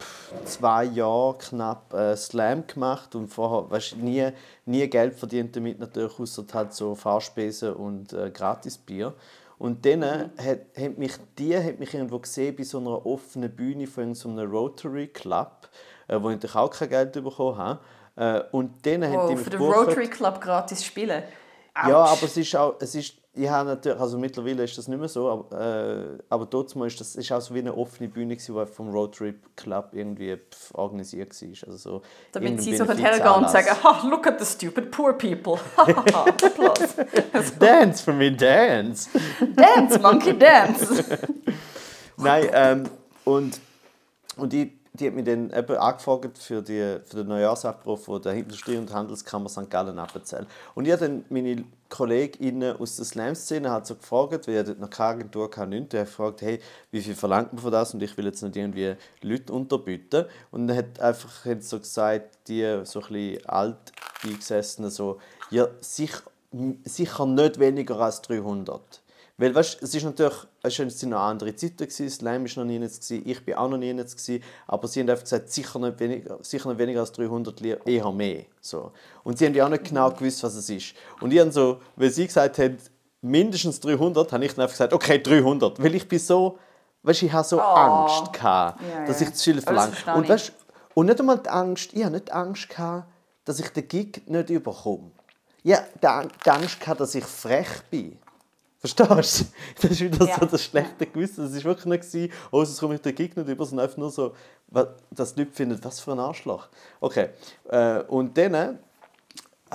zwei 0.45 0.85
Jahren 0.85 1.37
knapp 1.37 1.93
äh, 1.93 2.17
Slam 2.17 2.65
gemacht 2.65 3.13
und 3.13 3.27
vorher 3.27 3.69
weißt, 3.69 3.97
nie, 3.97 4.31
nie 4.65 4.87
Geld 4.87 5.13
verdient 5.13 5.55
damit, 5.55 5.79
natürlich, 5.79 6.19
außer 6.19 6.43
halt 6.51 6.73
so 6.73 6.95
Fahrspesen 6.95 7.73
und 7.73 8.13
äh, 8.13 8.31
Gratisbier. 8.31 9.13
Und 9.61 9.85
dann 9.85 9.99
mhm. 9.99 10.43
hat, 10.43 10.59
hat 10.75 10.97
mich 10.97 11.11
die 11.37 11.55
hat 11.55 11.77
mich 11.77 11.93
irgendwo 11.93 12.17
gesehen 12.17 12.55
bei 12.55 12.63
so 12.63 12.79
einer 12.79 13.05
offenen 13.05 13.55
Bühne 13.55 13.85
von 13.85 14.15
so 14.15 14.27
einem 14.27 14.49
Rotary 14.49 15.09
Club, 15.09 15.69
äh, 16.07 16.19
wo 16.19 16.29
ich 16.29 16.37
natürlich 16.37 16.55
auch 16.55 16.71
kein 16.71 16.89
Geld 16.89 17.11
bekommen 17.11 17.57
habe. 17.57 17.79
Äh, 18.15 18.41
und 18.51 18.83
denen 18.83 19.03
haben 19.03 19.27
die 19.27 19.33
Oh, 19.33 19.35
mich 19.35 19.41
für 19.41 19.51
den. 19.51 19.61
Rotary 19.61 20.07
Club 20.07 20.41
gratis 20.41 20.83
spielen. 20.83 21.21
Ja, 21.75 22.03
Autsch. 22.03 22.11
aber 22.11 22.23
es 22.23 22.37
ist 22.37 22.55
auch, 22.55 22.75
es 22.79 22.95
ist, 22.95 23.20
ich 23.33 23.49
habe 23.49 23.69
natürlich, 23.69 23.99
also 23.99 24.17
mittlerweile 24.17 24.63
ist 24.65 24.77
das 24.77 24.89
nicht 24.89 24.99
mehr 24.99 25.07
so, 25.07 25.29
aber, 25.29 25.57
äh, 25.57 26.17
aber 26.27 26.45
dort 26.45 26.75
ist 26.75 26.99
das 26.99 27.15
ist 27.15 27.31
auch 27.31 27.39
so 27.39 27.55
wie 27.55 27.59
eine 27.59 27.73
offene 27.73 28.09
Bühne 28.09 28.35
gewesen, 28.35 28.57
die 28.59 28.65
vom 28.65 28.89
Rotary 28.89 29.35
Club 29.55 29.91
irgendwie 29.93 30.35
pf, 30.35 30.73
organisiert 30.73 31.41
war. 31.41 31.69
Also 31.69 31.77
so 31.77 32.01
Damit 32.33 32.61
sie 32.61 32.75
so 32.75 32.85
hergehen 32.85 33.33
und 33.33 33.49
sagen, 33.49 33.69
ha, 33.83 34.05
look 34.05 34.27
at 34.27 34.37
the 34.37 34.45
stupid 34.45 34.91
poor 34.91 35.13
people. 35.13 35.57
Dance 37.59 38.03
for 38.03 38.13
me, 38.13 38.35
dance! 38.35 39.09
Dance, 39.55 39.97
monkey, 39.99 40.37
dance. 40.37 41.01
Nein, 42.17 42.49
ähm, 42.51 42.83
und, 43.23 43.61
und 44.35 44.51
die, 44.51 44.77
die 44.91 45.07
hat 45.07 45.13
mich 45.13 45.23
dann 45.23 45.51
eben 45.51 45.77
angefragt 45.77 46.37
für, 46.37 46.61
die, 46.61 46.97
für 47.05 47.17
den 47.17 47.27
Neujahrsabruf 47.29 48.03
von 48.03 48.21
der 48.21 48.33
Industrie- 48.33 48.75
und 48.75 48.93
Handelskammer 48.93 49.47
St. 49.47 49.69
Gallen 49.69 49.97
Appenzell. 49.97 50.45
Und 50.75 50.85
ich 50.85 50.91
habe 50.91 51.07
dann 51.07 51.23
meine 51.29 51.63
KollegInnen 51.91 52.77
aus 52.77 52.95
der 52.95 53.05
Slam-Szene 53.05 53.69
halt 53.69 53.85
so 53.85 53.95
gefragt, 53.95 54.47
weil 54.47 54.63
dort 54.63 54.79
noch 54.79 54.89
keine 54.89 55.09
Agentur 55.09 55.51
hatte, 55.55 55.67
nichts. 55.67 55.93
Ich 55.93 55.99
habe 55.99 56.09
gefragt, 56.09 56.41
hey, 56.41 56.59
wie 56.89 57.01
viel 57.01 57.15
verlangt 57.15 57.53
man 57.53 57.61
von 57.61 57.71
das? 57.71 57.93
Und 57.93 58.01
ich 58.01 58.17
will 58.17 58.25
jetzt 58.25 58.41
nicht 58.41 58.55
irgendwie 58.55 58.95
Leute 59.21 59.53
unterbieten. 59.53 60.25
Und 60.49 60.67
dann 60.67 60.77
hat 60.77 60.99
einfach 60.99 61.45
hat 61.45 61.63
so 61.63 61.79
gesagt, 61.79 62.47
die 62.47 62.81
so 62.85 63.01
ein 63.01 63.07
bisschen 63.07 63.45
alt 63.45 63.91
eingesessenen 64.23 64.89
so, 64.89 65.19
ja, 65.49 65.67
sicher, 65.81 66.23
sicher 66.85 67.25
nicht 67.25 67.59
weniger 67.59 67.99
als 67.99 68.21
300. 68.21 69.00
Weil 69.41 69.55
weißt, 69.55 69.81
es 69.81 69.95
ist 69.95 70.03
natürlich, 70.03 70.35
es 70.61 70.77
waren 70.77 71.09
noch 71.09 71.19
andere 71.19 71.55
Zeiten, 71.55 71.77
gewesen, 71.77 72.09
Slam 72.11 72.43
war 72.43 72.63
noch 72.63 72.69
nie 72.71 72.77
jetzt, 72.77 73.01
gewesen, 73.09 73.23
ich 73.27 73.43
bin 73.43 73.55
auch 73.55 73.67
noch 73.67 73.77
nie 73.79 73.87
jetzt, 73.91 74.15
gewesen, 74.15 74.43
aber 74.67 74.87
sie 74.87 74.99
haben 74.99 75.09
einfach 75.09 75.23
gesagt, 75.23 75.49
sicher 75.49 75.79
nicht 75.79 75.99
weniger, 75.99 76.37
sicher 76.43 76.69
nicht 76.69 76.77
weniger 76.77 76.99
als 76.99 77.11
300 77.13 77.59
Lira, 77.59 77.79
eher 77.83 78.11
mehr. 78.11 78.45
So. 78.59 78.91
Und 79.23 79.39
sie 79.39 79.47
haben 79.47 79.55
ja 79.55 79.65
auch 79.65 79.69
nicht 79.69 79.85
genau 79.85 80.11
gewusst, 80.11 80.43
was 80.43 80.53
es 80.53 80.69
ist. 80.69 80.93
Und 81.21 81.33
ich 81.33 81.39
habe 81.39 81.51
so, 81.51 81.79
weil 81.95 82.11
sie 82.11 82.27
gesagt 82.27 82.59
haben, 82.59 82.77
mindestens 83.21 83.79
300, 83.79 84.31
habe 84.31 84.45
ich 84.45 84.53
dann 84.53 84.61
einfach 84.61 84.73
gesagt, 84.75 84.93
okay, 84.93 85.17
300. 85.19 85.81
Weil 85.81 85.95
ich 85.95 86.07
bin 86.07 86.19
so, 86.19 86.59
weißt, 87.01 87.23
ich 87.23 87.33
habe 87.33 87.47
so 87.47 87.59
Angst 87.59 88.33
gehabt, 88.33 88.79
Oh. 88.79 88.95
Ja, 88.95 89.05
dass 89.07 89.21
ja. 89.21 89.27
ich 89.27 89.33
zu 89.33 89.53
viel 89.53 89.61
verlange. 89.63 89.95
Und 90.13 90.29
weißt, 90.29 90.53
und 90.93 91.07
nicht 91.07 91.19
einmal 91.19 91.39
die 91.39 91.49
Angst, 91.49 91.93
ich 91.93 92.03
habe 92.03 92.13
nicht 92.13 92.31
Angst 92.31 92.69
gehabt, 92.69 93.07
dass 93.45 93.59
ich 93.59 93.69
den 93.69 93.87
Gig 93.87 94.21
nicht 94.27 94.51
überkomme. 94.51 95.09
Ang- 95.65 96.29
die 96.43 96.49
Angst 96.51 96.79
gehabt, 96.79 96.99
dass 96.99 97.15
ich 97.15 97.25
frech 97.25 97.81
bin. 97.89 98.19
Verstehst 98.81 99.41
du? 99.41 99.45
Das 99.81 99.91
ist 99.91 100.01
wieder 100.01 100.25
Ja. 100.25 100.39
so 100.39 100.45
das 100.45 100.63
schlechte 100.65 101.05
Gewissen. 101.05 101.45
Es 101.45 101.53
war 101.57 101.63
wirklich 101.65 101.85
nicht, 101.85 102.01
gewesen, 102.11 102.31
oh, 102.51 102.63
sonst 102.65 102.79
komme 102.79 102.95
ich 102.95 103.01
den 103.01 103.13
Gig 103.15 103.35
nicht 103.37 103.47
über, 103.47 103.65
sondern 103.65 103.85
einfach 103.85 103.97
nur 103.97 104.09
so, 104.09 104.33
dass 105.11 105.35
die 105.35 105.41
Leute 105.41 105.53
finden, 105.53 105.79
was 105.83 105.99
für 105.99 106.11
ein 106.13 106.19
Arschloch. 106.19 106.67
Okay. 106.99 107.29
Äh, 107.69 107.99
und 108.03 108.35
dann 108.37 108.79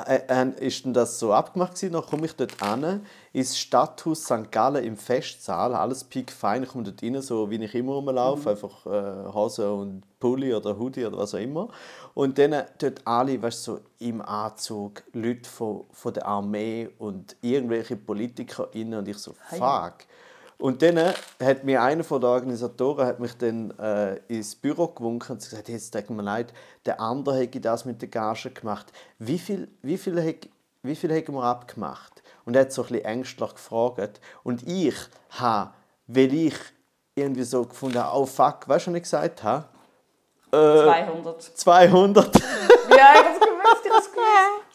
äh, 0.06 0.20
äh, 0.28 0.66
ist 0.66 0.84
dann 0.84 0.92
das 0.92 1.18
so 1.20 1.32
abgemacht 1.32 1.74
gewesen. 1.74 1.92
Dann 1.92 2.04
komme 2.04 2.26
ich 2.26 2.34
dort 2.34 2.60
an 2.60 3.06
ins 3.36 3.58
Stadthaus 3.58 4.24
St. 4.24 4.50
Gallen 4.50 4.82
im 4.82 4.96
Festsaal, 4.96 5.74
alles 5.74 6.04
piekfein. 6.04 6.62
Ich 6.62 6.70
komme 6.70 6.84
dort 6.84 7.02
rein, 7.02 7.20
so 7.20 7.50
wie 7.50 7.62
ich 7.62 7.74
immer 7.74 7.92
rumlaufe, 7.92 8.48
einfach 8.50 8.86
äh, 8.86 9.32
Hose 9.32 9.70
und 9.72 10.04
Pulli 10.18 10.54
oder 10.54 10.78
Hoodie 10.78 11.04
oder 11.04 11.18
was 11.18 11.34
auch 11.34 11.38
immer. 11.38 11.68
Und 12.14 12.38
dann 12.38 12.64
dort 12.78 13.02
alle, 13.06 13.42
weißt 13.42 13.66
du, 13.68 13.72
so 13.74 13.80
im 13.98 14.22
Anzug, 14.22 15.02
Leute 15.12 15.48
von, 15.50 15.84
von 15.92 16.14
der 16.14 16.26
Armee 16.26 16.88
und 16.98 17.36
irgendwelche 17.42 17.96
PolitikerInnen 17.96 19.00
und 19.00 19.08
ich 19.08 19.18
so, 19.18 19.34
fuck. 19.58 20.06
Und 20.58 20.80
dann 20.80 20.98
hat 20.98 21.64
mir 21.64 21.82
einer 21.82 22.04
von 22.04 22.22
den 22.22 22.30
Organisatoren 22.30 23.06
hat 23.06 23.20
mich 23.20 23.34
dann 23.36 23.70
äh, 23.78 24.16
ins 24.28 24.54
Büro 24.54 24.86
gewunken 24.88 25.32
und 25.32 25.42
gesagt, 25.42 25.68
jetzt 25.68 25.92
tut 25.92 26.08
mir 26.08 26.22
leid, 26.22 26.54
der 26.86 26.98
andere 27.02 27.36
hätte 27.40 27.60
das 27.60 27.84
mit 27.84 28.00
der 28.00 28.08
Gage 28.08 28.48
gemacht. 28.50 28.90
Wie 29.18 29.38
viel, 29.38 29.68
wie 29.82 29.98
viel, 29.98 30.18
hätt- 30.18 30.48
wie 30.82 30.94
viel 30.96 31.12
haben 31.14 31.34
wir 31.34 31.42
abgemacht? 31.42 32.15
Und 32.46 32.56
er 32.56 32.62
hat 32.62 32.72
so 32.72 32.82
ein 32.82 32.88
bisschen 32.88 33.04
ängstlich 33.04 33.54
gefragt. 33.54 34.20
Und 34.42 34.66
ich 34.66 34.94
habe, 35.30 35.72
weil 36.06 36.32
ich 36.32 36.54
irgendwie 37.14 37.42
so 37.42 37.64
gefunden 37.64 38.02
habe, 38.02 38.16
oh 38.16 38.24
fuck, 38.24 38.66
weißt 38.68 38.86
du, 38.86 38.92
was 38.92 38.96
ich 38.96 39.02
gesagt 39.02 39.42
habe? 39.42 39.64
200. 40.50 41.42
200. 41.42 42.42
Ja, 42.88 43.12
ich 43.14 43.24
hab's 43.24 43.40
gewusst, 43.40 43.84
ich 43.84 43.92
hab's 43.92 44.10
gewusst. 44.12 44.66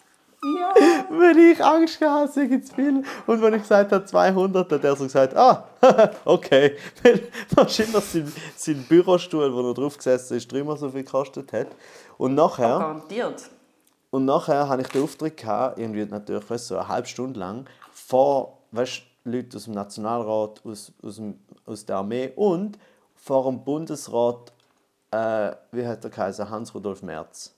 Ja. 0.43 0.73
wenn 1.09 1.51
ich 1.51 1.63
Angst 1.63 1.99
gehabt 1.99 2.35
habe, 2.35 2.43
ich 2.43 2.65
zu 2.65 2.75
viel. 2.75 3.03
Und 3.25 3.41
wenn 3.41 3.53
ich 3.53 3.61
gesagt 3.61 3.91
habe 3.91 4.03
200, 4.05 4.71
hat 4.71 4.83
er 4.83 4.95
so 4.95 5.03
gesagt, 5.05 5.35
ah, 5.35 5.65
okay. 6.25 6.75
Weil 7.03 7.27
wahrscheinlich 7.55 8.03
sein, 8.03 8.33
sein 8.55 8.85
Bürostuhl, 8.87 9.53
wo 9.53 9.69
er 9.69 9.73
drauf 9.73 9.97
gesessen 9.97 10.37
ist, 10.37 10.51
dreimal 10.51 10.77
so 10.77 10.89
viel 10.89 11.03
gekostet 11.03 11.53
hat. 11.53 11.67
Und 12.17 12.35
nachher, 12.35 12.79
Garantiert. 12.79 13.49
Und 14.11 14.25
nachher 14.25 14.69
hatte 14.69 14.83
ich 14.83 14.89
den 14.89 15.03
Auftritt, 15.03 15.37
gehabt, 15.37 15.79
irgendwie 15.79 16.05
natürlich 16.05 16.47
weißt, 16.49 16.67
so 16.67 16.77
eine 16.77 16.87
halbe 16.87 17.07
Stunde 17.07 17.39
lang, 17.39 17.65
vor 17.91 18.59
weißt, 18.71 19.01
Leuten 19.23 19.55
aus 19.55 19.65
dem 19.65 19.73
Nationalrat, 19.73 20.61
aus, 20.65 20.91
aus, 21.03 21.15
dem, 21.15 21.39
aus 21.65 21.85
der 21.85 21.97
Armee 21.97 22.31
und 22.35 22.77
vor 23.15 23.45
dem 23.45 23.63
Bundesrat, 23.63 24.51
äh, 25.11 25.51
wie 25.71 25.85
hat 25.85 26.03
er 26.03 26.09
geheißen, 26.09 26.49
Hans-Rudolf 26.49 27.03
Merz 27.03 27.53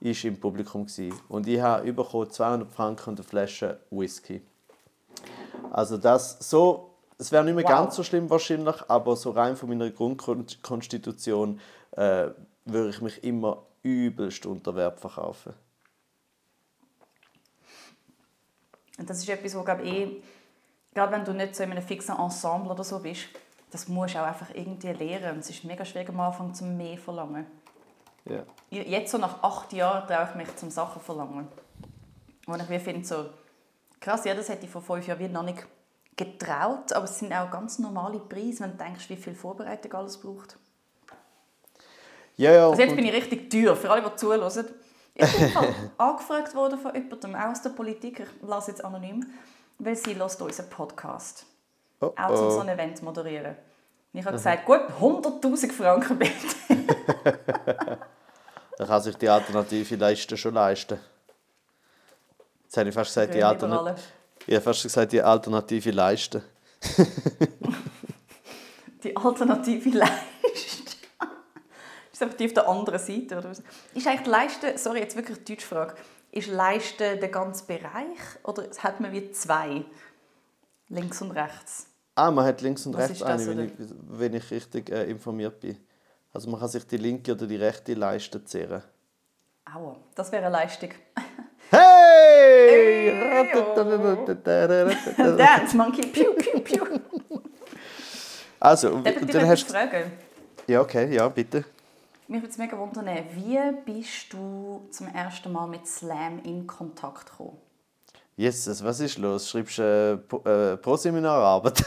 ist 0.00 0.24
im 0.24 0.40
Publikum 0.40 0.86
gsi 0.86 1.12
und 1.28 1.46
ich 1.46 1.60
habe 1.60 1.92
bekommen 1.92 2.30
200 2.30 2.70
Franken 2.70 3.10
und 3.10 3.20
eine 3.20 3.28
Flasche 3.28 3.80
Whisky. 3.90 4.40
Also 5.70 5.98
das 5.98 6.38
so, 6.40 6.90
es 7.18 7.30
wäre 7.30 7.44
nicht 7.44 7.54
mehr 7.54 7.64
Wow. 7.64 7.70
ganz 7.70 7.96
so 7.96 8.02
schlimm 8.02 8.28
wahrscheinlich, 8.30 8.76
aber 8.88 9.14
so 9.14 9.30
rein 9.30 9.56
von 9.56 9.68
meiner 9.68 9.90
Grundkonstitution 9.90 11.60
äh, 11.92 12.28
würde 12.64 12.90
ich 12.90 13.00
mich 13.02 13.22
immer 13.22 13.62
übelst 13.82 14.46
unter 14.46 14.74
Wert 14.76 15.00
verkaufen. 15.00 15.54
Und 18.98 19.08
das 19.08 19.18
ist 19.18 19.28
etwas, 19.28 19.56
wo 19.56 19.62
glaube 19.62 19.82
eh, 19.84 20.22
gerade 20.92 21.12
wenn 21.12 21.24
du 21.24 21.32
nicht 21.32 21.54
so 21.56 21.62
in 21.62 21.70
einem 21.70 21.82
fixen 21.82 22.16
Ensemble 22.18 22.72
oder 22.72 22.84
so 22.84 22.98
bist, 22.98 23.28
das 23.70 23.88
musst 23.88 24.14
du 24.14 24.18
auch 24.18 24.26
einfach 24.26 24.50
irgendwie 24.54 24.92
lernen. 24.92 25.36
Und 25.36 25.38
es 25.38 25.50
ist 25.50 25.64
mega 25.64 25.84
schwierig 25.84 26.08
am 26.10 26.20
Anfang 26.20 26.52
zum 26.54 26.76
mehr 26.76 26.98
verlangen. 26.98 27.46
Ja. 28.24 28.44
Jetzt 28.70 29.12
so 29.12 29.18
nach 29.18 29.42
acht 29.42 29.72
Jahren 29.72 30.06
traue 30.06 30.28
ich 30.28 30.34
mich 30.34 30.56
zum 30.56 30.70
Sachen 30.70 31.00
verlangen. 31.00 31.48
Wo 32.46 32.54
ich 32.54 32.82
finde 32.82 33.06
so, 33.06 33.30
krass, 34.00 34.24
ja, 34.24 34.34
das 34.34 34.48
hätte 34.48 34.66
ich 34.66 34.70
vor 34.70 34.82
fünf 34.82 35.06
Jahren 35.06 35.20
wie 35.20 35.28
noch 35.28 35.42
nicht 35.42 35.66
getraut, 36.16 36.92
aber 36.92 37.04
es 37.04 37.18
sind 37.18 37.32
auch 37.32 37.50
ganz 37.50 37.78
normale 37.78 38.18
Preise, 38.18 38.64
wenn 38.64 38.72
du 38.72 38.76
denkst, 38.76 39.08
wie 39.08 39.16
viel 39.16 39.34
Vorbereitung 39.34 39.94
alles 39.94 40.20
braucht. 40.20 40.58
Ja, 42.40 42.52
ja. 42.52 42.70
Also 42.70 42.80
jetzt 42.80 42.96
bin 42.96 43.04
ich 43.04 43.12
richtig 43.12 43.50
teuer, 43.50 43.76
für 43.76 43.90
alle, 43.90 44.00
die 44.00 44.16
zuhören. 44.16 44.64
Ich 45.14 45.30
bin 45.30 45.52
angefragt 45.98 46.54
worden 46.54 46.78
von 46.78 46.94
jemandem 46.94 47.34
auch 47.34 47.50
aus 47.50 47.60
der 47.60 47.68
Politik, 47.68 48.20
ich 48.20 48.48
lasse 48.48 48.70
jetzt 48.70 48.82
anonym, 48.82 49.26
weil 49.78 49.94
sie 49.94 50.14
hört 50.16 50.40
unseren 50.40 50.70
Podcast. 50.70 51.44
Oh, 52.00 52.14
Auch 52.16 52.34
zum 52.34 52.46
oh. 52.46 52.50
so 52.50 52.60
ein 52.60 52.70
Event 52.70 53.02
moderieren. 53.02 53.56
Und 54.12 54.20
ich 54.20 54.24
habe 54.24 54.36
gesagt, 54.36 54.64
gut, 54.64 54.80
100'000 55.00 55.70
Franken 55.72 56.18
bitte. 56.18 56.34
Da 58.78 58.86
kann 58.86 59.02
sich 59.02 59.14
die 59.16 59.28
alternative 59.28 59.96
Leiste 59.96 60.38
schon 60.38 60.54
leisten. 60.54 60.98
Jetzt 62.62 62.78
hätte 62.78 62.88
ich 62.88 62.94
fast 62.94 63.10
gesagt, 63.10 63.34
die, 63.34 63.44
Altern 63.44 63.94
ich 64.46 64.54
habe 64.54 64.64
fast 64.64 64.82
gesagt, 64.84 65.12
die 65.12 65.20
alternative 65.20 65.90
Leiste. 65.90 66.42
Die 69.02 69.14
alternative 69.16 69.90
Leiste. 69.90 70.29
Ist 72.20 72.22
einfach 72.22 72.36
die 72.36 72.46
auf 72.46 72.52
der 72.52 72.68
anderen 72.68 72.98
Seite. 72.98 73.38
Oder 73.38 73.50
was? 73.50 73.62
Ist 73.94 74.06
eigentlich 74.06 74.26
Leiste, 74.26 74.78
sorry, 74.78 75.00
jetzt 75.00 75.16
wirklich 75.16 75.38
eine 75.38 75.46
deutsche 75.46 75.66
Frage, 75.66 75.94
ist 76.32 76.48
Leiste 76.48 77.16
der 77.16 77.28
ganze 77.28 77.64
Bereich 77.64 78.18
oder 78.44 78.64
hat 78.78 79.00
man 79.00 79.12
wie 79.12 79.30
zwei? 79.32 79.84
Links 80.88 81.22
und 81.22 81.30
rechts. 81.32 81.86
Ah, 82.14 82.30
man 82.30 82.44
hat 82.44 82.60
links 82.60 82.84
und 82.84 82.94
Was 82.94 83.10
rechts 83.10 83.22
eine, 83.22 83.46
wenn 83.46 83.60
ich, 83.60 83.72
wenn 84.08 84.34
ich 84.34 84.50
richtig 84.50 84.90
äh, 84.90 85.04
informiert 85.04 85.60
bin. 85.60 85.78
Also 86.32 86.50
man 86.50 86.60
kann 86.60 86.68
sich 86.68 86.86
die 86.86 86.96
linke 86.96 87.32
oder 87.32 87.46
die 87.46 87.56
rechte 87.56 87.94
Leiste 87.94 88.44
zehren. 88.44 88.82
Aua, 89.72 89.96
das 90.14 90.30
wäre 90.32 90.46
eine 90.46 90.52
Leistung. 90.52 90.90
Hey! 91.72 93.12
Dance 95.16 95.76
Monkey, 95.76 96.04
piu, 96.06 96.32
piu, 96.32 96.58
piu. 96.58 96.84
Also, 98.58 98.98
Darf 99.02 99.22
ich 99.22 99.30
dann 99.30 99.46
hast 99.46 99.68
du... 99.68 99.72
fragen? 99.72 100.10
Ja, 100.66 100.80
okay, 100.80 101.14
ja, 101.14 101.28
bitte. 101.28 101.64
Mich 102.30 102.42
würde 102.42 102.52
es 102.52 102.58
mega 102.58 102.78
wundern, 102.78 103.08
wie 103.34 103.58
bist 103.84 104.32
du 104.32 104.86
zum 104.92 105.08
ersten 105.08 105.50
Mal 105.50 105.66
mit 105.66 105.84
Slam 105.84 106.38
in 106.44 106.64
Kontakt 106.64 107.28
gekommen? 107.28 107.58
Jesus, 108.36 108.84
was 108.84 109.00
ist 109.00 109.18
los? 109.18 109.50
Schreibst 109.50 109.78
du 109.78 109.82
äh, 109.82 110.16
Pro- 110.16 110.48
äh, 110.48 110.76
Pro-Seminararbeit? 110.76 111.82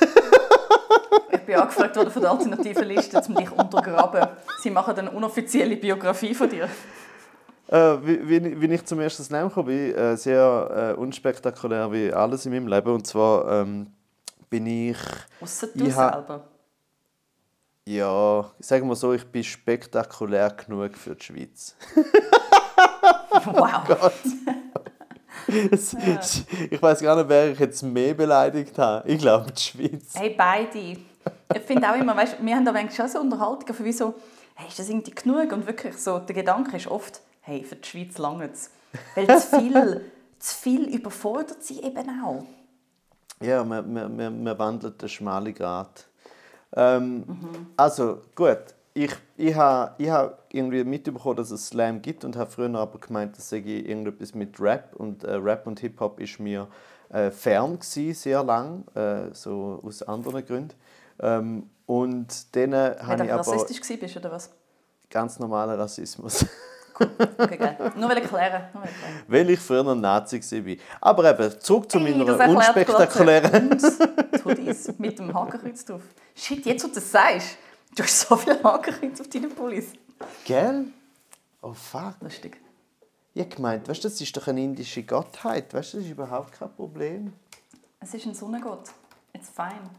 Ich 1.31 1.39
bin 1.45 1.55
angefragt 1.55 1.95
worden 1.95 2.11
von 2.11 2.21
der 2.23 2.31
alternativen 2.31 2.83
Liste, 2.83 3.21
um 3.25 3.35
dich 3.35 3.49
untergraben. 3.53 4.27
Sie 4.61 4.69
machen 4.69 4.93
eine 4.97 5.11
unoffizielle 5.11 5.77
Biografie 5.77 6.35
von 6.35 6.49
dir. 6.49 6.67
Äh, 7.69 7.77
wie, 8.03 8.27
wie, 8.27 8.61
wie 8.61 8.73
ich 8.73 8.83
zum 8.83 8.99
ersten 8.99 9.23
Slam 9.23 9.47
gekommen 9.47 9.67
bin, 9.67 9.95
äh, 9.95 10.17
sehr 10.17 10.93
äh, 10.97 10.99
unspektakulär 10.99 11.89
wie 11.89 12.11
alles 12.11 12.45
in 12.45 12.51
meinem 12.51 12.67
Leben. 12.67 12.93
Und 12.93 13.07
zwar 13.07 13.61
ähm, 13.61 13.87
bin 14.49 14.67
ich, 14.67 14.97
Ausser 15.39 15.67
du 15.73 15.85
Ich 15.85 15.93
selber. 15.95 16.49
Ja, 17.87 18.49
sagen 18.59 18.87
wir 18.87 18.95
so, 18.95 19.13
ich 19.13 19.25
bin 19.25 19.43
spektakulär 19.43 20.49
genug 20.51 20.97
für 20.97 21.15
die 21.15 21.23
Schweiz. 21.23 21.75
Wow. 23.45 24.11
Es- 25.71 25.95
Ich 26.69 26.81
weiß 26.81 27.01
gar 27.01 27.15
nicht, 27.17 27.27
wer 27.27 27.51
ich 27.51 27.59
jetzt 27.59 27.81
mehr 27.81 28.13
beleidigt 28.13 28.77
habe. 28.77 29.07
Ich 29.09 29.19
glaube, 29.19 29.51
die 29.51 29.61
Schweiz. 29.61 30.13
Hey, 30.15 30.33
beide. 30.37 30.77
Ich 30.79 31.61
finde 31.65 31.89
auch 31.91 31.95
immer, 31.95 32.15
weißt, 32.15 32.37
wir 32.41 32.55
haben 32.55 32.63
da 32.63 32.71
manchmal 32.71 32.95
schon 32.95 33.07
so 33.09 33.19
Unterhaltungen 33.19 33.73
von 33.73 33.85
wie 33.85 33.91
so, 33.91 34.13
hey, 34.55 34.67
ist 34.69 34.79
das 34.79 34.87
irgendwie 34.89 35.11
genug? 35.11 35.51
Und 35.51 35.67
wirklich 35.67 35.97
so, 35.97 36.19
der 36.19 36.35
Gedanke 36.35 36.77
ist 36.77 36.87
oft, 36.87 37.21
hey, 37.41 37.63
für 37.63 37.75
die 37.75 37.87
Schweiz 37.89 38.17
lange 38.17 38.49
es. 38.51 38.69
Weil 39.15 39.27
zu 39.39 39.59
viel, 39.59 40.11
zu 40.39 40.55
viel 40.55 40.95
überfordert 40.95 41.61
sie 41.63 41.81
eben 41.81 42.23
auch. 42.23 42.45
Ja, 43.41 43.63
wir, 43.65 43.83
wir, 43.85 44.31
wir 44.31 44.59
wandeln 44.59 44.97
den 44.97 45.09
schmalen 45.09 45.53
Grat. 45.53 46.07
Ähm, 46.75 47.23
Also, 47.77 48.21
gut. 48.35 48.59
Ich, 48.95 49.11
ich 49.37 49.55
habe 49.55 49.93
ich 49.97 50.09
ha 50.09 50.37
irgendwie 50.51 50.83
mitbekommen, 50.83 51.35
dass 51.37 51.49
es 51.49 51.67
Slam 51.67 52.01
gibt 52.01 52.23
und 52.23 52.35
habe 52.35 52.51
früher 52.51 52.73
aber 52.75 52.99
gemeint, 52.99 53.35
das 53.35 53.49
sei 53.49 53.57
irgendetwas 53.57 54.35
mit 54.35 54.59
Rap. 54.59 54.95
Und 54.95 55.23
äh, 55.23 55.33
Rap 55.33 55.65
und 55.65 55.79
Hip-Hop 55.79 56.19
ist 56.19 56.39
mir 56.39 56.67
äh, 57.09 57.31
fern 57.31 57.79
gewesen, 57.79 58.13
sehr 58.13 58.43
lang, 58.43 58.83
äh, 58.93 59.33
so 59.33 59.81
aus 59.83 60.03
anderen 60.03 60.45
Gründen. 60.45 60.75
Ähm, 61.19 61.69
und 61.87 62.55
Weil 62.55 62.97
habe 63.01 63.25
ich 63.25 63.33
aber 63.33 63.39
rassistisch 63.39 64.01
warst, 64.01 64.17
oder 64.17 64.31
was? 64.31 64.51
ganz 65.13 65.39
normalen 65.39 65.79
Rassismus. 65.79 66.45
Okay, 67.39 67.57
geil. 67.57 67.77
Nur 67.95 68.09
will 68.09 68.17
erklären. 68.17 68.63
Nur 68.73 68.83
will 68.83 68.89
erklären. 68.89 69.23
Weil 69.27 69.49
ich 69.49 69.59
früher 69.59 69.87
ein 69.87 70.01
Nazi 70.01 70.39
war. 70.41 70.75
Aber 71.01 71.29
eben, 71.31 71.59
zurück 71.59 71.89
zu 71.89 71.99
Hey, 71.99 72.15
meiner 72.15 72.49
unspektakulären... 72.49 73.77
Hoodies 74.45 74.97
mit 74.97 75.19
dem 75.19 75.33
Hakenkreuz 75.33 75.85
drauf. 75.85 76.01
Shit, 76.35 76.65
jetzt, 76.65 76.83
wo 76.83 76.87
du 76.87 76.95
das 76.95 77.11
sagst, 77.11 77.57
du 77.95 78.03
hast 78.03 78.19
so 78.21 78.35
viele 78.35 78.61
Hakenkreuz 78.63 79.21
auf 79.21 79.27
deinen 79.29 79.49
Pullis. 79.53 79.93
Gell? 80.45 80.85
Oh 81.61 81.73
fuck. 81.73 82.15
Lustig. 82.21 82.57
Ich 83.33 83.49
gemeint, 83.49 83.87
weißt 83.87 84.03
du, 84.03 84.09
das 84.09 84.21
ist 84.21 84.35
doch 84.37 84.47
eine 84.47 84.63
indische 84.63 85.03
Gottheit. 85.03 85.73
Weißt 85.73 85.93
du, 85.93 85.97
das 85.97 86.05
ist 86.05 86.11
überhaupt 86.11 86.51
kein 86.53 86.71
Problem. 86.75 87.33
Es 87.99 88.13
ist 88.13 88.25
ein 88.25 88.35
Sonnengott. 88.35 88.89
It's 89.33 89.49
fine. 89.49 89.89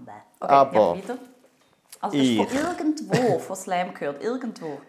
Okay, 0.00 0.12
Aber 0.40 0.74
ja. 0.74 0.90
Also 0.92 1.06
du 1.12 1.18
hast 2.02 2.14
ich- 2.14 2.36
von 2.38 2.46
irgendwo 2.56 3.38
von 3.40 3.56
Slam 3.56 3.94
gehört. 3.94 4.22
Irgendwo. 4.22 4.80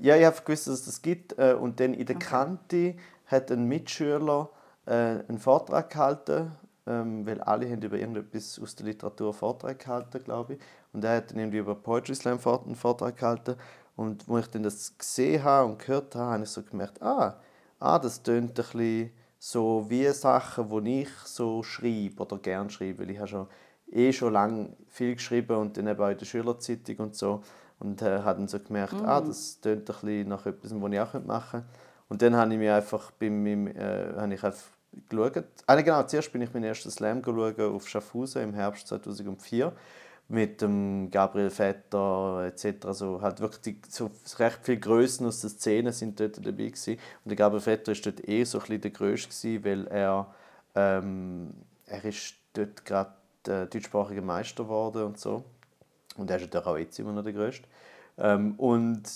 Ja, 0.00 0.16
ich 0.16 0.24
habe 0.26 0.36
gewusst, 0.44 0.66
dass 0.66 0.74
es 0.80 0.84
das 0.84 1.02
gibt. 1.02 1.38
äh, 1.38 1.54
Und 1.54 1.80
dann 1.80 1.94
in 1.94 2.04
der 2.06 2.18
Kante 2.18 2.94
hat 3.26 3.50
ein 3.50 3.64
Mitschüler 3.64 4.50
äh, 4.86 4.92
einen 4.92 5.38
Vortrag 5.38 5.90
gehalten, 5.90 6.52
ähm, 6.88 7.26
weil 7.26 7.40
alle 7.42 7.70
haben 7.70 7.82
über 7.82 7.98
irgendetwas 7.98 8.58
aus 8.58 8.74
der 8.74 8.86
Literatur 8.86 9.28
einen 9.28 9.34
Vortrag 9.34 9.78
gehalten, 9.78 10.24
glaube 10.24 10.54
ich. 10.54 10.60
Und 10.92 11.04
er 11.04 11.16
hat 11.16 11.30
dann 11.30 11.38
irgendwie 11.38 11.58
über 11.58 11.74
Poetry 11.74 12.14
Slam 12.14 12.38
einen 12.44 12.74
Vortrag 12.74 13.16
gehalten. 13.16 13.56
Und 13.96 14.24
als 14.28 14.46
ich 14.46 14.50
dann 14.52 14.62
das 14.62 14.96
gesehen 14.96 15.44
habe 15.44 15.70
und 15.70 15.78
gehört 15.78 16.14
habe, 16.14 16.32
habe 16.32 16.42
ich 16.44 16.48
so 16.48 16.62
gemerkt, 16.62 17.02
ah, 17.02 17.38
ah 17.78 17.98
das 17.98 18.22
tönt 18.22 18.50
ein 18.50 18.54
bisschen 18.54 19.10
so 19.38 19.86
wie 19.88 20.08
Sachen, 20.08 20.84
die 20.84 21.02
ich 21.02 21.10
so 21.24 21.62
schreibe 21.62 22.22
oder 22.22 22.38
gerne 22.38 22.70
schreibe, 22.70 23.00
weil 23.00 23.10
ich 23.10 23.18
habe 23.18 23.28
schon 23.28 23.46
eh 23.90 24.12
schon 24.12 24.32
lange 24.32 24.70
viel 24.88 25.14
geschrieben 25.14 25.56
und 25.56 25.76
dann 25.76 25.86
eben 25.86 26.00
auch 26.00 26.08
in 26.08 26.18
der 26.18 26.26
Schülerzeitung 26.26 26.96
und 26.96 27.14
so. 27.14 27.42
Und 27.80 28.02
äh, 28.02 28.22
habe 28.22 28.40
dann 28.40 28.48
so 28.48 28.58
gemerkt, 28.58 28.94
ah, 29.04 29.20
das 29.20 29.60
tönt 29.60 29.80
ein 29.80 29.84
bisschen 29.84 30.28
nach 30.28 30.46
etwas, 30.46 30.72
was 30.74 30.92
ich 30.92 31.00
auch 31.00 31.14
machen 31.24 31.60
könnte. 31.60 31.66
Und 32.08 32.22
dann 32.22 32.34
habe 32.36 32.52
ich 32.52 32.58
mich 32.58 32.70
einfach 32.70 33.10
bei 33.12 33.30
meinem, 33.30 33.68
äh, 33.68 34.14
habe 34.16 34.34
ich 34.34 34.42
einfach 34.42 34.77
geschaut. 35.08 35.44
Ah, 35.66 35.74
nein, 35.74 35.84
genau, 35.84 36.02
zuerst 36.04 36.32
bin 36.32 36.42
ich 36.42 36.52
meinen 36.52 36.64
ersten 36.64 36.90
Slam 36.90 37.22
auf 37.24 37.88
Schaffhausen 37.88 38.42
im 38.42 38.54
Herbst 38.54 38.88
2004 38.88 39.72
mit 40.28 40.60
dem 40.60 41.10
Gabriel 41.10 41.50
Vetter 41.50 42.44
etc. 42.46 42.86
Also 42.86 43.22
halt 43.22 43.40
wirklich 43.40 43.76
so 43.88 44.10
recht 44.38 44.58
viele 44.62 44.78
Größen 44.78 45.26
aus 45.26 45.40
der 45.40 45.50
Szene 45.50 45.92
sind 45.92 46.20
dort 46.20 46.36
dabei 46.36 46.66
gewesen. 46.66 46.98
Und 47.24 47.30
der 47.30 47.36
Gabriel 47.36 47.62
Vetter 47.62 47.92
ist 47.92 48.04
dort 48.04 48.28
eh 48.28 48.44
so 48.44 48.60
ein 48.60 48.80
der 48.80 48.90
Größte 48.90 49.28
gewesen, 49.28 49.64
weil 49.64 49.86
er 49.86 50.34
ähm, 50.74 51.54
er 51.86 52.04
ist 52.04 52.34
dort 52.52 52.84
gerade 52.84 53.14
äh, 53.46 53.66
deutschsprachiger 53.66 54.22
Meister 54.22 54.64
geworden 54.64 55.04
und 55.04 55.18
so. 55.18 55.44
Und 56.16 56.30
er 56.30 56.36
ist 56.36 56.42
natürlich 56.42 56.66
auch 56.66 56.76
jetzt 56.76 56.98
immer 56.98 57.12
noch 57.12 57.24
der 57.24 57.32
Größte. 57.32 57.66
Ähm, 58.18 58.54
und 58.56 59.08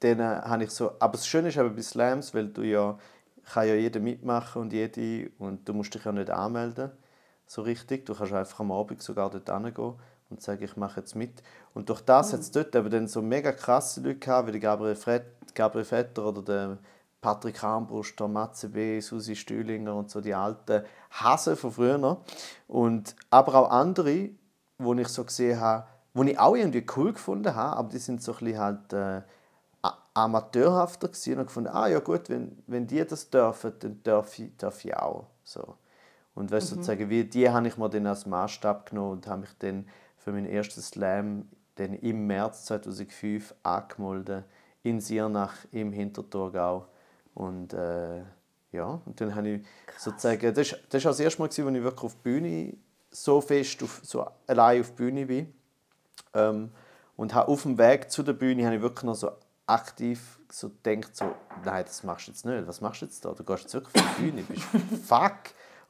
dann 0.00 0.20
äh, 0.20 0.22
habe 0.22 0.64
ich 0.64 0.70
so, 0.70 0.92
aber 0.98 1.12
das 1.12 1.26
Schöne 1.26 1.48
ist 1.48 1.56
eben 1.58 1.74
bei 1.74 1.82
Slams, 1.82 2.32
weil 2.32 2.48
du 2.48 2.62
ja, 2.62 2.98
kann 3.52 3.68
ja 3.68 3.74
jeder 3.74 4.00
mitmachen 4.00 4.62
und 4.62 4.72
jede 4.72 5.30
und 5.38 5.68
du 5.68 5.72
musst 5.72 5.94
dich 5.94 6.04
ja 6.04 6.12
nicht 6.12 6.30
anmelden, 6.30 6.90
so 7.46 7.62
richtig. 7.62 8.06
Du 8.06 8.14
kannst 8.14 8.32
einfach 8.32 8.60
am 8.60 8.72
Abend 8.72 9.02
sogar 9.02 9.30
dort 9.30 9.48
hingehen 9.48 9.94
und 10.28 10.42
sagen, 10.42 10.64
ich 10.64 10.76
mache 10.76 11.00
jetzt 11.00 11.14
mit. 11.14 11.42
Und 11.72 11.88
durch 11.88 12.00
das 12.00 12.32
hat 12.32 12.40
es 12.40 12.50
dort 12.50 12.74
eben 12.74 12.90
dann 12.90 13.06
so 13.06 13.22
mega 13.22 13.52
krasse 13.52 14.00
Leute 14.00 14.18
gehabt, 14.18 14.48
wie 14.48 14.52
der 14.52 14.60
Gabriel, 14.60 14.96
Fred, 14.96 15.24
Gabriel 15.54 15.84
Vetter 15.84 16.26
oder 16.26 16.42
der 16.42 16.78
Patrick 17.20 17.62
Armbruster, 17.62 18.24
der 18.24 18.28
Matze 18.28 18.68
B., 18.68 19.00
Susi 19.00 19.36
Stühlinger 19.36 19.94
und 19.94 20.10
so 20.10 20.20
die 20.20 20.34
alten 20.34 20.84
Hasen 21.10 21.56
von 21.56 21.72
früher. 21.72 22.20
Und, 22.66 23.14
aber 23.30 23.54
auch 23.54 23.70
andere, 23.70 24.30
wo 24.78 24.94
ich 24.94 25.08
so 25.08 25.24
gesehen 25.24 25.60
habe, 25.60 25.86
wo 26.14 26.22
ich 26.24 26.38
auch 26.38 26.56
irgendwie 26.56 26.84
cool 26.96 27.12
gefunden 27.12 27.54
habe, 27.54 27.76
aber 27.76 27.88
die 27.90 27.98
sind 27.98 28.22
so 28.22 28.32
ein 28.32 28.38
bisschen 28.38 28.58
halt 28.58 28.92
äh, 28.92 29.22
amateurhafter 30.14 31.08
gewesen 31.08 31.38
und 31.38 31.46
gefunden, 31.46 31.70
ah 31.72 31.88
ja 31.88 32.00
gut, 32.00 32.28
wenn, 32.30 32.62
wenn 32.66 32.86
die 32.86 33.04
das 33.04 33.30
dürfen, 33.30 33.72
dann 33.80 34.02
darf 34.02 34.38
ich, 34.38 34.56
darf 34.56 34.84
ich 34.84 34.96
auch. 34.96 35.26
So. 35.44 35.76
Und 36.34 36.50
weißt, 36.50 36.68
sozusagen, 36.68 37.08
wie 37.10 37.24
die 37.24 37.48
habe 37.50 37.66
ich 37.68 37.76
mir 37.76 37.88
dann 37.88 38.06
als 38.06 38.26
Maßstab 38.26 38.90
genommen 38.90 39.12
und 39.12 39.26
habe 39.26 39.42
mich 39.42 39.50
dann 39.58 39.86
für 40.18 40.32
meinen 40.32 40.46
ersten 40.46 40.80
Slam 40.80 41.48
dann 41.76 41.94
im 41.94 42.26
März 42.26 42.64
2005 42.66 43.54
angemeldet 43.62 44.44
in 44.82 45.00
Siernach 45.00 45.54
im 45.72 45.92
Hinterthurgau. 45.92 46.86
Und 47.34 47.72
äh, 47.74 48.22
ja, 48.72 49.00
und 49.04 49.20
dann 49.20 49.34
habe 49.34 49.48
ich 49.48 49.66
sozusagen, 49.98 50.54
das, 50.54 50.72
ist- 50.72 50.80
das 50.90 51.04
war 51.04 51.10
auch 51.10 51.14
das 51.14 51.20
erste 51.20 51.40
Mal, 51.42 51.48
gewesen, 51.48 51.66
wo 51.66 51.70
ich 51.76 51.82
wirklich 51.82 52.04
auf 52.04 52.14
die 52.14 52.22
Bühne 52.22 52.74
so 53.10 53.40
fest, 53.40 53.82
auf, 53.82 54.00
so 54.02 54.26
allein 54.46 54.80
auf 54.80 54.90
die 54.90 54.96
Bühne 54.96 55.26
bin. 55.26 55.52
Ähm, 56.34 56.70
und 57.16 57.34
habe 57.34 57.48
auf 57.50 57.62
dem 57.62 57.78
Weg 57.78 58.10
zu 58.10 58.22
der 58.22 58.34
Bühne 58.34 58.66
habe 58.66 58.76
ich 58.76 58.82
wirklich 58.82 59.04
noch 59.04 59.14
so 59.14 59.30
aktiv 59.66 60.38
so 60.50 60.70
gedacht, 60.82 61.16
so, 61.16 61.34
nein, 61.64 61.84
das 61.84 62.04
machst 62.04 62.28
du 62.28 62.32
jetzt 62.32 62.44
nicht. 62.44 62.66
Was 62.66 62.80
machst 62.80 63.02
du 63.02 63.06
jetzt 63.06 63.24
da? 63.24 63.32
Du 63.32 63.44
gehst 63.44 63.64
jetzt 63.64 63.74
wirklich 63.74 64.04
auf 64.04 64.16
die 64.16 64.22
Bühne. 64.22 64.42
Bist 64.42 64.62
fuck. 65.06 65.38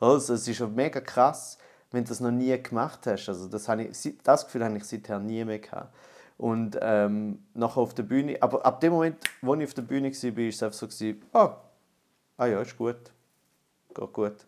Also, 0.00 0.34
es 0.34 0.48
ist 0.48 0.58
ja 0.58 0.66
mega 0.66 1.00
krass, 1.00 1.58
wenn 1.90 2.04
du 2.04 2.08
das 2.08 2.20
noch 2.20 2.30
nie 2.30 2.56
gemacht 2.62 3.06
hast. 3.06 3.28
Also, 3.28 3.48
das, 3.48 3.68
habe 3.68 3.84
ich, 3.84 4.18
das 4.22 4.44
Gefühl 4.44 4.64
habe 4.64 4.76
ich 4.76 4.84
seither 4.84 5.18
nie 5.18 5.44
mehr 5.44 5.58
gehabt. 5.58 5.94
Und 6.38 6.78
ähm, 6.82 7.44
nachher 7.54 7.80
auf 7.80 7.94
der 7.94 8.02
Bühne, 8.02 8.36
aber 8.42 8.64
ab 8.64 8.80
dem 8.80 8.92
Moment, 8.92 9.16
wo 9.40 9.54
ich 9.54 9.64
auf 9.64 9.74
der 9.74 9.82
Bühne 9.82 10.10
war, 10.10 10.36
war 10.36 10.44
es 10.44 10.62
einfach 10.62 10.78
so, 10.78 10.86
gewesen, 10.86 11.22
ah, 11.32 11.56
ah 12.36 12.46
ja, 12.46 12.60
ist 12.60 12.76
gut. 12.76 13.12
Geht 13.94 14.12
gut. 14.12 14.46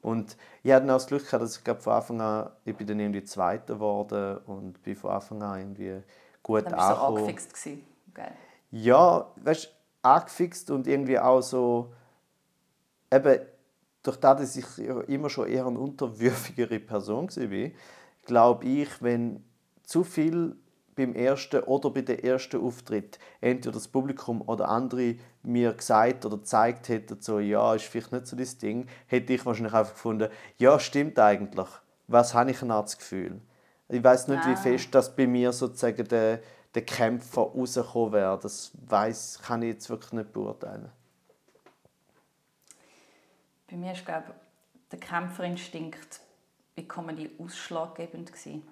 Und 0.00 0.36
ich 0.62 0.72
hatte 0.72 0.84
auch 0.84 0.96
das 0.96 1.06
Glück 1.06 1.24
gehabt, 1.24 1.42
dass 1.42 1.58
ich 1.58 1.64
glaub, 1.64 1.82
von 1.82 1.94
Anfang 1.94 2.20
an, 2.20 2.50
ich 2.64 2.76
bin 2.76 2.86
dann 2.86 3.00
irgendwie 3.00 3.24
Zweiter 3.24 3.74
geworden 3.74 4.38
und 4.46 4.82
bin 4.82 4.96
von 4.96 5.10
Anfang 5.10 5.42
an 5.42 5.58
irgendwie 5.58 6.02
gut 6.42 6.64
Dann 6.64 6.72
bist 6.72 6.76
du 6.76 6.80
so 6.80 6.94
angekommen. 6.94 7.18
angefixt. 7.18 7.54
gewesen. 7.54 7.86
Geil. 8.14 8.32
Ja, 8.82 9.32
weißt 9.36 9.64
du, 9.64 9.68
angefixt 10.02 10.70
und 10.70 10.86
irgendwie 10.86 11.18
auch 11.18 11.40
so, 11.40 11.92
eben 13.10 13.40
durch 14.02 14.16
das, 14.18 14.38
dass 14.38 14.56
ich 14.56 14.76
ja 14.78 15.00
immer 15.02 15.30
schon 15.30 15.48
eher 15.48 15.66
eine 15.66 15.78
unterwürfigere 15.78 16.78
Person 16.78 17.28
war, 17.28 17.70
glaube 18.24 18.64
ich, 18.66 18.88
wenn 19.02 19.42
zu 19.82 20.04
viel 20.04 20.56
beim 20.94 21.14
ersten 21.14 21.62
oder 21.62 21.90
bei 21.90 22.02
der 22.02 22.24
ersten 22.24 22.60
Auftritt 22.62 23.18
entweder 23.40 23.72
das 23.72 23.88
Publikum 23.88 24.42
oder 24.42 24.68
andere 24.68 25.16
mir 25.42 25.72
gesagt 25.72 26.24
oder 26.26 26.36
gezeigt 26.38 26.88
hätten, 26.88 27.20
so, 27.20 27.38
ja, 27.38 27.74
ist 27.74 27.84
vielleicht 27.84 28.12
nicht 28.12 28.26
so 28.26 28.36
das 28.36 28.58
Ding, 28.58 28.86
hätte 29.06 29.32
ich 29.32 29.44
wahrscheinlich 29.46 29.74
einfach 29.74 29.92
gefunden, 29.92 30.28
ja, 30.58 30.78
stimmt 30.78 31.18
eigentlich. 31.18 31.68
Was 32.08 32.34
habe 32.34 32.50
ich 32.50 32.58
denn 32.58 32.68
das 32.68 32.96
Gefühl? 32.98 33.40
Ich 33.88 34.02
weiß 34.02 34.28
nicht, 34.28 34.44
wie 34.46 34.52
Ah. 34.52 34.56
fest 34.56 34.94
das 34.94 35.14
bei 35.14 35.26
mir 35.26 35.52
sozusagen 35.52 36.06
der, 36.08 36.40
der 36.76 36.84
Kämpfer 36.84 37.40
rausgekommen 37.40 38.12
wäre. 38.12 38.38
Das 38.38 38.70
weiß, 38.86 39.40
kann 39.42 39.62
ich 39.62 39.70
jetzt 39.70 39.88
wirklich 39.88 40.12
nicht 40.12 40.32
beurteilen. 40.32 40.92
Bei 43.68 43.76
mir 43.76 43.92
ist, 43.92 44.04
glaube 44.04 44.24
ich, 44.28 44.90
der 44.90 45.00
Kämpferinstinkt 45.00 46.20
bei 46.76 46.82
Comedy 46.82 47.30
ausschlaggebend 47.38 48.30
gewesen. 48.30 48.62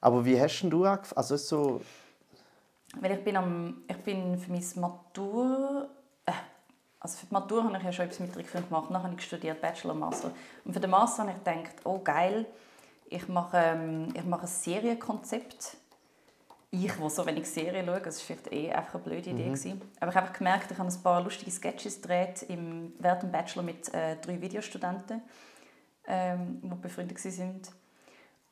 Aber 0.00 0.24
wie 0.24 0.40
hast 0.40 0.60
denn 0.60 0.70
du 0.70 0.84
angefangen? 0.84 1.18
Also 1.18 1.36
so, 1.36 1.80
Weil 3.00 3.18
ich 3.18 3.24
bin, 3.24 3.36
am, 3.36 3.82
ich 3.88 3.98
bin 3.98 4.38
für 4.38 4.52
mein 4.52 4.64
Matur... 4.76 5.88
Äh, 6.24 6.32
also 7.00 7.18
für 7.18 7.26
die 7.26 7.34
Matur 7.34 7.64
habe 7.64 7.76
ich 7.76 7.82
ja 7.82 7.92
schon 7.92 8.04
etwas 8.04 8.20
mit 8.20 8.32
Trickfilm 8.32 8.68
gemacht. 8.68 8.90
Dann 8.90 9.02
habe 9.02 9.14
ich 9.14 9.24
studiert, 9.24 9.60
Bachelor 9.60 9.94
und 9.94 10.00
Master. 10.00 10.30
Und 10.64 10.72
für 10.72 10.80
den 10.80 10.90
Master 10.90 11.24
habe 11.24 11.32
ich 11.32 11.38
gedacht, 11.38 11.84
oh 11.84 11.98
geil, 11.98 12.46
ich 13.10 13.26
mache, 13.28 13.58
ähm, 13.58 14.14
ich 14.14 14.24
mache 14.24 14.42
ein 14.42 14.46
Serienkonzept. 14.46 15.76
Ich, 16.70 16.98
wo 16.98 17.08
so 17.08 17.24
wenig 17.24 17.48
Serien 17.48 17.86
schaue, 17.86 18.00
das 18.00 18.18
war 18.18 18.24
vielleicht 18.36 18.52
eh 18.52 18.72
einfach 18.72 18.96
eine 18.96 19.04
blöde 19.04 19.30
Idee. 19.30 19.44
gewesen. 19.44 19.80
Aber 20.00 20.10
ich 20.10 20.16
habe 20.16 20.26
einfach 20.26 20.38
gemerkt, 20.38 20.68
ich 20.70 20.78
habe 20.78 20.88
ein 20.88 21.02
paar 21.02 21.22
lustige 21.22 21.50
Sketches 21.50 22.02
gedreht 22.02 22.42
im, 22.48 22.92
während 22.98 23.22
dem 23.22 23.30
Bachelor 23.30 23.62
mit 23.62 23.92
äh, 23.94 24.16
drei 24.16 24.38
Videostudenten, 24.40 25.22
ähm, 26.06 26.60
die 26.62 26.74
befreundet 26.74 27.24
waren. 27.24 27.62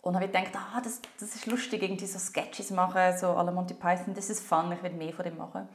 Und 0.00 0.14
habe 0.14 0.24
ich 0.26 0.32
gedacht, 0.32 0.52
ah, 0.54 0.80
das, 0.82 1.00
das 1.18 1.34
ist 1.34 1.46
lustig, 1.46 1.82
irgendwie 1.82 2.06
so 2.06 2.18
Sketches 2.18 2.70
machen, 2.70 3.18
so 3.18 3.28
alle 3.28 3.50
Monty 3.50 3.74
Python, 3.74 4.14
das 4.14 4.30
ist 4.30 4.46
fun, 4.46 4.70
ich 4.72 4.82
will 4.82 4.92
mehr 4.92 5.12
von 5.12 5.24
dem 5.24 5.36
machen. 5.36 5.68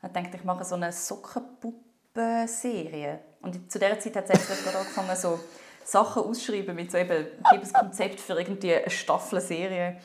Dann 0.00 0.10
Ich 0.10 0.16
dachte, 0.22 0.36
ich 0.38 0.44
mache 0.44 0.64
so 0.64 0.74
eine 0.76 0.92
Sockenpuppen-Serie. 0.92 3.20
Und 3.42 3.70
zu 3.70 3.78
dieser 3.78 4.00
Zeit 4.00 4.16
hat 4.16 4.28
es 4.30 4.64
gerade 4.64 4.78
angefangen, 4.78 5.14
so 5.14 5.38
Sachen 5.84 6.22
ausschreiben 6.24 6.74
mit 6.74 6.90
so 6.90 6.96
eben, 6.98 7.26
gib 7.50 7.62
ein 7.62 7.72
Konzept 7.72 8.18
für 8.20 8.32
irgendwie 8.38 8.74
eine 8.74 8.90
Staffel-Serie. 8.90 10.00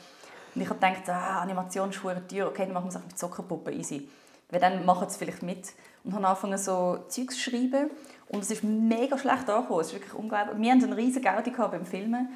Und 0.54 0.60
ich 0.60 0.68
habe 0.68 0.78
gedacht, 0.78 1.08
ah, 1.08 1.40
Animation 1.40 1.90
ist 1.90 2.00
teuer, 2.00 2.48
okay, 2.48 2.64
dann 2.64 2.72
machen 2.72 2.90
wir 2.90 2.98
es 2.98 3.04
mit 3.04 3.18
Sockenpuppen, 3.18 3.72
easy. 3.72 4.08
Weil 4.50 4.60
dann 4.60 4.84
machen 4.84 5.08
sie 5.08 5.18
vielleicht 5.18 5.42
mit. 5.42 5.72
Und 6.04 6.14
habe 6.14 6.26
angefangen, 6.26 6.58
so 6.58 7.04
Zeugs 7.08 7.36
zu 7.36 7.50
schreiben. 7.50 7.90
Und 8.28 8.40
es 8.40 8.50
ist 8.50 8.62
mega 8.62 9.16
schlecht 9.16 9.48
angekommen. 9.48 9.80
Es 9.80 9.88
ist 9.88 9.94
wirklich 9.94 10.14
unglaublich. 10.14 10.58
Wir 10.58 10.72
hatten 10.72 10.84
einen 10.84 10.92
riesigen 10.92 11.24
Gaudi 11.24 11.50
beim 11.50 11.86
Filmen. 11.86 12.28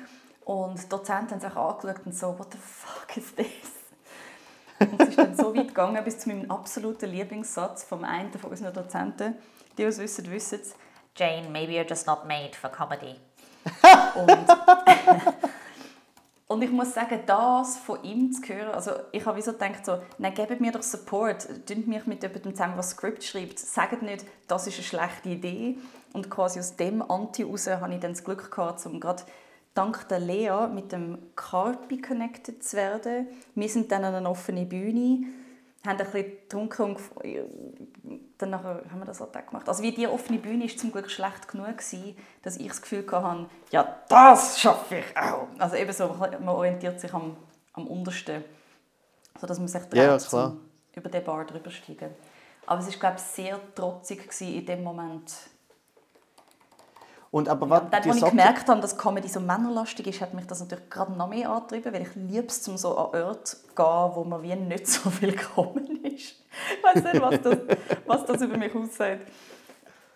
Und 0.44 0.82
die 0.82 0.88
Dozenten 0.88 1.32
haben 1.32 1.40
sich 1.40 1.56
angeschaut 1.56 2.06
und 2.06 2.14
so, 2.14 2.38
what 2.38 2.52
the 2.52 2.58
fuck 2.58 3.16
is 3.16 3.34
this? 3.34 3.76
Und 4.78 5.00
es 5.00 5.08
ist 5.08 5.18
dann 5.18 5.36
so 5.36 5.54
weit 5.54 5.68
gegangen, 5.68 6.02
bis 6.04 6.18
zu 6.18 6.28
meinem 6.28 6.50
absoluten 6.50 7.10
Lieblingssatz 7.10 7.84
vom 7.84 8.04
einen 8.04 8.32
von 8.32 8.50
unseren 8.50 8.72
Dozenten. 8.72 9.34
Die, 9.72 9.76
die 9.76 9.82
es 9.82 9.98
wissen, 9.98 10.30
wissen 10.30 10.60
es. 10.60 10.74
Jane, 11.16 11.48
maybe 11.50 11.72
you're 11.72 11.88
just 11.88 12.06
not 12.06 12.26
made 12.26 12.52
for 12.54 12.70
comedy. 12.70 13.16
und, 14.14 14.48
und 16.48 16.62
ich 16.62 16.70
muss 16.70 16.94
sagen, 16.94 17.20
das 17.26 17.76
von 17.76 18.02
ihm 18.04 18.32
zu 18.32 18.42
hören, 18.42 18.72
also 18.72 18.92
ich 19.10 19.26
habe 19.26 19.42
so 19.42 19.52
gedacht, 19.52 19.84
so, 19.84 19.98
nein, 20.18 20.32
gebt 20.32 20.60
mir 20.60 20.70
doch 20.70 20.82
Support, 20.82 21.48
tut 21.66 21.86
mich 21.88 22.06
mit 22.06 22.22
jemandem 22.22 22.54
zusammen, 22.54 22.76
was 22.76 22.90
Skript 22.90 23.24
schreibt, 23.24 23.58
sagt 23.58 24.02
nicht, 24.02 24.24
das 24.46 24.66
ist 24.68 24.74
eine 24.74 24.84
schlechte 24.84 25.28
Idee. 25.30 25.76
Und 26.12 26.30
quasi 26.30 26.60
aus 26.60 26.76
dem 26.76 27.02
Anti 27.02 27.42
raus 27.42 27.66
habe 27.66 27.94
ich 27.94 28.00
dann 28.00 28.12
das 28.12 28.22
Glück 28.22 28.50
gehabt, 28.50 28.86
um 28.86 29.00
gerade 29.00 29.24
dank 29.74 30.08
der 30.08 30.20
Lea 30.20 30.68
mit 30.72 30.92
dem 30.92 31.18
Carpi 31.34 32.00
connected 32.00 32.62
zu 32.62 32.76
werden. 32.76 33.26
Wir 33.54 33.68
sind 33.68 33.90
dann 33.90 34.04
an 34.04 34.14
einer 34.14 34.30
offenen 34.30 34.68
Bühne, 34.68 35.26
haben 35.86 35.98
ein 35.98 36.04
bisschen 36.04 36.24
getrunken 36.24 36.96
und 36.96 38.20
dann 38.38 38.54
haben 38.54 38.98
wir 38.98 39.04
das 39.04 39.20
halt 39.20 39.36
auch 39.36 39.46
gemacht. 39.46 39.68
Also 39.68 39.82
wie 39.82 39.92
die 39.92 40.06
offene 40.06 40.38
Bühne 40.38 40.68
war 40.68 40.76
zum 40.76 40.92
Glück 40.92 41.10
schlecht 41.10 41.48
genug, 41.48 41.78
gewesen, 41.78 42.16
dass 42.42 42.56
ich 42.56 42.68
das 42.68 42.82
Gefühl 42.82 43.04
hatte, 43.10 43.46
ja, 43.70 44.00
das 44.08 44.60
schaffe 44.60 44.98
ich 44.98 45.16
auch. 45.16 45.48
Also 45.58 45.76
eben 45.76 45.92
so, 45.92 46.08
man 46.08 46.48
orientiert 46.48 47.00
sich 47.00 47.12
am, 47.14 47.36
am 47.72 47.86
untersten, 47.86 48.44
sodass 49.40 49.58
man 49.58 49.68
sich 49.68 49.82
traut, 49.82 50.32
ja, 50.32 50.52
über 50.94 51.08
den 51.08 51.24
Bar 51.24 51.44
drüber 51.44 51.70
steigen. 51.70 52.10
Aber 52.66 52.80
es 52.80 52.88
war, 52.88 52.98
glaube 52.98 53.16
ich, 53.16 53.22
sehr 53.22 53.60
trotzig 53.74 54.28
in 54.40 54.66
dem 54.66 54.82
Moment 54.82 55.32
und 57.36 57.50
aber 57.50 57.68
was, 57.68 57.82
dann, 57.90 58.02
als 58.02 58.16
ich 58.16 58.24
gemerkt 58.24 58.66
habe, 58.66 58.80
dass 58.80 58.96
Comedy 58.96 59.28
so 59.28 59.40
männerlastig 59.40 60.06
ist, 60.06 60.22
hat 60.22 60.32
mich 60.32 60.46
das 60.46 60.60
natürlich 60.60 60.88
gerade 60.88 61.12
noch 61.12 61.28
mehr 61.28 61.50
angetrieben, 61.50 61.92
weil 61.92 62.00
ich 62.00 62.14
liebe 62.14 62.46
es, 62.46 62.66
um 62.66 62.78
so 62.78 62.96
an 62.96 63.22
Orte 63.22 63.44
zu 63.44 63.56
gehen, 63.76 64.10
wo 64.14 64.24
man 64.24 64.42
wie 64.42 64.56
nicht 64.56 64.86
so 64.86 65.10
viel 65.10 65.32
gekommen 65.32 66.02
ist. 66.02 66.42
Ich 66.72 66.82
weiß 66.82 67.04
nicht, 67.04 67.20
was 67.20 67.42
das, 67.42 67.58
was 68.06 68.24
das 68.24 68.40
über 68.40 68.56
mich 68.56 68.74
aussagt. 68.74 69.30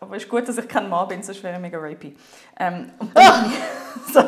Aber 0.01 0.17
es 0.17 0.23
ist 0.23 0.31
gut, 0.31 0.49
dass 0.49 0.57
ich 0.57 0.67
kein 0.67 0.89
Mann 0.89 1.09
bin, 1.09 1.23
sonst 1.23 1.43
wäre 1.43 1.57
ich 1.57 1.61
mega 1.61 1.77
rapey. 1.79 2.17
Ähm, 2.59 2.91
und 2.99 3.15
dann 3.15 3.53
so. 4.15 4.21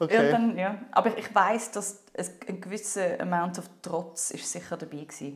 Okay. 0.00 0.32
Dann, 0.32 0.58
ja. 0.58 0.80
Aber 0.90 1.10
ich, 1.10 1.26
ich 1.26 1.32
weiß, 1.32 1.70
dass 1.70 2.02
ein 2.48 2.60
gewisser 2.60 3.20
Amount 3.20 3.60
of 3.60 3.70
Trotz 3.82 4.32
ist 4.32 4.50
sicher 4.50 4.76
dabei 4.76 5.06
war. 5.06 5.32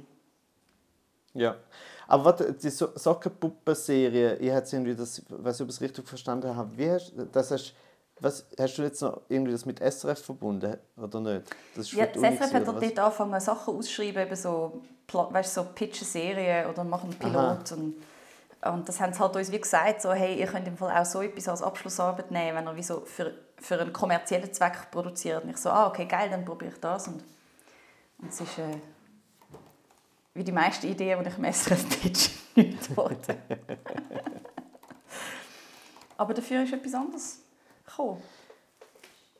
Ja. 1.34 1.56
Aber 2.12 2.26
warte, 2.26 2.52
die 2.52 2.68
so 2.68 2.90
Sockenpuppen-Serie, 2.94 4.36
ich 4.36 4.50
habe 4.50 4.66
irgendwie 4.70 4.94
das, 4.94 5.22
weiß 5.30 5.56
ich, 5.56 5.62
ob 5.62 5.68
ich 5.70 5.76
es 5.76 5.80
richtig 5.80 6.06
verstanden 6.06 6.54
habe, 6.54 6.70
wie 6.76 6.90
hast, 6.90 7.14
das 7.32 7.50
hast, 7.50 7.74
was, 8.20 8.44
hast 8.60 8.76
du 8.76 8.82
jetzt 8.82 9.00
noch 9.00 9.22
irgendwie 9.30 9.52
das 9.52 9.64
mit 9.64 9.78
SRF 9.80 10.22
verbunden 10.22 10.76
oder 10.98 11.20
nicht? 11.20 11.44
Das 11.74 11.86
ist 11.86 11.92
ja, 11.92 12.04
das 12.04 12.20
SRF 12.20 12.52
hat 12.52 12.66
dort 12.66 12.98
angefangen, 12.98 13.40
Sachen 13.40 13.76
auszuschreiben, 13.78 14.26
eben 14.26 14.36
so, 14.36 14.82
weißt, 15.10 15.54
so 15.54 15.64
Pitch-Serien 15.74 16.68
oder 16.68 16.84
machen 16.84 17.08
einen 17.18 17.18
Pilot. 17.18 17.72
Und, 17.72 17.94
und 18.60 18.86
das 18.86 19.00
haben 19.00 19.14
sie 19.14 19.18
halt 19.18 19.34
uns 19.34 19.50
wie 19.50 19.60
gesagt, 19.60 20.02
so, 20.02 20.12
hey, 20.12 20.38
ihr 20.38 20.46
könnt 20.46 20.68
im 20.68 20.76
Fall 20.76 20.94
auch 20.94 21.06
so 21.06 21.22
etwas 21.22 21.48
als 21.48 21.62
Abschlussarbeit 21.62 22.30
nehmen, 22.30 22.58
wenn 22.58 22.66
ihr 22.66 22.76
wie 22.76 22.82
so 22.82 23.00
für, 23.06 23.32
für 23.56 23.80
einen 23.80 23.90
kommerziellen 23.94 24.52
Zweck 24.52 24.90
produziert. 24.90 25.44
Und 25.44 25.48
ich 25.48 25.56
so, 25.56 25.70
ah, 25.70 25.86
okay, 25.86 26.04
geil, 26.04 26.28
dann 26.28 26.44
probiere 26.44 26.72
ich 26.72 26.78
das. 26.78 27.08
Und, 27.08 27.24
und 28.18 28.28
es 28.28 28.38
ist... 28.38 28.58
Äh, 28.58 28.91
wie 30.34 30.44
die 30.44 30.52
meisten 30.52 30.86
Ideen, 30.86 31.22
die 31.22 31.30
ich 31.30 31.38
im 31.38 31.52
SRF 31.52 32.00
pitch, 32.00 32.30
nicht 32.56 32.88
geworden. 32.88 33.36
Aber 36.16 36.34
dafür 36.34 36.62
ist 36.62 36.72
etwas 36.72 36.94
anderes 36.94 37.40
gekommen. 37.84 38.22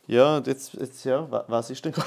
Ja, 0.06 0.36
und 0.36 0.46
jetzt, 0.46 0.74
jetzt 0.74 1.04
ja, 1.04 1.26
was 1.48 1.70
ist 1.70 1.84
denn 1.84 1.94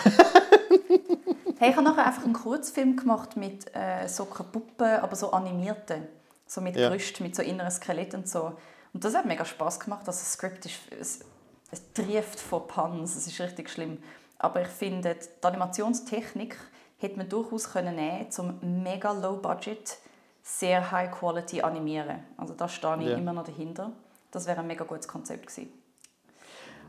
Hey, 1.57 1.69
ich 1.69 1.75
habe 1.77 1.85
nachher 1.85 2.05
einfach 2.05 2.25
einen 2.25 2.33
Kurzfilm 2.33 2.97
gemacht 2.97 3.37
mit 3.37 3.73
äh, 3.73 4.07
so 4.07 4.25
Puppen, 4.25 4.99
aber 4.99 5.15
so 5.15 5.31
animierten. 5.31 6.05
So 6.45 6.59
mit 6.61 6.75
ja. 6.75 6.89
Mit 6.89 7.35
so 7.35 7.41
inneren 7.41 7.71
Skelett 7.71 8.13
und 8.13 8.27
so. 8.27 8.57
Und 8.93 9.03
das 9.03 9.15
hat 9.15 9.25
mega 9.25 9.45
Spaß 9.45 9.79
gemacht. 9.79 10.01
Also 10.01 10.19
das 10.19 10.33
Skript 10.33 10.65
ist, 10.65 10.75
es, 10.99 11.19
es 11.71 11.93
trieft 11.93 12.39
von 12.39 12.67
Puns, 12.67 13.15
es 13.15 13.27
ist 13.27 13.39
richtig 13.39 13.69
schlimm. 13.69 13.97
Aber 14.37 14.61
ich 14.61 14.67
finde, 14.67 15.15
die 15.15 15.47
Animationstechnik 15.47 16.57
hätte 16.97 17.17
man 17.17 17.29
durchaus 17.29 17.71
können 17.71 17.95
nehmen 17.95 18.31
zum 18.31 18.59
mega 18.83 19.11
low 19.11 19.37
budget 19.37 19.97
sehr 20.45 20.91
high 20.91 21.11
quality 21.11 21.61
animieren. 21.61 22.23
Also 22.37 22.53
da 22.53 22.69
stehe 22.69 22.97
ich 23.01 23.09
ja. 23.09 23.17
immer 23.17 23.33
noch 23.33 23.45
dahinter. 23.45 23.91
Das 24.31 24.45
wäre 24.45 24.59
ein 24.59 24.67
mega 24.67 24.85
gutes 24.85 25.07
Konzept 25.07 25.47
gewesen. 25.47 25.71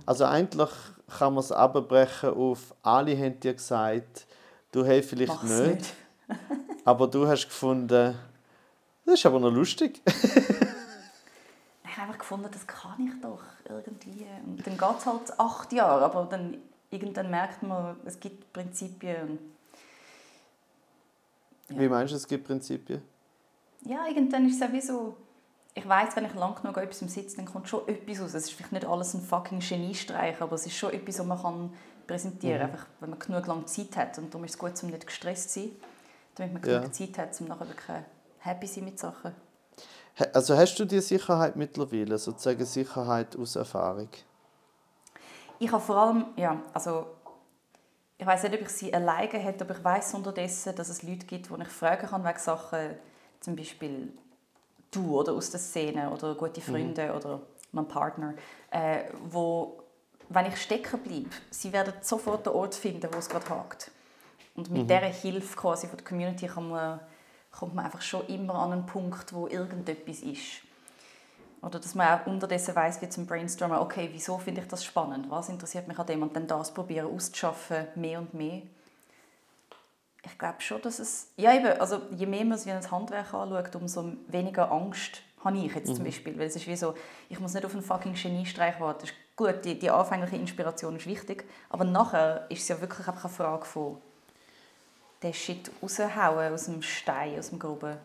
Also 0.05 0.25
eigentlich 0.25 0.71
kann 1.19 1.35
man 1.35 1.43
es 1.43 1.51
abbrechen 1.51 2.31
auf 2.31 2.75
alle 2.83 3.17
haben 3.17 3.41
dir 3.41 3.55
gesagt, 3.55 4.27
du 4.73 4.87
hast 4.87 5.09
vielleicht 5.09 5.33
Mach's 5.33 5.49
nicht, 5.49 5.69
nicht. 5.69 5.95
aber 6.85 7.07
du 7.09 7.27
hast 7.27 7.47
gefunden, 7.47 8.15
das 9.05 9.15
ist 9.15 9.27
aber 9.27 9.41
noch 9.41 9.51
lustig. 9.51 10.03
ich 10.07 10.13
habe 11.97 12.03
einfach 12.03 12.19
gefunden, 12.19 12.49
das 12.53 12.67
kann 12.67 13.07
ich 13.07 13.21
doch 13.21 13.43
irgendwie. 13.69 14.27
Und 14.45 14.67
dann 14.67 14.77
geht 14.77 14.99
es 14.99 15.07
halt 15.07 15.41
acht 15.41 15.73
Jahre, 15.73 16.05
aber 16.05 16.27
dann 16.29 16.59
irgendwann 16.91 17.31
merkt 17.31 17.63
man, 17.63 17.97
es 18.05 18.21
gibt 18.21 18.53
Prinzipien 18.53 19.39
ja. 21.71 21.79
Wie 21.79 21.89
meinst 21.89 22.13
du, 22.13 22.17
es 22.17 22.27
gibt 22.27 22.47
Prinzipien? 22.47 23.03
Ja, 23.85 24.07
irgendwann 24.07 24.47
ist 24.47 24.61
es 24.61 24.69
sowieso... 24.69 25.17
Ich 25.75 25.87
weiß, 25.87 26.17
wenn 26.17 26.25
ich 26.25 26.35
lang 26.35 26.55
genug 26.55 26.79
an 26.79 26.85
etwas 26.85 27.01
sitze, 27.01 27.37
dann 27.37 27.45
kommt 27.45 27.69
schon 27.69 27.87
etwas 27.87 28.21
raus. 28.21 28.35
Es 28.35 28.45
ist 28.45 28.53
vielleicht 28.55 28.73
nicht 28.73 28.87
alles 28.87 29.13
ein 29.13 29.21
fucking 29.21 29.61
Geniestreich, 29.61 30.41
aber 30.41 30.55
es 30.55 30.65
ist 30.65 30.75
schon 30.75 30.91
etwas, 30.93 31.19
was 31.19 31.27
man 31.27 31.43
kann 31.43 31.73
präsentieren 32.07 32.61
kann, 32.61 32.69
mhm. 32.69 32.75
einfach 32.75 32.87
wenn 33.01 33.11
man 33.11 33.19
genug 33.19 33.47
lange 33.47 33.65
Zeit 33.67 33.95
hat. 33.97 34.17
Und 34.17 34.33
darum 34.33 34.45
ist 34.45 34.53
es 34.53 34.59
gut, 34.59 34.83
um 34.83 34.89
nicht 34.89 35.07
gestresst 35.07 35.51
zu 35.51 35.61
sein, 35.61 35.71
damit 36.37 36.55
man 36.55 36.63
genug 36.63 36.83
ja. 36.85 36.93
Zeit 36.93 37.19
hat, 37.19 37.41
um 37.43 37.49
nachher 37.49 37.69
wirklich 37.69 37.97
happy 38.39 38.67
zu 38.67 38.75
sein 38.75 38.85
mit 38.85 38.99
Sachen. 38.99 39.35
Also 40.33 40.57
hast 40.57 40.77
du 40.77 40.87
die 40.87 41.01
Sicherheit 41.01 41.57
mittlerweile, 41.57 42.17
sozusagen 42.17 42.65
Sicherheit 42.65 43.37
aus 43.37 43.55
Erfahrung? 43.57 44.09
Ich 45.59 45.71
habe 45.71 45.83
vor 45.83 45.97
allem, 45.97 46.25
ja, 46.37 46.63
also 46.73 47.07
ich 48.19 48.27
weiß 48.27 48.45
nicht, 48.45 48.55
ob 48.55 48.63
ich 48.63 48.69
sie 48.69 48.95
alleine 48.95 49.39
hätte, 49.39 49.65
aber 49.65 49.77
ich 49.77 49.85
weiß 49.85 50.15
unterdessen, 50.15 50.75
dass 50.75 50.89
es 50.89 51.03
Leute 51.03 51.27
gibt, 51.27 51.51
die 51.51 51.63
ich 51.63 51.69
fragen 51.69 52.09
kann 52.09 52.25
wegen 52.25 52.39
Sachen, 52.39 52.97
zum 53.41 53.57
Beispiel 53.57 54.13
du 54.91 55.19
oder 55.19 55.33
aus 55.33 55.51
der 55.51 55.61
Szene 55.61 56.11
oder 56.11 56.35
gute 56.35 56.61
mhm. 56.61 56.65
Freunde 56.65 57.07
mhm. 57.09 57.17
oder 57.17 57.41
mein 57.73 57.87
Partner, 57.87 58.35
äh, 58.71 59.05
wo, 59.29 59.83
wenn 60.31 60.47
ich 60.47 60.57
stecken 60.57 61.01
bleibe, 61.01 61.31
sie 61.51 61.73
werden 61.73 61.93
sofort 62.01 62.47
den 62.47 62.55
Ort 62.55 62.75
finden, 62.75 63.09
wo 63.13 63.19
es 63.19 63.29
gerade 63.29 63.49
hakt. 63.51 63.91
Und 64.55 64.71
mit 64.71 64.85
mhm. 64.85 64.89
dieser 64.89 65.01
Hilfe 65.01 65.57
quasi 65.57 65.87
von 65.87 65.99
der 65.99 66.07
Community 66.07 66.47
kann 66.47 66.71
man, 66.71 67.01
kommt 67.51 67.75
man 67.75 67.85
einfach 67.85 68.01
schon 68.01 68.27
immer 68.29 68.55
an 68.55 68.73
einen 68.73 68.87
Punkt, 68.87 69.33
wo 69.35 69.47
irgendetwas 69.47 70.21
ist. 70.21 70.63
Oder 71.67 71.81
dass 71.81 71.97
man 71.97 72.07
auch 72.21 72.27
unterdessen 72.29 72.77
weiß, 72.77 73.03
wie 73.03 73.09
zum 73.09 73.27
Brainstormen, 73.27 73.79
okay, 73.79 74.09
wieso 74.13 74.39
finde 74.39 74.61
ich 74.61 74.69
das 74.69 74.85
spannend? 74.85 75.29
Was 75.31 75.49
interessiert 75.49 75.89
mich 75.89 75.99
an 75.99 76.07
dem? 76.07 76.23
Und 76.23 76.37
dann 76.37 76.47
das 76.47 76.73
probieren 76.73 77.13
auszuschaffen, 77.13 77.89
mehr 77.97 78.21
und 78.21 78.33
mehr. 78.35 78.63
Ich 80.23 80.39
glaube 80.39 80.61
schon, 80.61 80.81
dass 80.83 81.01
es... 81.01 81.33
Ja, 81.37 81.53
eben, 81.53 81.67
also 81.81 82.03
je 82.13 82.27
mehr 82.27 82.45
man 82.45 82.53
es 82.53 82.67
wie 82.67 82.71
ein 82.71 82.89
Handwerk 82.89 83.35
anschaut, 83.35 83.75
umso 83.75 84.13
weniger 84.29 84.71
Angst 84.71 85.23
habe 85.45 85.59
ich 85.59 85.75
jetzt 85.75 85.89
mhm. 85.89 85.95
zum 85.97 86.05
Beispiel. 86.05 86.39
Weil 86.39 86.47
es 86.47 86.55
ist 86.55 86.69
wie 86.69 86.77
so, 86.77 86.95
ich 87.29 87.41
muss 87.41 87.55
nicht 87.55 87.67
auf 87.67 87.73
einen 87.73 87.83
fucking 87.83 88.15
Geniestreich 88.15 88.79
warten. 88.79 89.09
gut, 89.35 89.65
die, 89.65 89.77
die 89.77 89.91
anfängliche 89.91 90.37
Inspiration 90.37 90.95
ist 90.95 91.07
wichtig, 91.07 91.49
aber 91.69 91.85
nachher 91.85 92.47
ist 92.49 92.63
es 92.63 92.69
ja 92.69 92.81
wirklich 92.81 93.09
einfach 93.09 93.25
eine 93.25 93.35
Frage 93.35 93.65
von 93.65 93.97
den 95.21 95.35
Shit 95.35 95.69
raushauen 95.83 96.55
aus 96.55 96.67
dem 96.67 96.83
Stein, 96.83 97.37
aus 97.41 97.51
dem 97.51 97.59
Groben. 97.59 97.97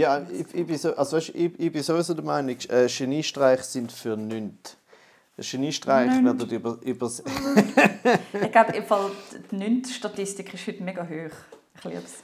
Ja, 0.00 0.26
ich, 0.30 0.54
ich, 0.54 0.66
bin, 0.66 0.78
so, 0.78 0.96
also, 0.96 1.18
weißt, 1.18 1.28
ich, 1.34 1.60
ich 1.60 1.70
bin 1.70 1.82
sowieso 1.82 2.14
der 2.14 2.24
Meinung, 2.24 2.56
äh, 2.68 2.88
sind 2.88 3.92
für 3.92 4.16
nichts. 4.16 4.76
Geniestreich 5.36 6.22
wird 6.22 6.52
über, 6.52 6.78
über 6.82 7.06
Ich 8.42 8.52
glaube, 8.52 8.72
die 9.50 9.56
Nünd-Statistik 9.56 10.52
ist 10.54 10.66
heute 10.66 10.82
mega 10.82 11.02
hoch. 11.02 11.34
Ich 11.76 11.84
liebe 11.84 12.02
es. 12.04 12.22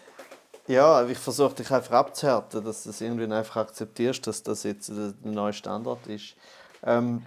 Ja, 0.67 1.07
ich 1.07 1.19
versuche 1.19 1.55
dich 1.55 1.71
einfach 1.71 1.93
abzuhärten, 1.93 2.65
dass 2.65 2.85
du 2.85 2.91
es 2.91 3.01
irgendwie 3.01 3.33
einfach 3.33 3.57
akzeptierst, 3.57 4.27
dass 4.27 4.43
das 4.43 4.65
jetzt 4.65 4.89
der 4.89 5.15
neue 5.23 5.53
Standard 5.53 6.07
ist. 6.07 6.35
Ähm, 6.83 7.23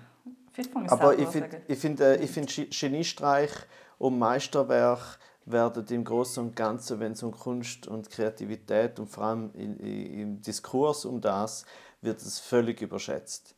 aber 0.88 1.18
ich 1.18 1.28
finde 1.30 1.62
ich 1.68 1.80
find, 1.80 2.02
äh, 2.02 2.18
ich 2.18 2.30
find 2.30 2.54
Geniestreich 2.72 3.52
und 3.97 4.20
Meisterwerk 4.20 5.20
werden 5.52 5.86
im 5.89 6.04
Großen 6.04 6.43
und 6.43 6.56
Ganzen, 6.56 7.00
wenn 7.00 7.14
es 7.14 7.24
um 7.24 7.32
Kunst 7.32 7.88
und 7.88 8.10
Kreativität 8.10 9.00
und 9.00 9.08
vor 9.08 9.24
allem 9.26 9.52
im 9.54 10.41
Diskurs 10.41 11.06
um 11.06 11.20
das, 11.22 11.66
wird 12.02 12.22
es 12.22 12.39
völlig 12.39 12.82
überschätzt. 12.82 13.56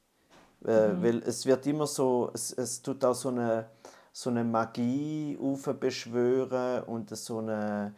Äh, 0.63 0.67
Weil 1.01 1.23
es 1.25 1.45
wird 1.45 1.65
immer 1.67 1.87
so, 1.87 2.29
es, 2.33 2.51
es 2.53 2.81
tut 2.81 3.03
auch 3.03 3.15
so 3.15 3.29
eine, 3.29 3.69
so 4.11 4.29
eine 4.29 4.43
Magie 4.43 5.37
beschwören 5.79 6.83
und 6.83 7.15
so 7.15 7.39
eine 7.39 7.93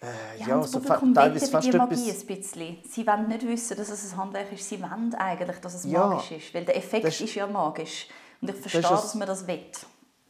äh, 0.00 0.06
Ja, 0.40 0.48
ja, 0.48 0.54
und 0.56 0.64
das 0.64 0.72
so 0.72 0.80
Publikum 0.80 1.14
teilweise 1.14 1.46
fast 1.46 1.66
die 1.66 1.70
etwas... 1.70 1.88
Magie 1.88 2.10
ein 2.12 2.26
bisschen. 2.26 2.76
Sie 2.88 3.06
wollen 3.06 3.28
nicht 3.28 3.46
wissen, 3.46 3.76
dass 3.76 3.88
es 3.90 4.12
ein 4.12 4.16
Handwerk 4.18 4.52
ist. 4.52 4.68
Sie 4.68 4.80
wollen 4.82 5.14
eigentlich, 5.14 5.58
dass 5.58 5.74
es 5.74 5.84
Ja. 5.84 6.06
magisch 6.08 6.32
ist. 6.32 6.54
Weil 6.54 6.64
der 6.64 6.76
Effekt 6.76 7.04
Das- 7.06 7.20
ist 7.20 7.34
ja 7.34 7.46
magisch. 7.46 8.08
Und 8.40 8.50
ich 8.50 8.56
verstehe, 8.56 8.80
ist 8.80 8.90
es- 8.90 9.02
dass 9.02 9.14
man 9.14 9.26
das 9.28 9.46
will. 9.46 9.60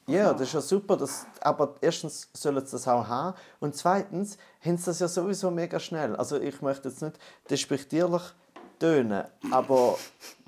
Ja, 0.07 0.33
das 0.33 0.43
ist 0.49 0.53
ja 0.53 0.61
super. 0.61 0.97
Das, 0.97 1.27
aber 1.41 1.75
erstens 1.81 2.29
sollen 2.35 2.65
sie 2.65 2.73
das 2.73 2.87
auch 2.87 3.07
haben. 3.07 3.37
Und 3.61 3.75
zweitens 3.75 4.37
haben 4.65 4.77
sie 4.77 4.87
das 4.87 4.99
ja 4.99 5.09
sowieso 5.09 5.51
mega 5.51 5.81
schnell. 5.81 6.15
Also 6.17 6.39
ich 6.39 6.61
möchte 6.61 6.89
jetzt 6.89 7.03
nicht 7.03 7.19
despektierlich 7.49 8.23
tönen, 8.79 9.25
aber 9.51 9.97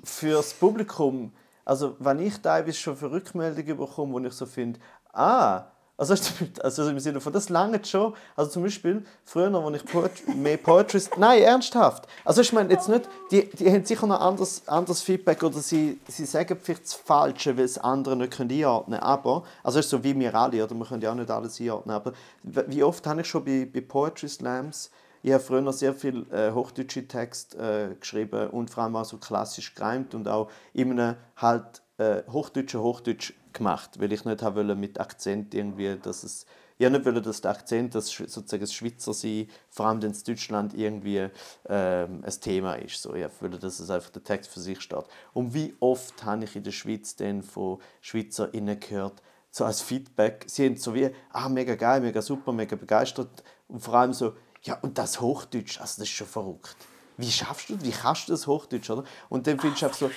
fürs 0.03 0.53
Publikum, 0.53 1.31
also 1.65 1.95
wenn 1.99 2.19
ich 2.19 2.37
teilweise 2.39 2.77
schon 2.77 2.95
für 2.95 3.09
Rückmeldungen 3.09 3.77
bekomme, 3.77 4.13
wo 4.13 4.19
ich 4.19 4.33
so 4.33 4.45
finde, 4.45 4.79
ah, 5.13 5.65
also, 5.97 6.13
also 6.63 6.89
im 6.89 6.99
Sinne 6.99 7.19
von, 7.19 7.33
das 7.33 7.49
lange 7.49 7.83
schon. 7.83 8.13
Also 8.35 8.51
zum 8.51 8.63
Beispiel, 8.63 9.03
früher, 9.25 9.53
als 9.53 9.75
ich 9.77 9.85
Poetry, 9.85 10.35
mehr 10.35 10.57
Poetry... 10.57 11.01
Nein, 11.17 11.41
ernsthaft. 11.41 12.07
Also 12.23 12.41
ich 12.41 12.53
meine 12.53 12.71
jetzt 12.71 12.87
nicht, 12.87 13.09
die, 13.31 13.49
die 13.49 13.71
haben 13.71 13.83
sicher 13.83 14.07
noch 14.07 14.21
anderes, 14.21 14.67
anderes 14.67 15.01
Feedback 15.01 15.41
oder 15.43 15.59
sie, 15.59 15.99
sie 16.07 16.25
sagen 16.25 16.57
vielleicht 16.61 16.83
das 16.83 16.93
Falsche, 16.93 17.57
weil 17.57 17.65
es 17.65 17.77
andere 17.77 18.15
nicht 18.15 18.33
können 18.37 18.51
einordnen 18.51 18.99
können. 18.99 19.09
Aber, 19.09 19.43
also 19.63 19.79
ist 19.79 19.89
so 19.89 20.03
wie 20.03 20.17
wir 20.17 20.33
alle, 20.35 20.63
oder? 20.63 20.75
wir 20.75 20.85
können 20.85 21.01
ja 21.01 21.11
auch 21.11 21.15
nicht 21.15 21.31
alles 21.31 21.59
einordnen. 21.59 21.95
Aber 21.95 22.13
wie 22.43 22.83
oft 22.83 23.05
habe 23.07 23.21
ich 23.21 23.27
schon 23.27 23.43
bei, 23.43 23.67
bei 23.71 23.81
Poetry 23.81 24.29
Slams 24.29 24.91
ich 25.23 25.33
habe 25.33 25.43
früher 25.43 25.73
sehr 25.73 25.93
viel 25.93 26.25
äh, 26.31 26.51
hochdeutsche 26.51 27.07
Text 27.07 27.55
äh, 27.55 27.95
geschrieben 27.99 28.49
und 28.49 28.69
vor 28.69 28.83
allem 28.83 28.95
auch 28.95 29.03
so 29.03 29.17
klassisch 29.17 29.73
gereimt 29.75 30.13
und 30.15 30.27
auch 30.27 30.49
in 30.73 31.15
halt 31.35 31.81
äh, 31.97 32.21
hochdeutschen 32.31 32.79
Hochdeutsch 32.79 33.33
gemacht, 33.53 33.99
weil 33.99 34.11
ich 34.11 34.25
nicht 34.25 34.41
haben 34.41 34.55
wollte 34.55 34.75
mit 34.75 34.99
Akzent 34.99 35.53
irgendwie, 35.53 35.97
dass 36.01 36.23
es 36.23 36.45
ich 36.79 36.89
nicht 36.89 37.05
wollte, 37.05 37.23
dass 37.23 37.41
der 37.41 37.51
Akzent, 37.51 37.95
das 37.95 38.11
Sch- 38.11 38.29
sozusagen 38.29 38.61
das 38.61 38.73
Schweizer 38.73 39.11
sein, 39.11 39.49
vor 39.69 39.87
allem 39.87 39.99
es 39.99 40.23
Deutschland 40.23 40.75
irgendwie 40.75 41.27
ähm, 41.67 42.23
ein 42.23 42.41
Thema 42.41 42.75
ist. 42.75 43.01
So, 43.01 43.15
ich 43.15 43.25
wollte, 43.39 43.57
dass 43.57 43.79
es 43.79 43.89
einfach 43.89 44.11
der 44.11 44.23
Text 44.23 44.51
für 44.51 44.59
sich 44.59 44.79
steht. 44.81 45.05
Und 45.33 45.55
wie 45.55 45.75
oft 45.79 46.23
habe 46.23 46.43
ich 46.43 46.55
in 46.55 46.61
der 46.61 46.71
Schweiz 46.71 47.15
dann 47.15 47.41
von 47.41 47.79
SchweizerInnen 48.01 48.79
gehört, 48.79 49.23
so 49.49 49.65
als 49.65 49.81
Feedback, 49.81 50.45
sie 50.47 50.67
haben 50.67 50.77
so 50.77 50.93
wie, 50.93 51.09
ah, 51.31 51.49
mega 51.49 51.73
geil, 51.73 51.99
mega 51.99 52.21
super, 52.21 52.51
mega 52.53 52.75
begeistert 52.75 53.43
und 53.67 53.79
vor 53.79 53.95
allem 53.95 54.13
so, 54.13 54.35
ja, 54.61 54.77
und 54.81 54.99
das 54.99 55.19
Hochdeutsch, 55.19 55.81
also 55.81 56.01
das 56.01 56.07
ist 56.07 56.09
schon 56.09 56.27
verrückt. 56.27 56.75
Wie 57.17 57.31
schaffst 57.31 57.69
du, 57.69 57.81
wie 57.81 57.89
kannst 57.89 58.27
du 58.27 58.33
das 58.33 58.45
Hochdeutsch, 58.45 58.91
oder? 58.91 59.03
Und 59.29 59.47
dann 59.47 59.59
findest 59.59 59.81
du 59.81 59.85
einfach 59.87 59.97
so, 59.97 60.11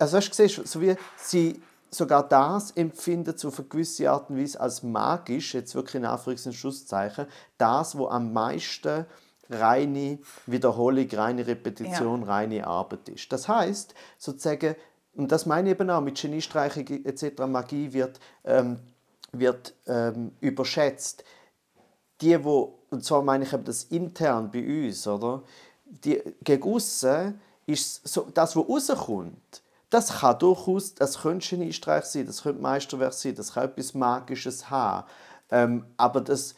also 0.00 0.16
hast 0.16 0.26
du 0.26 0.30
gesehen, 0.30 0.66
so 0.66 0.80
wie 0.80 0.96
sie 1.16 1.62
sogar 1.96 2.28
das 2.28 2.70
empfinden 2.72 3.34
auf 3.44 3.58
eine 3.58 3.68
gewisse 3.68 4.10
Art 4.10 4.30
und 4.30 4.38
Weise 4.38 4.60
als 4.60 4.82
magisch, 4.82 5.54
jetzt 5.54 5.74
wirklich 5.74 5.96
in 5.96 6.06
Anführungs- 6.06 6.46
und 6.46 6.52
Schlusszeichen, 6.52 7.26
das, 7.58 7.96
wo 7.96 8.08
am 8.08 8.32
meisten 8.32 9.06
reine 9.48 10.18
Wiederholung, 10.46 11.08
reine 11.12 11.46
Repetition, 11.46 12.22
reine 12.24 12.66
Arbeit 12.66 13.08
ist. 13.08 13.32
Das 13.32 13.48
heißt 13.48 13.94
sozusagen, 14.18 14.74
und 15.14 15.32
das 15.32 15.46
meine 15.46 15.70
ich 15.70 15.76
eben 15.76 15.88
auch, 15.90 16.00
mit 16.00 16.20
Geniestreichung 16.20 16.86
etc. 16.86 17.46
Magie 17.46 17.92
wird, 17.92 18.20
ähm, 18.44 18.78
wird 19.32 19.74
ähm, 19.86 20.32
überschätzt 20.40 21.24
die, 22.20 22.42
wo, 22.42 22.78
und 22.90 23.04
zwar 23.04 23.22
meine 23.22 23.44
ich 23.44 23.52
eben 23.52 23.64
das 23.64 23.84
intern 23.84 24.50
bei 24.50 24.86
uns, 24.86 25.06
oder? 25.06 25.42
Die, 25.84 26.20
gegen 26.42 26.62
aussen 26.62 27.40
ist 27.66 28.06
so, 28.06 28.28
das, 28.32 28.56
was 28.56 28.68
rauskommt, 28.68 29.62
das 29.90 30.20
kann 30.20 30.38
durchaus, 30.38 30.94
das 30.94 31.20
könnte 31.20 31.48
Geniestreich 31.48 32.04
sein, 32.04 32.26
das 32.26 32.42
könnte 32.42 32.60
Meisterwerk 32.60 33.12
sein, 33.12 33.34
das 33.34 33.52
kann 33.52 33.64
etwas 33.64 33.94
Magisches 33.94 34.68
haben. 34.68 35.06
Ähm, 35.50 35.86
aber 35.96 36.20
das, 36.20 36.54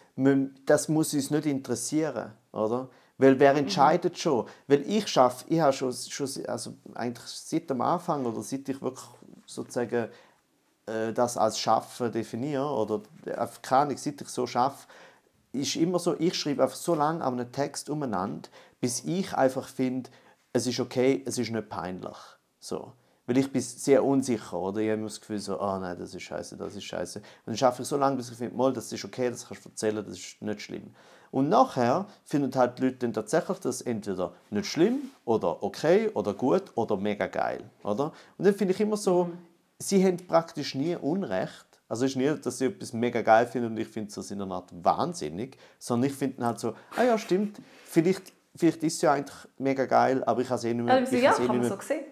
das 0.65 0.89
muss 0.89 1.13
uns 1.13 1.31
nicht 1.31 1.47
interessieren, 1.47 2.33
oder? 2.53 2.89
Weil 3.19 3.39
wer 3.41 3.55
entscheidet 3.57 4.17
schon? 4.17 4.47
Weil 4.69 4.83
ich 4.89 5.09
schaffe, 5.09 5.45
ich 5.49 5.61
habe 5.61 5.73
schon, 5.73 5.93
schon 5.93 6.29
also 6.47 6.75
eigentlich 6.95 7.27
seit 7.27 7.69
dem 7.69 7.81
Anfang 7.81 8.25
oder 8.25 8.43
seit 8.43 8.69
ich 8.69 8.81
wirklich 8.81 9.07
sozusagen 9.45 10.09
äh, 10.87 11.13
das 11.13 11.37
als 11.37 11.59
Schaffen 11.59 12.13
definiere 12.13 12.65
oder 12.71 13.03
einfach 13.37 13.61
keine 13.61 13.83
Ahnung, 13.83 13.97
seit 13.99 14.21
ich 14.21 14.29
so 14.29 14.47
schaffe, 14.47 14.87
ist 15.53 15.77
immer 15.77 15.99
so, 15.99 16.19
ich 16.19 16.35
schreibe 16.35 16.63
einfach 16.63 16.77
so 16.77 16.95
lange 16.95 17.25
an 17.25 17.35
einem 17.35 17.51
Text 17.51 17.91
umeinander, 17.91 18.49
bis 18.81 19.03
ich 19.05 19.35
einfach 19.35 19.67
finde, 19.67 20.11
es 20.53 20.67
ist 20.67 20.79
okay, 20.79 21.23
es 21.27 21.39
ist 21.39 21.51
nicht 21.51 21.69
peinlich. 21.69 22.17
So. 22.61 22.93
Weil 23.29 23.37
ich 23.37 23.53
bin 23.53 23.61
sehr 23.61 24.03
unsicher, 24.03 24.59
oder? 24.59 24.81
Ich 24.81 24.89
habe 24.89 24.95
immer 25.01 25.09
das 25.09 25.21
Gefühl 25.21 25.39
so, 25.39 25.61
ah 25.61 25.79
nein, 25.79 25.99
das 25.99 26.15
ist 26.15 26.23
scheiße, 26.23 26.57
das 26.57 26.75
ist 26.75 26.85
scheiße. 26.85 27.19
Und 27.19 27.25
dann 27.45 27.57
schaffe 27.59 27.83
ich 27.83 27.89
so 27.89 27.99
lange, 27.99 28.17
bis 28.17 28.31
ich 28.31 28.39
finde, 28.39 28.57
mal, 28.57 28.73
das 28.73 28.91
ist 28.91 29.05
okay, 29.05 29.29
das 29.29 29.47
kannst 29.47 29.67
du 29.67 29.69
erzählen, 29.69 29.97
das 30.03 30.17
ist 30.17 30.41
nicht 30.41 30.63
schlimm. 30.63 30.95
Und 31.31 31.51
nachher 31.51 32.07
finden 32.25 32.55
halt 32.55 32.79
die 32.79 32.85
Leute 32.85 32.97
dann 32.97 33.13
tatsächlich 33.13 33.59
das 33.59 33.83
entweder 33.83 34.33
nicht 34.49 34.65
schlimm 34.65 35.11
oder 35.27 35.63
okay 35.63 36.09
oder 36.15 36.33
gut 36.33 36.63
oder 36.75 36.97
mega 36.97 37.27
geil, 37.27 37.69
oder? 37.85 38.13
Und 38.39 38.47
dann 38.47 38.55
finde 38.55 38.73
ich 38.73 38.81
immer 38.81 38.97
so, 38.97 39.29
sie 39.79 40.03
haben 40.03 40.17
praktisch 40.27 40.75
nie 40.75 40.97
Unrecht. 40.97 41.67
Also 41.87 42.07
es 42.07 42.13
ist 42.13 42.17
nicht, 42.17 42.47
dass 42.47 42.57
sie 42.57 42.65
etwas 42.65 42.95
mega 42.95 43.21
geil 43.21 43.47
finden 43.47 43.73
und 43.73 43.77
ich 43.79 43.89
finde 43.89 44.19
es 44.19 44.31
in 44.31 44.41
einer 44.41 44.55
Art 44.55 44.71
wahnsinnig, 44.73 45.59
sondern 45.79 46.09
ich 46.09 46.17
finde 46.17 46.47
halt 46.47 46.61
so, 46.61 46.73
ah 46.97 47.03
ja, 47.03 47.19
stimmt, 47.19 47.61
vielleicht, 47.85 48.33
vielleicht 48.57 48.83
ist 48.85 48.95
es 48.95 49.03
ja 49.03 49.13
eigentlich 49.13 49.37
mega 49.59 49.85
geil, 49.85 50.25
aber 50.25 50.41
ich 50.41 50.49
habe 50.49 50.57
es 50.59 50.65
eh 50.65 50.73
nicht 50.73 50.87
mehr, 50.87 50.95
Also, 50.95 51.15
ja, 51.17 51.33
kann 51.33 51.43
nicht 51.43 51.69
man 51.69 51.79
so 51.79 51.87
sehen. 51.87 52.05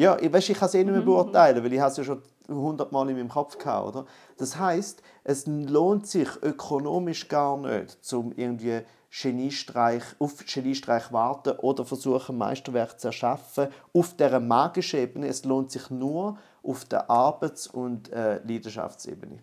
Ja, 0.00 0.16
ich, 0.18 0.32
weißt, 0.32 0.50
ich 0.50 0.58
kann 0.58 0.68
es 0.68 0.74
eh 0.74 0.82
nicht 0.82 0.92
mehr 0.92 1.02
beurteilen, 1.02 1.62
weil 1.62 1.72
ich 1.72 1.80
es 1.80 1.96
ja 1.98 2.04
schon 2.04 2.22
hundertmal 2.48 3.08
in 3.10 3.16
meinem 3.16 3.28
Kopf 3.28 3.58
gehabt, 3.58 3.88
oder? 3.88 4.06
Das 4.38 4.58
heißt, 4.58 5.02
es 5.24 5.46
lohnt 5.46 6.06
sich 6.06 6.28
ökonomisch 6.42 7.28
gar 7.28 7.58
nicht, 7.58 7.98
um 8.12 8.32
irgendwie 8.32 8.80
Geniestreich, 9.10 10.02
auf 10.18 10.44
Geniestreich 10.46 11.12
warten 11.12 11.58
oder 11.58 11.84
versuchen, 11.84 12.38
Meisterwerk 12.38 12.98
zu 12.98 13.08
erschaffen 13.08 13.68
auf 13.92 14.14
dieser 14.14 14.40
magischen 14.40 15.00
Ebene. 15.00 15.26
Es 15.26 15.44
lohnt 15.44 15.70
sich 15.70 15.90
nur 15.90 16.38
auf 16.62 16.84
der 16.86 17.10
Arbeits- 17.10 17.66
und 17.66 18.10
äh, 18.12 18.40
Leidenschaftsebene. 18.44 19.38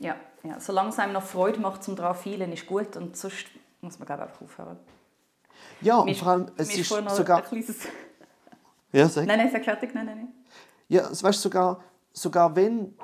Ja, 0.00 0.16
ja, 0.42 0.60
solange 0.60 0.90
es 0.90 0.98
einem 0.98 1.14
noch 1.14 1.22
Freude 1.22 1.60
macht, 1.60 1.82
zum 1.82 1.96
daran 1.96 2.14
feilen, 2.14 2.52
ist 2.52 2.66
gut. 2.66 2.96
Und 2.96 3.16
sonst 3.16 3.46
muss 3.80 3.98
man 3.98 4.06
glaube 4.06 4.22
ich, 4.22 4.28
einfach 4.28 4.42
aufhören. 4.42 4.78
Ja, 5.80 5.98
und 5.98 6.14
vor 6.16 6.28
allem, 6.28 6.46
es 6.56 6.76
ist 6.76 6.88
sogar... 6.88 7.38
ein 7.38 7.44
kleines... 7.44 7.76
Ja, 8.96 9.08
sag. 9.10 9.26
Nein, 9.26 9.38
nein, 9.38 9.50
sag 9.52 9.62
fertig. 9.62 9.94
Nein, 9.94 10.06
nein, 10.06 10.16
nein. 10.16 10.32
Ja, 10.88 11.10
weißt 11.10 11.42
sogar, 11.42 11.80
sogar 12.12 12.56
wenn, 12.56 12.94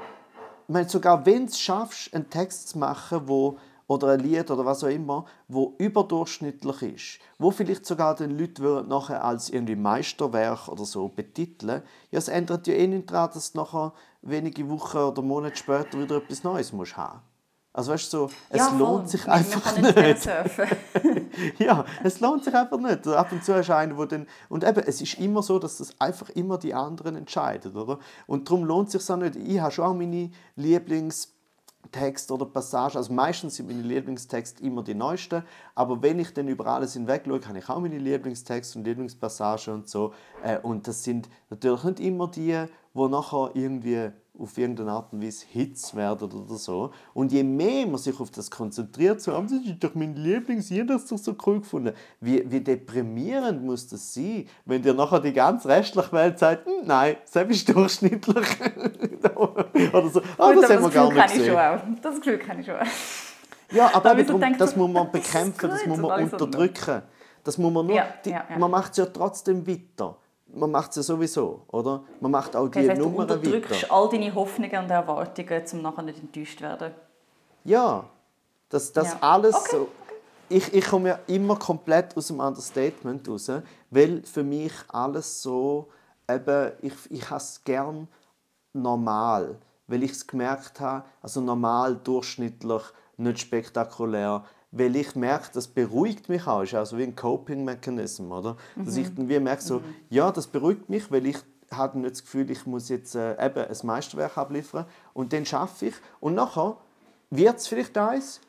ich 0.66 0.72
meine, 0.72 0.88
sogar 0.88 1.26
wenn 1.26 1.46
du 1.46 1.52
es 1.52 1.60
schaffst, 1.60 2.14
einen 2.14 2.30
Text 2.30 2.70
zu 2.70 2.78
machen, 2.78 3.28
wo 3.28 3.58
oder 3.88 4.08
ein 4.12 4.20
Lied 4.20 4.50
oder 4.50 4.64
was 4.64 4.82
auch 4.84 4.88
immer, 4.88 5.26
wo 5.48 5.74
überdurchschnittlich 5.76 6.82
ist, 6.94 7.18
wo 7.38 7.50
vielleicht 7.50 7.84
sogar 7.84 8.14
den 8.14 8.38
Leute 8.38 8.62
würden 8.62 8.88
nachher 8.88 9.22
als 9.22 9.50
irgendwie 9.50 9.76
Meisterwerk 9.76 10.68
oder 10.68 10.86
so 10.86 11.08
betiteln, 11.08 11.82
ja, 12.10 12.18
es 12.18 12.28
ändert 12.28 12.66
ja 12.68 12.74
eh 12.74 12.86
nicht 12.86 13.10
daran, 13.10 13.30
dass 13.34 13.52
du 13.52 13.58
nachher 13.58 13.92
wenige 14.22 14.66
Wochen 14.70 14.96
oder 14.96 15.20
Monate 15.20 15.56
später 15.56 16.00
wieder 16.00 16.16
etwas 16.16 16.42
Neues 16.42 16.72
musst 16.72 16.96
haben. 16.96 17.20
Also 17.74 17.92
weißt 17.92 18.12
du, 18.14 18.16
so, 18.16 18.30
es 18.48 18.58
ja, 18.58 18.70
lohnt 18.78 19.10
sich 19.10 19.28
einfach 19.28 19.76
nicht. 19.76 20.26
ja, 21.58 21.84
es 22.02 22.20
lohnt 22.20 22.44
sich 22.44 22.54
einfach 22.54 22.78
nicht. 22.78 23.06
Ab 23.06 23.32
und 23.32 23.44
zu 23.44 23.54
hast 23.54 23.68
du 23.68 23.76
einen, 23.76 23.96
der 23.96 24.06
dann... 24.06 24.26
Und 24.48 24.64
eben, 24.64 24.82
es 24.86 25.00
ist 25.00 25.18
immer 25.18 25.42
so, 25.42 25.58
dass 25.58 25.78
das 25.78 25.98
einfach 26.00 26.30
immer 26.30 26.58
die 26.58 26.74
anderen 26.74 27.16
entscheiden, 27.16 27.76
oder? 27.76 27.98
Und 28.26 28.48
darum 28.48 28.64
lohnt 28.64 28.94
es 28.94 29.06
sich 29.06 29.10
auch 29.10 29.16
nicht. 29.16 29.36
Ich 29.36 29.60
habe 29.60 29.72
schon 29.72 29.84
auch 29.84 29.94
meine 29.94 30.30
Lieblingstexte 30.56 32.32
oder 32.34 32.46
Passagen. 32.46 32.96
Also 32.96 33.12
meistens 33.12 33.56
sind 33.56 33.68
meine 33.68 33.82
Lieblingstexte 33.82 34.62
immer 34.62 34.82
die 34.82 34.94
neuesten. 34.94 35.42
Aber 35.74 36.02
wenn 36.02 36.18
ich 36.18 36.32
dann 36.34 36.48
über 36.48 36.66
alles 36.66 36.94
hinweg 36.94 37.22
schaue, 37.26 37.40
habe 37.46 37.58
ich 37.58 37.68
auch 37.68 37.80
meine 37.80 37.98
Lieblingstexte 37.98 38.78
und 38.78 38.84
Lieblingspassagen 38.84 39.74
und 39.74 39.88
so. 39.88 40.12
Äh, 40.42 40.58
Und 40.58 40.86
das 40.88 41.04
sind 41.04 41.28
natürlich 41.50 41.84
nicht 41.84 42.00
immer 42.00 42.28
die, 42.28 42.64
die 42.94 43.08
nachher 43.08 43.50
irgendwie 43.54 44.10
auf 44.38 44.56
irgendeine 44.56 44.92
Art 44.92 45.12
und 45.12 45.22
Weise 45.22 45.44
Hits 45.50 45.94
werden 45.94 46.32
oder 46.32 46.54
so. 46.56 46.90
Und 47.12 47.32
je 47.32 47.42
mehr 47.42 47.86
man 47.86 47.98
sich 47.98 48.18
auf 48.18 48.30
das 48.30 48.50
konzentriert, 48.50 49.20
so, 49.20 49.32
«Ah, 49.32 49.42
das 49.42 49.52
ist 49.52 49.84
doch 49.84 49.94
mein 49.94 50.16
Lieblings, 50.16 50.70
hat 50.70 50.90
es 50.90 51.06
doch 51.06 51.18
so 51.18 51.36
cool 51.46 51.60
gefunden. 51.60 51.92
Wie, 52.20 52.42
wie 52.50 52.60
deprimierend 52.60 53.62
muss 53.62 53.86
das 53.88 54.14
sein, 54.14 54.46
wenn 54.64 54.82
dir 54.82 54.94
nachher 54.94 55.20
die 55.20 55.32
ganze 55.34 55.68
restliche 55.68 56.12
Welt 56.12 56.38
sagt, 56.38 56.66
«Hm, 56.66 56.86
nein, 56.86 57.16
das 57.32 57.46
ist 57.46 57.68
durchschnittlich. 57.68 58.46
oder 59.92 60.08
so, 60.08 60.22
«Ah, 60.38 60.52
das 60.54 60.70
haben 60.70 60.82
wir 60.82 60.88
das 60.88 60.94
gar 60.94 61.12
nicht 61.12 61.24
ich 61.26 61.38
gesehen. 61.38 61.98
Das 62.00 62.16
Gefühl 62.16 62.38
kenne 62.38 62.60
ich 62.60 62.66
schon 62.66 62.76
auch. 62.76 62.86
Ja, 63.70 63.90
aber 63.94 64.12
eben 64.12 64.26
darum, 64.26 64.40
denkst 64.40 64.58
das 64.58 64.76
muss 64.76 64.90
man 64.90 65.10
das 65.10 65.12
bekämpfen, 65.12 65.70
das 65.70 65.80
gut 65.80 65.88
muss 65.88 65.98
man 65.98 66.22
unterdrücken. 66.24 67.02
Das 67.44 67.58
muss 67.58 67.72
man 67.72 67.86
nur, 67.86 67.96
Ja, 67.96 68.06
die, 68.24 68.30
ja, 68.30 68.44
ja. 68.48 68.58
man 68.58 68.70
macht 68.70 68.92
es 68.92 68.98
ja 68.98 69.06
trotzdem 69.06 69.66
weiter. 69.66 70.16
Man 70.54 70.70
macht 70.70 70.90
es 70.90 70.96
ja 70.96 71.02
sowieso, 71.02 71.62
oder? 71.68 72.02
Man 72.20 72.30
macht 72.30 72.54
auch 72.56 72.68
die 72.68 72.80
Das 72.80 72.90
heißt, 72.90 73.00
du 73.00 73.04
Nummern 73.08 73.30
unterdrückst 73.30 73.82
weiter. 73.82 73.92
all 73.94 74.08
deine 74.08 74.34
Hoffnungen 74.34 74.76
und 74.84 74.90
Erwartungen, 74.90 75.62
um 75.72 75.82
nachher 75.82 76.02
nicht 76.02 76.18
enttäuscht 76.20 76.58
zu 76.58 76.64
werden. 76.64 76.94
Ja, 77.64 78.04
Dass 78.68 78.92
das 78.92 79.12
Ja. 79.12 79.18
alles 79.20 79.54
Okay, 79.54 79.68
so. 79.70 79.88
Ich, 80.48 80.72
ich 80.74 80.84
komme 80.86 81.08
ja 81.10 81.18
immer 81.26 81.56
komplett 81.56 82.16
aus 82.16 82.26
dem 82.28 82.40
Understatement 82.40 83.26
raus, 83.28 83.50
weil 83.90 84.22
für 84.24 84.42
mich 84.42 84.72
alles 84.88 85.42
so, 85.42 85.88
eben, 86.28 86.72
ich, 86.82 86.92
ich 87.10 87.28
habe 87.30 87.36
es 87.38 87.62
gern 87.64 88.08
normal, 88.72 89.56
weil 89.86 90.02
ich 90.02 90.12
es 90.12 90.26
gemerkt 90.26 90.80
habe, 90.80 91.04
also 91.22 91.40
normal, 91.40 91.96
durchschnittlich, 91.96 92.82
nicht 93.18 93.40
spektakulär, 93.40 94.44
weil 94.72 94.96
ich 94.96 95.14
merke, 95.14 95.50
das 95.52 95.68
beruhigt 95.68 96.28
mich 96.28 96.46
auch, 96.46 96.62
ist 96.62 96.74
also 96.74 96.98
wie 96.98 97.04
ein 97.04 97.14
Coping-Mechanism, 97.14 98.32
oder? 98.32 98.56
Dass 98.74 98.96
ich 98.96 99.14
dann 99.14 99.28
wie 99.28 99.38
merke, 99.38 99.62
so, 99.62 99.82
ja, 100.08 100.32
das 100.32 100.46
beruhigt 100.46 100.88
mich, 100.88 101.10
weil 101.10 101.26
ich 101.26 101.38
habe 101.70 101.98
nicht 101.98 102.12
das 102.12 102.22
Gefühl, 102.22 102.50
ich 102.50 102.66
muss 102.66 102.88
jetzt 102.88 103.14
äh, 103.14 103.32
eben 103.44 103.64
ein 103.64 103.76
Meisterwerk 103.82 104.36
abliefern 104.36 104.86
und 105.14 105.32
dann 105.32 105.46
schaffe 105.46 105.86
ich 105.86 105.94
und 106.20 106.34
nachher 106.34 106.76
wird 107.30 107.58
es 107.58 107.66
vielleicht 107.66 107.96
eins, 107.96 108.40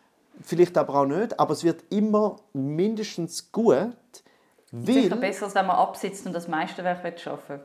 vielleicht 0.41 0.77
aber 0.77 0.95
auch 0.95 1.05
nicht, 1.05 1.39
aber 1.39 1.53
es 1.53 1.63
wird 1.63 1.83
immer 1.89 2.37
mindestens 2.53 3.51
gut, 3.51 3.95
Sicher 4.71 5.11
weil... 5.11 5.19
besser, 5.19 5.45
als 5.45 5.55
wenn 5.55 5.67
man 5.67 5.75
absitzt 5.75 6.25
und 6.25 6.33
das 6.33 6.47
Meisterwerk 6.47 7.19
schaffen. 7.19 7.59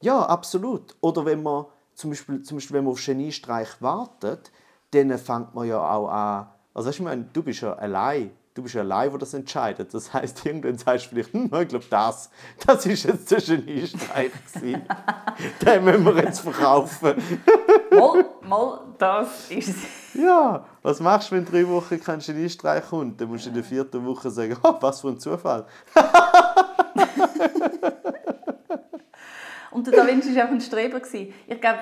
Ja, 0.00 0.24
absolut. 0.24 0.96
Oder 1.00 1.24
wenn 1.26 1.42
man 1.42 1.66
zum 1.94 2.10
Beispiel, 2.10 2.42
zum 2.42 2.56
Beispiel 2.56 2.76
wenn 2.76 2.84
man 2.84 2.94
auf 2.94 3.04
Geniestreich 3.04 3.80
wartet, 3.80 4.50
dann 4.92 5.16
fängt 5.18 5.54
man 5.54 5.68
ja 5.68 5.78
auch 5.78 6.08
an. 6.08 6.48
Also 6.74 6.88
weißt 6.88 6.98
du, 6.98 7.02
ich 7.02 7.08
meine, 7.08 7.24
du 7.32 7.42
bist 7.42 7.60
ja 7.60 7.74
allein. 7.74 8.30
Du 8.54 8.62
bist 8.62 8.74
ja 8.74 8.82
allein, 8.82 9.08
der 9.08 9.18
das 9.18 9.32
entscheidet. 9.32 9.94
Das 9.94 10.12
heißt, 10.12 10.44
irgendwann 10.46 10.76
sagst 10.76 11.06
du 11.06 11.08
vielleicht, 11.10 11.32
hm, 11.32 11.44
ich 11.44 11.68
glaube, 11.68 11.84
das, 11.88 12.30
das 12.66 12.86
ist 12.86 13.04
jetzt 13.04 13.30
der 13.30 13.40
Geniestreich 13.40 14.30
gewesen. 14.54 14.82
Den 15.64 15.84
müssen 15.84 16.04
wir 16.04 16.24
jetzt 16.24 16.40
verkaufen. 16.40 17.14
Mal, 17.90 18.24
mal, 18.48 18.80
das 18.96 19.50
ist 19.50 19.68
es. 19.68 20.14
Ja, 20.14 20.64
was 20.82 20.98
machst 21.00 21.30
du, 21.30 21.36
wenn 21.36 21.44
drei 21.44 21.68
Wochen 21.68 22.00
kein 22.00 22.20
Geniestreich 22.20 22.88
kommt? 22.88 23.20
Dann 23.20 23.28
musst 23.28 23.44
du 23.44 23.50
in 23.50 23.54
der 23.54 23.64
vierten 23.64 24.04
Woche 24.06 24.30
sagen, 24.30 24.56
oh, 24.62 24.74
was 24.80 25.02
für 25.02 25.08
ein 25.08 25.20
Zufall. 25.20 25.66
Und 29.72 29.86
der 29.86 29.94
Da 29.94 30.06
Vinci 30.06 30.34
war 30.34 30.42
einfach 30.42 30.54
ein 30.54 30.60
Streber. 30.60 31.00
gewesen. 31.00 31.32
Ich 31.46 31.60
glaube, 31.60 31.78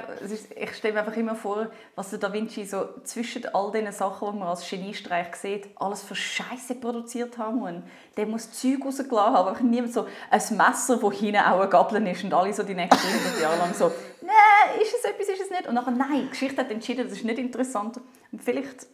ich 0.57 0.75
stelle 0.75 0.95
mir 0.95 1.01
einfach 1.01 1.17
immer 1.17 1.35
vor, 1.35 1.71
was 1.95 2.11
der 2.11 2.19
Da 2.19 2.33
Vinci 2.33 2.65
so 2.65 2.89
zwischen 3.05 3.47
all 3.53 3.73
diesen 3.73 3.93
Sachen, 3.93 4.33
die 4.33 4.39
man 4.39 4.49
als 4.49 4.69
Geniestreich 4.69 5.35
sieht, 5.35 5.69
alles 5.77 6.03
für 6.03 6.15
Scheiße 6.15 6.77
produziert 6.77 7.37
haben 7.39 7.59
muss. 7.59 7.83
Der 8.17 8.27
muss 8.27 8.53
Zeug 8.53 8.85
rausgelassen 8.85 9.35
haben, 9.35 9.49
aber 9.49 9.61
niemand 9.61 9.93
so 9.93 10.07
ein 10.31 10.57
Messer, 10.57 11.03
wo 11.03 11.11
hinten 11.11 11.39
auch 11.39 11.61
ein 11.61 11.71
Gabeln 11.71 12.07
ist 12.07 12.23
und 12.23 12.33
alle 12.33 12.53
so 12.53 12.63
die 12.63 12.75
nächsten 12.75 13.07
100 13.07 13.41
Jahre 13.41 13.59
lang 13.59 13.75
so 13.75 13.91
«Nein, 14.23 14.81
ist 14.81 14.95
es 14.95 15.05
etwas, 15.05 15.29
ist 15.29 15.43
es 15.43 15.51
nicht?» 15.51 15.67
Und 15.67 15.75
nachher 15.75 15.91
«Nein, 15.93 16.23
die 16.25 16.31
Geschichte 16.31 16.61
hat 16.61 16.71
entschieden, 16.71 17.09
das 17.09 17.19
ist 17.19 17.25
nicht 17.25 17.39
interessant.» 17.39 18.01
Und 18.31 18.43
vielleicht 18.43 18.87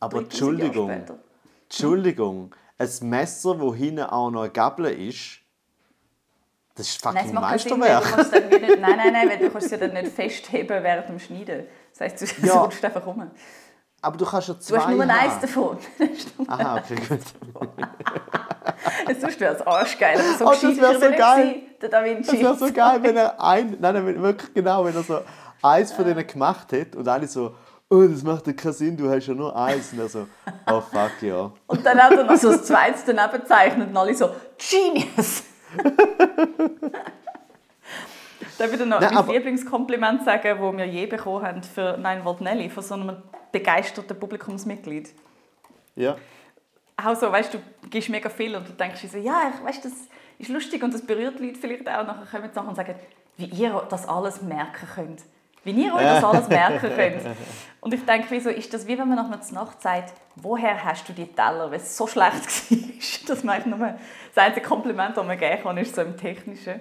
Aber 0.00 0.22
3000 0.22 0.40
Jahre 0.40 0.92
Entschuldigung. 0.92 1.20
Entschuldigung, 1.64 2.54
ein 2.78 3.08
Messer, 3.08 3.60
wo 3.60 3.74
hinten 3.74 4.02
auch 4.02 4.30
noch 4.30 4.42
ein 4.42 4.52
Gabel 4.52 4.86
ist, 4.86 5.40
das 6.76 6.88
ist 6.88 7.04
Nein, 7.04 7.14
fucking 7.14 7.26
Sinn, 7.28 7.34
du 7.36 7.40
Meisterwerk. 7.40 8.30
dann 8.32 8.50
wie 8.50 8.58
nicht, 8.66 8.80
nein, 8.80 8.96
nein, 8.96 9.12
nein, 9.12 9.28
weil 9.30 9.38
du 9.38 9.50
kannst 9.50 9.66
es 9.66 9.70
ja 9.72 9.78
dann 9.78 9.92
nicht 9.92 10.12
festheben 10.12 10.82
während 10.82 11.08
dem 11.08 11.18
Schneiden. 11.20 11.66
Das 11.92 12.00
heisst, 12.00 12.20
du 12.42 12.46
Ja. 12.46 12.62
rutscht 12.62 12.84
einfach 12.84 13.06
rum. 13.06 13.30
Aber 14.02 14.16
du 14.18 14.24
kannst 14.26 14.48
ja 14.48 14.54
Du 14.54 14.60
zwei 14.60 14.78
hast 14.78 14.88
nur 14.90 15.02
eins 15.02 15.32
haben. 15.34 15.40
davon. 15.40 15.78
Aha, 16.48 16.76
okay, 16.78 16.96
gut. 17.08 17.20
Sonst 19.20 19.40
wäre 19.40 19.54
es 19.54 19.66
arschgeil. 19.66 20.18
So 20.38 20.44
Oh, 20.46 20.50
das 20.50 20.60
gescheit 20.60 20.80
wär 20.80 20.90
ist 20.92 21.02
er 21.02 21.10
so 21.10 21.16
geil. 21.16 21.54
Der 21.80 21.88
Da. 21.88 22.02
Das 22.02 22.32
wäre 22.32 22.56
so 22.56 22.72
geil, 22.72 22.98
wenn 23.02 23.16
er 23.16 23.40
ein, 23.42 23.76
nein, 23.80 23.94
nein, 24.04 24.22
wirklich 24.22 24.52
genau, 24.54 24.84
wenn 24.84 24.94
er 24.94 25.02
so 25.02 25.20
eins 25.62 25.92
von 25.92 26.04
denen 26.04 26.26
gemacht 26.26 26.72
hätte 26.72 26.98
und 26.98 27.08
alle 27.08 27.26
so, 27.26 27.54
oh, 27.88 28.02
das 28.02 28.22
macht 28.22 28.46
ja 28.46 28.52
keinen 28.52 28.72
Sinn, 28.74 28.96
du 28.96 29.08
hast 29.10 29.26
ja 29.26 29.34
nur 29.34 29.56
eins. 29.56 29.92
Und 29.92 30.00
er 30.00 30.08
so, 30.08 30.26
oh 30.70 30.80
fuck 30.80 31.22
ja. 31.22 31.50
Und 31.66 31.86
dann 31.86 31.98
hat 32.02 32.12
er 32.12 32.24
noch 32.24 32.36
so 32.36 32.50
das 32.52 32.64
Zweite 32.64 32.98
daneben 33.14 33.40
gezeichnet 33.42 33.88
und 33.88 33.96
alle 33.96 34.14
so 34.14 34.28
«Genius!» 34.58 35.44
Darf 38.58 38.72
ich 38.72 38.78
dir 38.78 38.86
noch 38.86 39.00
Nein, 39.00 39.14
mein 39.14 39.28
Lieblingskompliment 39.28 40.24
sagen, 40.24 40.58
das 40.60 40.76
wir 40.76 40.86
je 40.86 41.06
bekommen 41.06 41.44
haben 41.44 41.62
für 41.62 41.96
Nein 41.98 42.24
Volt 42.24 42.40
Nelly, 42.40 42.70
von 42.70 42.82
so 42.82 42.94
einem 42.94 43.16
begeisterten 43.50 44.18
Publikumsmitglied? 44.18 45.12
Ja. 45.96 46.16
auch 46.96 47.16
so, 47.16 47.30
weißt 47.30 47.54
du, 47.54 47.58
du 47.82 47.88
gibst 47.88 48.08
mega 48.08 48.28
viel 48.28 48.54
und 48.54 48.68
du 48.68 48.72
denkst 48.72 49.00
dir 49.00 49.08
so, 49.08 49.18
ja, 49.18 49.52
ich 49.54 49.64
weißt, 49.64 49.84
das 49.84 49.92
ist 50.38 50.48
lustig 50.48 50.82
und 50.82 50.94
das 50.94 51.02
berührt 51.02 51.38
die 51.38 51.46
Leute 51.46 51.58
vielleicht 51.58 51.88
auch. 51.88 52.06
Nachher 52.06 52.26
kommen 52.26 52.50
sie 52.52 52.56
nachher 52.56 52.68
und 52.68 52.76
sagen, 52.76 52.94
wie 53.36 53.46
ihr 53.46 53.86
das 53.88 54.08
alles 54.08 54.42
merken 54.42 54.88
könnt. 54.94 55.22
Wie 55.64 55.70
ihr 55.70 55.94
euch 55.94 56.02
das 56.02 56.24
alles 56.24 56.48
merken 56.48 56.90
könnt. 56.94 57.22
Und 57.84 57.92
ich 57.92 58.02
denke, 58.06 58.28
wieso 58.30 58.48
ist 58.48 58.72
das 58.72 58.86
wie 58.86 58.96
wenn 58.96 59.06
man 59.06 59.16
nach 59.18 59.26
einer 59.26 59.52
Nacht 59.52 59.82
sagt, 59.82 60.14
woher 60.36 60.82
hast 60.82 61.06
du 61.06 61.12
die 61.12 61.26
Teller, 61.26 61.70
weil 61.70 61.80
es 61.80 61.94
so 61.94 62.06
schlecht 62.06 62.70
war, 62.70 62.78
dass 63.28 63.44
man 63.44 63.56
eigentlich 63.56 63.76
nur 63.76 63.94
das 64.34 64.42
einzige 64.42 64.66
Kompliment, 64.66 65.14
das 65.14 65.26
man 65.26 65.36
geben 65.36 65.62
kann, 65.62 65.76
ist 65.76 65.94
so 65.94 66.00
im 66.00 66.16
Technischen. 66.16 66.80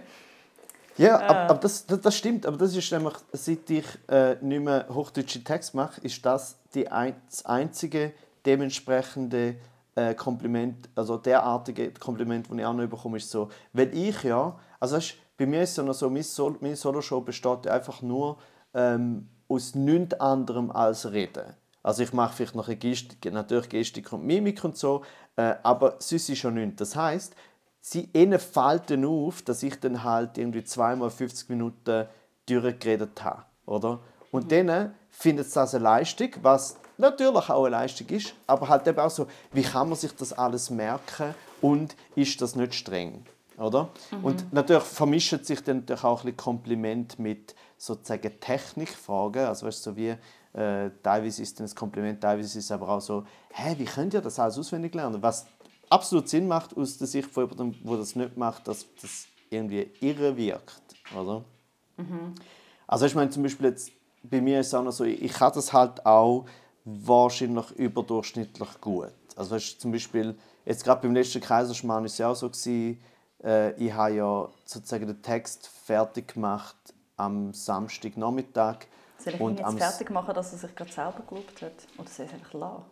Ja, 0.96 1.20
aber, 1.20 1.40
aber 1.40 1.54
das, 1.56 1.86
das, 1.86 2.00
das 2.00 2.16
stimmt. 2.16 2.46
Aber 2.46 2.56
das 2.56 2.74
ist 2.74 2.90
nämlich, 2.90 3.16
seit 3.34 3.70
ich 3.70 3.86
äh, 4.08 4.38
nicht 4.40 4.64
mehr 4.64 4.86
hochdeutsche 4.94 5.44
Text 5.44 5.76
mache, 5.76 6.00
ist 6.00 6.26
das 6.26 6.58
die 6.74 6.88
ein, 6.90 7.16
das 7.30 7.46
einzige 7.46 8.14
dementsprechende 8.46 9.58
äh, 9.96 10.16
Kompliment, 10.16 10.88
also 10.96 11.18
derartige 11.18 11.92
Kompliment, 11.92 12.50
das 12.50 12.58
ich 12.58 12.66
auch 12.66 12.74
noch 12.74 12.88
bekomme, 12.88 13.18
ist 13.18 13.30
so, 13.30 13.50
wenn 13.74 13.92
ich 13.92 14.24
ja, 14.24 14.58
also 14.80 14.96
weißt, 14.96 15.16
bei 15.38 15.48
mir 15.48 15.64
ist 15.64 15.72
es 15.72 15.76
ja 15.76 15.84
noch 15.84 15.96
so, 15.96 16.10
meine, 16.10 16.24
Sol 16.24 16.56
meine 16.62 16.78
Solo-Show 16.78 17.20
besteht 17.20 17.68
einfach 17.68 18.02
nur 18.02 18.38
ähm, 18.74 19.28
aus 19.54 19.76
nichts 19.76 20.20
anderem 20.20 20.72
als 20.72 21.12
Reden. 21.12 21.54
Also 21.84 22.04
ich 22.04 22.14
mache 22.14 22.34
vielleicht 22.36 22.56
noch 22.56 22.68
eine 22.68 22.78
Gestik, 22.78 23.32
natürlich 23.32 23.70
Gestik 23.70 24.12
und 24.14 24.26
Mimik 24.26 24.64
und 24.64 24.78
so, 24.78 25.04
äh, 25.36 25.56
aber 25.64 25.98
sonst 26.00 26.30
ist 26.30 26.40
schon 26.40 26.54
nichts. 26.54 26.78
Das 26.78 26.96
heisst, 26.96 27.36
sie 27.82 28.10
ihnen 28.14 28.40
fällt 28.40 28.90
dann 28.90 29.06
auf, 29.06 29.42
dass 29.42 29.62
ich 29.64 29.80
dann 29.80 30.04
halt 30.04 30.38
irgendwie 30.38 30.64
zweimal 30.64 31.10
50 31.10 31.50
Minuten 31.50 32.08
durchgeredet 32.46 33.24
habe, 33.24 33.44
oder? 33.66 34.00
Und 34.32 34.52
dann 34.52 34.96
findet 35.10 35.48
es 35.48 35.54
das 35.54 35.76
eine 35.76 35.84
Leistung, 35.84 36.30
was 36.42 36.78
natürlich 36.98 37.50
auch 37.50 37.66
eine 37.66 37.70
Leistung 37.70 38.08
ist, 38.08 38.34
aber 38.48 38.70
halt 38.70 38.88
eben 38.88 39.00
auch 39.00 39.10
so, 39.10 39.28
wie 39.52 39.62
kann 39.62 39.90
man 39.90 39.98
sich 39.98 40.16
das 40.16 40.34
alles 40.34 40.70
merken 40.70 41.36
und 41.62 41.96
ist 42.16 42.42
das 42.42 42.56
nicht 42.56 42.74
streng, 42.74 43.26
oder? 43.58 43.90
Und 44.22 44.54
natürlich 44.54 44.84
vermischen 44.84 45.44
sich 45.44 45.64
dann 45.64 45.80
natürlich 45.80 46.04
auch 46.04 46.22
ein 46.22 46.26
bisschen 46.26 46.38
Kompliment 46.38 47.20
mit 47.20 47.56
sozusagen 47.84 48.40
Technikfragen, 48.40 49.46
also 49.46 49.66
weißt, 49.66 49.86
du, 49.86 49.90
so 49.90 49.98
wie 49.98 50.16
äh, 50.54 50.90
teilweise 51.02 51.42
ist 51.42 51.60
es 51.60 51.72
ein 51.72 51.76
Kompliment, 51.76 52.22
teilweise 52.22 52.58
ist 52.58 52.66
es 52.66 52.72
aber 52.72 52.88
auch 52.88 53.02
so, 53.02 53.26
hä, 53.52 53.76
wie 53.78 53.84
könnt 53.84 54.14
ihr 54.14 54.22
das 54.22 54.40
alles 54.40 54.58
auswendig 54.58 54.96
lernen? 54.96 55.22
Was 55.22 55.46
absolut 55.90 56.30
Sinn 56.30 56.48
macht 56.48 56.78
aus 56.78 56.98
der 56.98 57.08
Sicht 57.08 57.30
von 57.30 57.50
jemandem, 57.50 57.84
der 57.86 57.98
das 57.98 58.16
nicht 58.16 58.38
macht, 58.38 58.70
dass 58.70 58.86
das 59.02 59.28
irgendwie 59.50 59.92
irre 60.00 60.38
wirkt, 60.38 60.82
oder? 61.14 61.44
Also 62.88 63.06
ich 63.06 63.16
meine 63.16 63.30
zum 63.30 63.44
Beispiel 63.44 63.68
jetzt, 63.68 63.92
bei 64.24 64.40
mir 64.40 64.62
ist 64.62 64.68
es 64.68 64.74
auch 64.74 64.84
noch 64.84 64.94
so, 64.94 65.04
ich 65.04 65.34
kann 65.34 65.52
das 65.54 65.74
halt 65.74 66.06
auch 66.06 66.46
wahrscheinlich 66.86 67.70
überdurchschnittlich 67.72 68.80
gut. 68.80 69.12
Also 69.36 69.52
weißt, 69.52 69.82
zum 69.82 69.92
Beispiel, 69.92 70.38
jetzt 70.64 70.86
gerade 70.86 71.02
beim 71.02 71.14
letzten 71.14 71.42
Kaiserschmarrn 71.42 72.04
war 72.04 72.06
es 72.06 72.18
ja 72.18 72.30
auch 72.30 72.36
so, 72.36 72.48
gewesen, 72.50 73.04
äh, 73.44 73.74
ich 73.74 73.92
habe 73.92 74.16
ja 74.16 74.50
sozusagen 74.64 75.06
den 75.06 75.22
Text 75.22 75.68
fertig 75.68 76.34
gemacht 76.34 76.93
am 77.18 77.54
Samstagnachmittag. 77.54 78.88
Soll 79.18 79.36
ich 79.36 79.40
ihn 79.40 79.58
jetzt 79.58 79.78
fertig 79.78 80.10
machen, 80.10 80.34
dass 80.34 80.52
er 80.52 80.60
sich 80.60 80.76
gerade 80.76 80.92
selber 80.92 81.24
gelobt 81.28 81.62
hat? 81.62 81.72
Oder 81.98 82.10
soll 82.10 82.26
ich 82.26 82.32
es 82.32 82.40
einfach 82.40 82.54
lassen? 82.54 82.84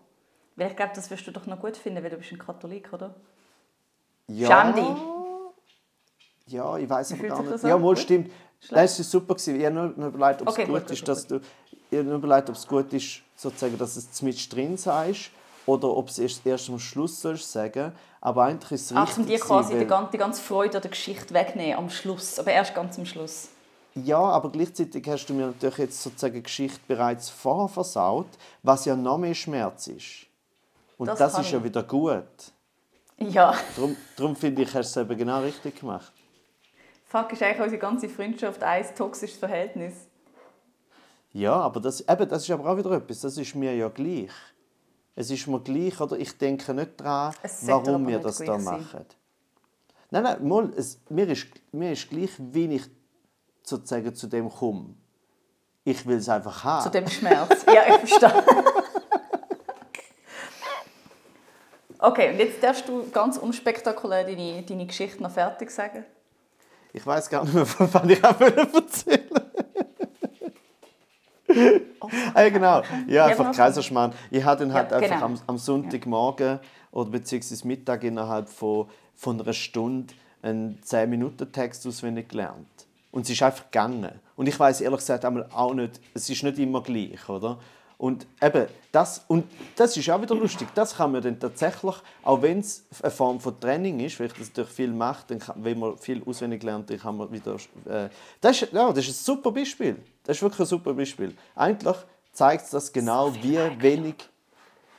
Weil 0.55 0.69
ich 0.69 0.75
glaube, 0.75 0.91
das 0.95 1.09
wirst 1.09 1.27
du 1.27 1.31
doch 1.31 1.45
noch 1.45 1.59
gut 1.59 1.77
finden, 1.77 2.03
weil 2.03 2.09
du 2.09 2.17
bist 2.17 2.31
ein 2.31 2.37
Katholik, 2.37 2.91
oder? 2.93 3.13
ja, 4.27 4.71
dich. 4.71 4.83
Ja, 6.47 6.77
ich 6.77 6.89
weiß 6.89 7.13
aber 7.13 7.23
gar 7.27 7.41
nicht. 7.41 7.53
das 7.53 7.61
Ja, 7.63 7.81
wohl 7.81 7.97
stimmt. 7.97 8.31
Nein, 8.69 8.85
es 8.85 8.97
war 8.99 9.05
super. 9.05 9.35
gewesen. 9.35 9.59
Ich 9.59 9.65
habe 9.65 9.75
nur, 9.75 10.07
überlegt, 10.07 10.41
ob 10.41 10.47
es 10.47 10.53
Okay, 10.53 10.65
gut, 10.65 10.81
gut, 10.81 10.91
ist, 10.91 10.99
gut, 10.99 11.07
dass 11.07 11.27
du, 11.27 11.39
ich 11.89 11.97
habe 11.97 12.07
nur 12.07 12.17
überlegt, 12.17 12.49
ob 12.49 12.55
es 12.55 12.67
gut 12.67 12.93
ist, 12.93 13.21
sozusagen, 13.35 13.77
dass 13.77 13.95
es 13.95 14.21
mit 14.21 14.53
drin 14.53 14.77
sagst 14.77 15.31
oder 15.65 15.95
ob 15.95 16.09
es 16.09 16.19
erst, 16.19 16.45
erst 16.45 16.69
am 16.69 16.79
Schluss 16.79 17.21
sollst 17.21 17.51
sagen. 17.51 17.93
Aber 18.19 18.43
eigentlich 18.43 18.73
ist 18.73 18.91
es 18.91 18.97
Ach, 18.97 19.07
richtig. 19.07 19.17
um 19.17 19.25
dir 19.25 19.39
quasi 19.39 19.69
gewesen, 19.69 19.79
die 19.79 19.87
ganze, 19.87 20.11
die 20.11 20.17
ganze 20.17 20.41
Freude 20.41 20.77
an 20.77 20.81
der 20.81 20.91
Geschichte 20.91 21.33
wegnehmen 21.33 21.77
am 21.77 21.89
Schluss. 21.89 22.37
Aber 22.37 22.51
erst 22.51 22.75
ganz 22.75 22.97
am 22.99 23.05
Schluss. 23.05 23.49
Ja, 23.93 24.19
aber 24.19 24.51
gleichzeitig 24.51 25.07
hast 25.09 25.25
du 25.27 25.33
mir 25.33 25.47
natürlich 25.47 25.77
jetzt 25.77 26.01
sozusagen 26.01 26.41
Geschichte 26.41 26.79
bereits 26.87 27.29
vorher 27.29 27.67
versaut, 27.67 28.27
was 28.63 28.85
ja 28.85 28.95
noch 28.95 29.17
mehr 29.17 29.33
Schmerz 29.33 29.87
ist. 29.87 30.27
Und 30.97 31.07
Das 31.07 31.19
das, 31.19 31.39
ist 31.39 31.51
ja 31.51 31.57
ich. 31.57 31.63
wieder 31.65 31.83
gut. 31.83 32.23
Ja. 33.17 33.53
Darum, 33.75 33.95
darum 34.15 34.35
finde 34.35 34.61
ich, 34.63 34.73
hast 34.73 34.95
du 34.95 35.01
es 35.01 35.05
eben 35.05 35.17
genau 35.17 35.41
richtig 35.41 35.79
gemacht. 35.79 36.11
Fuck, 37.05 37.33
ist 37.33 37.43
eigentlich 37.43 37.61
unsere 37.61 37.79
ganze 37.81 38.07
Freundschaft 38.07 38.63
ein 38.63 38.85
toxisches 38.95 39.37
Verhältnis. 39.37 39.93
Ja, 41.33 41.53
aber 41.55 41.79
das, 41.81 42.01
eben, 42.01 42.29
das 42.29 42.43
ist 42.43 42.51
aber 42.51 42.71
auch 42.71 42.77
wieder 42.77 42.91
etwas. 42.91 43.19
Das 43.21 43.37
ist 43.37 43.55
mir 43.55 43.75
ja 43.75 43.89
gleich. 43.89 44.31
Es 45.15 45.29
ist 45.29 45.47
mir 45.47 45.59
gleich, 45.59 45.99
oder 45.99 46.17
ich 46.17 46.37
denke 46.37 46.73
nicht 46.73 46.99
daran, 46.99 47.33
warum 47.63 48.07
wir 48.07 48.19
das 48.19 48.37
da 48.37 48.57
sein. 48.57 48.63
machen. 48.63 49.05
Nein, 50.09 50.23
nein, 50.23 50.47
mal, 50.47 50.71
es, 50.75 50.99
mir, 51.09 51.27
ist, 51.29 51.47
mir 51.71 51.91
ist 51.91 52.09
gleich, 52.09 52.31
wie 52.37 52.75
ich 52.75 52.83
sozusagen 53.71 54.13
zu 54.13 54.27
dem 54.27 54.49
komme. 54.49 54.93
Ich 55.83 56.05
will 56.05 56.17
es 56.17 56.29
einfach 56.29 56.63
haben. 56.63 56.83
Zu 56.83 56.91
dem 56.91 57.07
Schmerz. 57.07 57.65
ja, 57.65 57.95
ich 57.95 58.09
verstehe. 58.09 58.43
Okay, 61.97 62.31
und 62.31 62.39
jetzt 62.39 62.63
darfst 62.63 62.87
du 62.87 63.09
ganz 63.11 63.37
unspektakulär 63.37 64.23
deine, 64.23 64.63
deine 64.63 64.85
Geschichte 64.87 65.21
noch 65.21 65.31
fertig 65.31 65.69
sagen. 65.69 66.03
Ich 66.93 67.05
weiß 67.05 67.29
gar 67.29 67.43
nicht 67.43 67.53
mehr, 67.53 67.65
von 67.65 67.87
wann 67.93 68.09
ich 68.09 68.23
auch 68.23 68.39
erzählen 68.41 69.29
Ah, 72.33 72.41
ja, 72.41 72.49
genau. 72.49 72.81
Ja, 73.07 73.25
einfach 73.25 73.55
Kaiserschmarrn. 73.55 74.13
Ich 74.31 74.43
habe 74.43 74.63
dann 74.63 74.73
halt 74.73 74.89
Ja, 74.91 74.97
einfach 74.97 75.09
genau. 75.15 75.25
am, 75.25 75.39
am 75.47 75.57
Sonntagmorgen 75.57 76.59
oder 76.91 77.09
beziehungsweise 77.11 77.67
Mittag 77.67 78.03
innerhalb 78.03 78.49
von, 78.49 78.89
von 79.13 79.39
einer 79.39 79.53
Stunde 79.53 80.13
einen 80.41 80.79
10-Minuten-Text 80.81 81.85
auswendig 81.85 82.29
gelernt. 82.29 82.67
Und 83.11 83.23
es 83.23 83.29
ist 83.29 83.43
einfach 83.43 83.65
gegangen. 83.65 84.19
Und 84.35 84.47
ich 84.47 84.59
weiß 84.59 84.81
ehrlich 84.81 84.99
gesagt 84.99 85.25
auch 85.25 85.73
nicht, 85.73 85.99
es 86.13 86.29
ist 86.29 86.43
nicht 86.43 86.57
immer 86.59 86.81
gleich, 86.81 87.27
oder? 87.27 87.59
Und 87.97 88.25
eben, 88.41 88.65
das, 88.91 89.23
und 89.27 89.45
das 89.75 89.95
ist 89.95 90.09
auch 90.09 90.19
wieder 90.19 90.33
lustig, 90.33 90.67
das 90.73 90.95
kann 90.95 91.11
man 91.11 91.21
dann 91.21 91.39
tatsächlich, 91.39 91.93
auch 92.23 92.41
wenn 92.41 92.59
es 92.59 92.83
eine 92.99 93.11
Form 93.11 93.39
von 93.39 93.59
Training 93.59 93.99
ist, 93.99 94.19
weil 94.19 94.25
ich 94.25 94.33
das 94.33 94.47
natürlich 94.47 94.71
viel 94.71 94.91
mache, 94.91 95.23
dann 95.27 95.37
kann, 95.37 95.63
wenn 95.63 95.77
man 95.77 95.95
viel 95.99 96.23
auswendig 96.25 96.63
lernt, 96.63 96.89
dann 96.89 96.97
kann 96.97 97.15
man 97.15 97.31
wieder... 97.31 97.57
Äh, 97.87 98.09
das, 98.39 98.59
ist, 98.63 98.73
ja, 98.73 98.91
das 98.91 99.07
ist 99.07 99.21
ein 99.21 99.23
super 99.23 99.51
Beispiel. 99.51 99.97
Das 100.23 100.37
ist 100.37 100.41
wirklich 100.41 100.61
ein 100.61 100.65
super 100.65 100.95
Beispiel. 100.95 101.35
Eigentlich 101.55 101.97
zeigt 102.33 102.63
es 102.63 102.71
das 102.71 102.91
genau, 102.91 103.31
wie 103.35 103.59
wenig... 103.79 104.15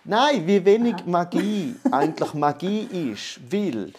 Nein, 0.04 0.46
wie 0.46 0.64
wenig 0.64 1.04
Magie 1.04 1.74
eigentlich 1.90 2.34
Magie 2.34 3.10
ist. 3.12 3.40
Weil, 3.50 3.92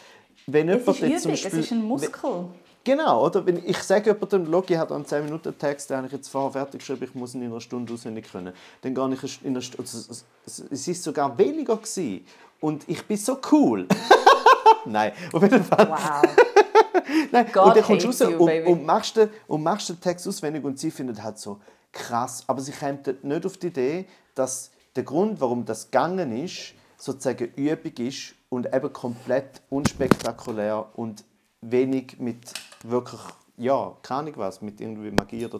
wenn 0.47 0.69
Es 0.69 0.79
jemand 0.79 0.87
ist 0.87 1.01
Übung, 1.01 1.19
zum 1.19 1.31
es 1.31 1.41
Beispiel... 1.43 1.59
ist 1.59 1.71
ein 1.73 1.83
Muskel. 1.83 2.45
Genau, 2.83 3.25
oder? 3.25 3.45
Wenn 3.45 3.65
ich 3.65 3.77
sage 3.79 4.11
jemandem, 4.11 4.45
Logi 4.45 4.73
hat 4.73 4.91
einen 4.91 5.05
10-Minuten-Text, 5.05 5.89
den 5.89 5.97
habe 5.97 6.07
ich 6.07 6.13
jetzt 6.13 6.27
vorher 6.27 6.51
fertig 6.51 6.79
geschrieben, 6.79 7.03
ich 7.05 7.15
muss 7.15 7.33
ihn 7.33 7.41
in 7.41 7.51
einer 7.51 7.61
Stunde 7.61 7.93
auswendig 7.93 8.29
können. 8.29 8.53
Dann 8.81 8.93
gehe 8.93 9.13
ich 9.13 9.41
in 9.43 9.51
einer 9.51 9.61
Stunde, 9.61 9.83
es 9.83 10.25
es 10.45 10.87
ist 10.87 11.03
sogar 11.03 11.37
weniger 11.37 11.77
gewesen. 11.77 12.25
Und 12.59 12.87
ich 12.89 13.05
bin 13.05 13.17
so 13.17 13.37
cool. 13.51 13.87
Nein, 14.85 15.13
auf 15.31 15.41
jeden 15.41 15.63
Fall. 15.63 15.89
Wow. 15.89 16.21
Nein. 17.31 17.45
God 17.53 17.67
und 17.67 17.77
dann 17.77 17.83
kommst 17.83 18.03
du 18.03 18.07
raus 18.07 18.19
you, 18.19 18.37
und, 18.37 18.65
und, 18.65 18.85
machst 18.85 19.15
den, 19.15 19.29
und 19.47 19.63
machst 19.63 19.87
den 19.89 19.99
Text 20.01 20.27
auswendig 20.27 20.63
und 20.63 20.77
sie 20.77 20.91
findet 20.91 21.23
halt 21.23 21.37
so 21.37 21.59
krass. 21.93 22.43
Aber 22.47 22.59
sie 22.59 22.73
kommt 22.73 23.23
nicht 23.23 23.45
auf 23.45 23.57
die 23.57 23.67
Idee, 23.67 24.05
dass 24.35 24.71
der 24.95 25.03
Grund, 25.03 25.39
warum 25.39 25.63
das 25.63 25.85
gegangen 25.85 26.43
ist, 26.43 26.73
sozusagen 26.97 27.51
Übung 27.55 27.93
ist 28.05 28.35
und 28.49 28.73
eben 28.73 28.91
komplett 28.91 29.61
unspektakulär 29.69 30.89
und 30.95 31.23
wenig 31.61 32.19
mit 32.19 32.53
wirklich, 32.83 33.21
ja, 33.57 33.95
keine 34.01 34.19
Ahnung 34.19 34.33
was, 34.37 34.61
mit 34.61 34.79
irgendwie 34.81 35.11
Magie 35.11 35.45
oder 35.45 35.59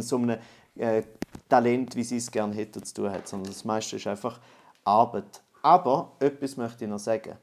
so 0.00 0.16
einem 0.16 0.38
äh, 0.76 1.02
Talent, 1.48 1.94
wie 1.96 2.04
sie 2.04 2.16
es 2.16 2.30
gerne 2.30 2.54
hätten, 2.54 2.82
zu 2.82 2.94
tun 2.94 3.10
hat, 3.10 3.28
sondern 3.28 3.52
das 3.52 3.64
meiste 3.64 3.96
ist 3.96 4.06
einfach 4.06 4.40
Arbeit. 4.84 5.42
Aber 5.62 6.12
etwas 6.20 6.56
möchte 6.56 6.84
ich 6.84 6.90
noch 6.90 6.98
sagen. 6.98 7.36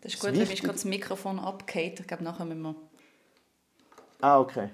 Das 0.00 0.12
ist 0.12 0.14
Das 0.14 0.20
gut, 0.20 0.30
wenn 0.32 0.38
mich 0.38 0.48
Wichtige- 0.48 0.62
gerade 0.66 0.74
das 0.78 0.84
Mikrofon 0.84 1.38
abgeht. 1.38 2.00
Ich 2.00 2.06
glaube, 2.06 2.24
nachher 2.24 2.44
müssen 2.44 2.62
wir... 2.62 2.74
Ah, 4.20 4.38
okay. 4.40 4.68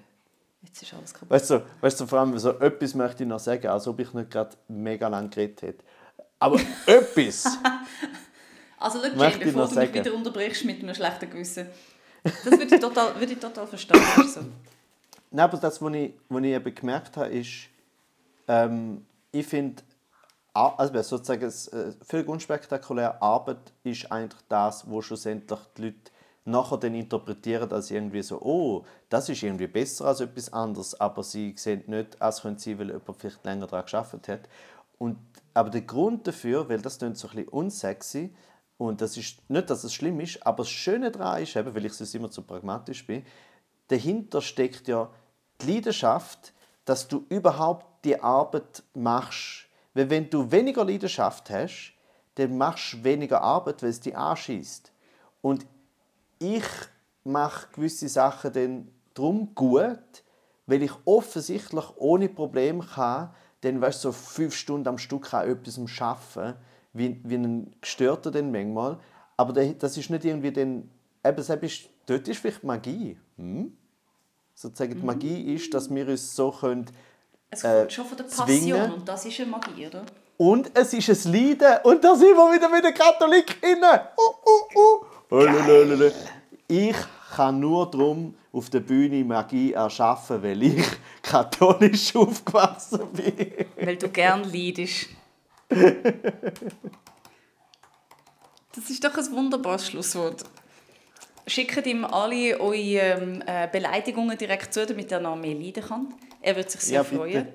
Jetzt 0.63 0.83
ist 0.83 0.93
alles 0.95 1.13
kaputt. 1.15 1.31
Weißt 1.31 1.51
du, 1.51 1.63
weißt 1.81 2.01
du, 2.01 2.07
vor 2.07 2.19
allem 2.21 2.39
so 2.39 2.51
etwas 2.59 2.95
möchte 2.95 3.23
ich 3.23 3.29
noch 3.29 3.39
sagen, 3.39 3.67
als 3.69 3.87
ob 3.87 4.01
ich 4.01 4.13
nicht 4.13 4.31
gerade 4.31 4.57
mega 4.69 5.09
lang 5.09 5.31
geredet 5.31 5.63
hätte. 5.63 5.85
Aber 6.39 6.59
etwas! 6.87 7.47
Also, 8.79 9.01
schau, 9.03 9.11
bevor 9.15 9.41
du 9.41 9.59
mich 9.61 9.71
sagen. 9.71 9.95
wieder 9.95 10.15
unterbrichst 10.15 10.65
mit 10.65 10.83
einem 10.83 10.95
schlechten 10.95 11.31
Gewissen. 11.31 11.67
Das 12.45 12.59
würde 12.59 12.75
ich 12.75 12.81
total, 12.81 13.15
würde 13.19 13.33
ich 13.33 13.39
total 13.39 13.67
verstehen. 13.67 14.01
Also. 14.17 14.41
Nein, 15.31 15.45
aber 15.45 15.59
das, 15.59 15.81
was 15.83 15.95
ich, 15.95 16.15
was 16.29 16.43
ich 16.43 16.49
eben 16.49 16.75
gemerkt 16.75 17.17
habe, 17.17 17.29
ist, 17.29 17.69
ähm, 18.47 19.05
ich 19.31 19.47
finde, 19.47 19.83
also 20.55 21.03
sozusagen 21.03 21.45
äh, 21.45 21.93
völlig 22.05 22.29
unspektakulär 22.29 23.23
Arbeit 23.23 23.73
ist 23.85 24.11
eigentlich 24.11 24.41
das, 24.49 24.89
wo 24.91 25.03
schlussendlich 25.03 25.61
die 25.77 25.83
Leute 25.83 26.11
nachher 26.45 26.79
dann 26.79 26.95
interpretieren 26.95 27.71
als 27.71 27.91
irgendwie 27.91 28.23
so, 28.23 28.41
oh, 28.41 28.85
das 29.09 29.29
ist 29.29 29.43
irgendwie 29.43 29.67
besser 29.67 30.07
als 30.07 30.21
etwas 30.21 30.53
anderes, 30.53 30.99
aber 30.99 31.23
sie 31.23 31.55
sehen 31.57 31.85
nicht, 31.87 32.21
als 32.21 32.43
könnte 32.43 32.63
sie, 32.63 32.79
weil 32.79 32.89
jemand 32.89 33.17
vielleicht 33.19 33.45
länger 33.45 33.67
daran 33.67 33.87
gearbeitet 33.87 34.29
hat. 34.29 34.41
Und, 34.99 35.19
aber 35.55 35.71
der 35.71 35.83
Grund 35.83 36.27
dafür, 36.27 36.69
weil 36.69 36.81
das 36.81 36.95
so 36.95 37.07
ein 37.07 37.13
bisschen 37.13 37.49
unsexy, 37.49 38.35
und 38.79 39.01
das 39.01 39.17
ist 39.17 39.39
nicht, 39.51 39.69
dass 39.69 39.83
es 39.83 39.93
schlimm 39.93 40.21
ist, 40.21 40.47
aber 40.47 40.59
das 40.59 40.71
Schöne 40.71 41.11
daran 41.11 41.43
ist, 41.43 41.57
eben, 41.57 41.75
weil 41.75 41.85
ich 41.85 41.93
sonst 41.93 42.15
immer 42.15 42.31
zu 42.31 42.43
pragmatisch 42.43 43.05
bin, 43.07 43.27
dahinter 43.89 44.41
steckt 44.41 44.87
ja 44.87 45.11
die 45.61 45.75
Leidenschaft, 45.75 46.53
dass 46.85 47.09
du 47.09 47.27
überhaupt 47.29 48.05
die 48.05 48.21
Arbeit 48.21 48.85
machst. 48.95 49.67
Weil 49.95 50.09
wenn 50.09 50.31
du 50.31 50.51
weniger 50.51 50.85
Leidenschaft 50.85 51.51
hast, 51.51 51.93
dann 52.37 52.57
machst 52.57 52.93
du 52.93 53.05
weniger 53.05 53.43
Arbeit, 53.43 53.83
weil 53.83 53.91
es 53.91 54.01
dich 54.01 54.17
anschießt. 54.17 54.93
Und 55.43 55.67
ich 56.39 56.65
mache 57.25 57.67
gewisse 57.73 58.09
Sachen 58.09 58.53
dann 58.53 58.89
drum 59.15 59.55
gut, 59.57 60.23
weil 60.67 60.85
ich 60.85 60.93
offensichtlich 61.05 61.85
ohne 61.97 62.29
Probleme 62.29 62.85
kann, 62.85 63.35
dann 63.63 63.81
weißt 63.81 64.05
du, 64.05 64.09
so 64.09 64.13
fünf 64.13 64.55
Stunden 64.55 64.87
am 64.87 64.99
Stück 64.99 65.35
an 65.35 65.51
etwas 65.51 65.81
arbeiten, 66.01 66.57
wie, 66.93 67.21
wie 67.25 67.35
ein 67.37 67.75
Gestörter 67.81 68.31
dann 68.31 68.51
manchmal. 68.53 68.99
Aber 69.37 69.53
da- 69.53 69.65
das 69.65 69.97
ist 69.97 70.11
nicht 70.11 70.25
irgendwie 70.25 70.51
dann, 70.53 70.89
eben, 71.25 71.37
das 71.37 71.49
ist, 71.51 71.89
dort 72.07 72.27
ist 72.29 72.39
vielleicht 72.41 72.65
Magie. 72.65 73.17
Hm? 73.37 73.73
Sozusagen 74.55 74.95
die 74.99 75.07
Magie 75.07 75.55
ist, 75.55 75.73
dass 75.73 75.93
wir 75.95 76.09
uns 76.09 76.35
so 76.35 76.51
können, 76.51 76.87
Es 77.51 77.63
Äh, 77.65 77.79
kommt 77.81 77.93
schon 77.93 78.05
von 78.07 78.17
der 78.17 78.25
Passion 78.25 78.47
zwingen. 78.47 78.93
und 78.93 79.09
das 79.09 79.25
ist 79.25 79.41
eine 79.41 79.51
Magie, 79.51 79.87
oder? 79.87 80.03
und 80.37 80.71
es 80.75 80.93
ist 80.93 81.27
ein 81.27 81.33
Leiden. 81.33 81.79
Und 81.85 82.03
da 82.05 82.15
sind 82.15 82.37
wir 82.37 82.53
wieder 82.55 82.69
mit 82.69 82.85
den 82.85 82.95
KatholikInnen. 82.95 84.01
Uh, 84.17 84.79
uh, 84.79 85.05
uh. 85.35 86.11
Ich 86.69 86.97
kann 87.35 87.61
nur 87.61 87.91
darum 87.91 88.35
auf 88.53 88.71
der 88.71 88.81
Bühne 88.81 89.25
Magie 89.25 89.73
erschaffen, 89.73 90.43
weil 90.43 90.63
ich 90.63 90.85
katholisch 91.23 92.15
aufgewachsen 92.17 93.01
bin. 93.13 93.67
Weil 93.81 93.97
du 93.97 94.09
gern 94.09 94.45
leidest. 94.53 95.09
Das 98.75 98.91
ist 98.91 99.03
doch 99.05 99.17
ein 99.17 99.33
wunderbares 99.33 99.87
Schlusswort. 99.89 100.45
Schickt 101.47 101.87
ihm 101.87 102.05
alle 102.05 102.61
eure 102.61 102.75
ähm, 102.77 103.43
äh, 103.47 103.69
Beleidigungen 103.71 104.37
direkt 104.37 104.73
zu, 104.75 104.85
damit 104.87 105.11
er 105.11 105.21
noch 105.21 105.37
mehr 105.37 105.55
leiden 105.55 105.83
kann. 105.83 106.15
Er 106.43 106.55
wird 106.57 106.71
sich 106.71 106.83
sehr 106.83 106.97
Ja, 106.97 107.03
bitte. 107.03 107.17
freuen. 107.17 107.49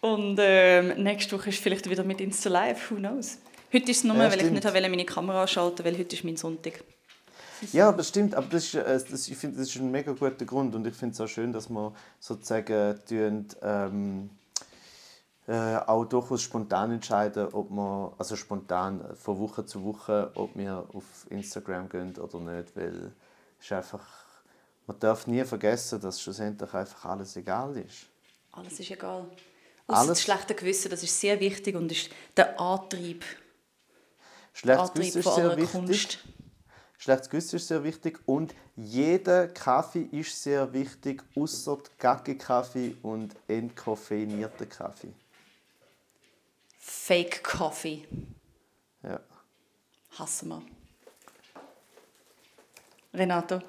Und 0.00 0.38
ähm, 0.40 1.02
nächste 1.02 1.38
Woche 1.38 1.50
ist 1.50 1.58
vielleicht 1.62 1.88
wieder 1.88 2.02
mit 2.04 2.20
Insta 2.22 2.48
Live, 2.48 2.90
who 2.90 2.94
knows. 2.96 3.38
Heute 3.72 3.90
ist 3.90 3.98
es 3.98 4.04
nur, 4.04 4.16
Ja, 4.16 4.22
weil 4.22 4.32
ich 4.32 4.40
stimmt. 4.40 4.54
nicht 4.54 4.64
wollte 4.64 4.88
meine 4.88 5.04
Kamera 5.04 5.46
schalten 5.46 5.84
weil 5.84 5.96
heute 5.98 6.16
ist 6.16 6.24
mein 6.24 6.36
Sonntag. 6.38 6.82
Ja, 7.72 7.92
das 7.92 8.08
stimmt, 8.08 8.34
aber 8.34 8.46
das 8.48 8.64
ist, 8.64 8.74
äh, 8.74 8.98
das, 9.10 9.28
ich 9.28 9.36
finde, 9.36 9.58
das 9.58 9.68
ist 9.68 9.76
ein 9.76 9.90
mega 9.90 10.12
guter 10.12 10.46
Grund 10.46 10.74
und 10.74 10.86
ich 10.86 10.94
finde 10.94 11.12
es 11.12 11.20
auch 11.20 11.26
schön, 11.28 11.52
dass 11.52 11.68
wir 11.68 11.92
sozusagen 12.18 12.98
tun, 13.06 13.46
ähm, 13.62 14.30
äh, 15.50 15.78
auch 15.84 16.04
durchaus 16.04 16.42
spontan 16.42 16.92
entscheiden, 16.92 17.48
ob 17.52 17.70
wir, 17.70 18.14
also 18.18 18.36
spontan 18.36 19.04
von 19.16 19.36
Woche 19.40 19.66
zu 19.66 19.82
Woche, 19.82 20.30
ob 20.36 20.54
wir 20.54 20.86
auf 20.92 21.26
Instagram 21.28 21.88
gehen 21.88 22.16
oder 22.18 22.38
nicht, 22.38 22.76
weil 22.76 23.12
es 23.58 23.64
ist 23.64 23.72
einfach, 23.72 24.06
man 24.86 24.96
darf 25.00 25.26
nie 25.26 25.44
vergessen, 25.44 26.00
dass 26.00 26.20
schlussendlich 26.22 26.72
einfach 26.72 27.04
alles 27.04 27.34
egal 27.34 27.76
ist. 27.78 28.06
Alles 28.52 28.78
ist 28.78 28.92
egal. 28.92 29.28
Alles- 29.88 30.06
das 30.06 30.22
schlechte 30.22 30.54
Gewissen, 30.54 30.88
das 30.88 31.02
ist 31.02 31.18
sehr 31.18 31.40
wichtig 31.40 31.74
und 31.74 31.90
ist 31.90 32.10
der 32.36 32.60
Antrieb, 32.60 33.24
Schlechtes 34.52 34.88
Antrieb 34.90 35.12
Gewissen 35.12 35.18
ist 35.18 35.34
sehr 35.34 35.56
wichtig. 35.56 35.72
Kunst. 35.72 36.18
Schlechtes 36.96 37.28
Gewissen 37.28 37.56
ist 37.56 37.66
sehr 37.66 37.82
wichtig 37.82 38.20
und 38.24 38.54
jeder 38.76 39.48
Kaffee 39.48 40.02
ist 40.12 40.40
sehr 40.40 40.72
wichtig, 40.72 41.24
außer 41.34 41.78
Gaggi-Kaffee 41.98 42.94
und 43.02 43.34
entkoffeinierter 43.48 44.66
Kaffee. 44.66 45.12
Fake 46.92 47.44
Coffee. 47.44 48.04
Ja. 49.04 49.20
Hassen 50.18 50.48
wir. 50.48 50.62
Renato. 53.14 53.60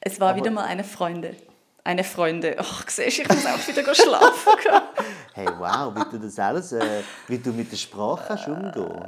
Es 0.00 0.20
war 0.20 0.30
Aber- 0.30 0.38
wieder 0.38 0.50
mal 0.52 0.64
eine 0.64 0.84
Freunde. 0.84 1.36
Eine 1.82 2.04
Freunde. 2.04 2.54
Ach, 2.58 2.88
siehst 2.88 3.18
du, 3.18 3.22
ich 3.22 3.28
muss 3.28 3.44
auch 3.46 3.66
wieder 3.68 3.94
schlafen. 3.94 4.52
Hey, 5.34 5.48
wow, 5.58 5.92
wie 5.96 6.08
du 6.16 6.18
das 6.24 6.38
alles, 6.38 6.70
äh, 6.70 7.02
wie 7.26 7.38
du 7.38 7.50
mit 7.52 7.72
der 7.72 7.76
Sprache 7.76 8.24
kannst 8.28 8.46
umgehen. 8.46 9.04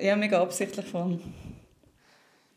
ja, 0.00 0.16
mega 0.16 0.40
absichtlich 0.40 0.86
von. 0.86 1.20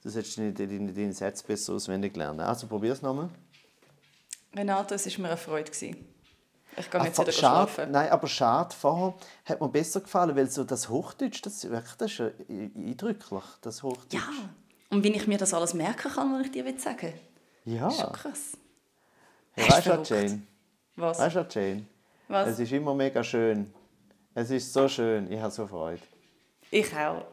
Du 0.01 0.09
solltest 0.09 0.37
deine, 0.37 0.53
deine, 0.53 0.93
deine 0.93 1.11
Sätze 1.11 1.43
besser 1.45 1.73
auswendig 1.73 2.15
lernen. 2.15 2.39
Also 2.39 2.65
probier 2.67 2.93
es 2.93 3.01
nochmal. 3.01 3.27
Renato, 4.55 4.95
es 4.95 5.05
war 5.05 5.21
mir 5.23 5.27
eine 5.27 5.35
Freude. 5.37 5.69
gewesen. 5.69 6.07
Ich 6.77 6.89
gehe 6.89 7.03
jetzt 7.03 7.19
wieder 7.19 7.31
schade, 7.31 7.71
schlafen. 7.71 7.91
nein, 7.91 8.09
aber 8.09 8.27
schade, 8.27 8.73
vorher 8.73 9.13
hat 9.45 9.59
mir 9.59 9.69
besser 9.69 10.01
gefallen, 10.01 10.35
weil 10.35 10.49
so 10.49 10.63
das 10.63 10.87
Hochdeutsch, 10.89 11.41
das, 11.41 11.69
wirklich, 11.69 11.95
das 11.95 12.11
ist 12.11 12.17
ja 12.19 12.29
eindrücklich, 12.47 13.43
das 13.61 13.83
Hochdeutsch. 13.83 14.13
Ja. 14.13 14.49
Und 14.89 15.03
wie 15.03 15.09
ich 15.09 15.27
mir 15.27 15.37
das 15.37 15.53
alles 15.53 15.73
merken 15.73 16.11
kann, 16.11 16.33
was 16.33 16.45
ich 16.45 16.51
dir 16.51 16.63
sagen 16.79 17.01
will. 17.01 17.75
Ja. 17.75 17.85
Das 17.85 17.97
ist 17.97 18.13
krass. 18.13 18.57
Hey, 19.51 19.69
weißt 19.69 19.87
du. 19.87 20.15
Jane? 20.15 20.41
Was? 20.95 21.19
Weißt 21.19 21.35
du, 21.35 21.45
Jane? 21.49 21.85
Was? 22.27 22.47
Es 22.49 22.59
ist 22.59 22.71
immer 22.71 22.93
mega 22.93 23.23
schön, 23.23 23.73
Es 24.33 24.49
ist 24.51 24.71
so 24.71 24.87
schön, 24.87 25.31
ich 25.31 25.39
habe 25.39 25.51
so 25.51 25.67
Freude. 25.67 26.01
Ich 26.71 26.95
auch. 26.95 27.25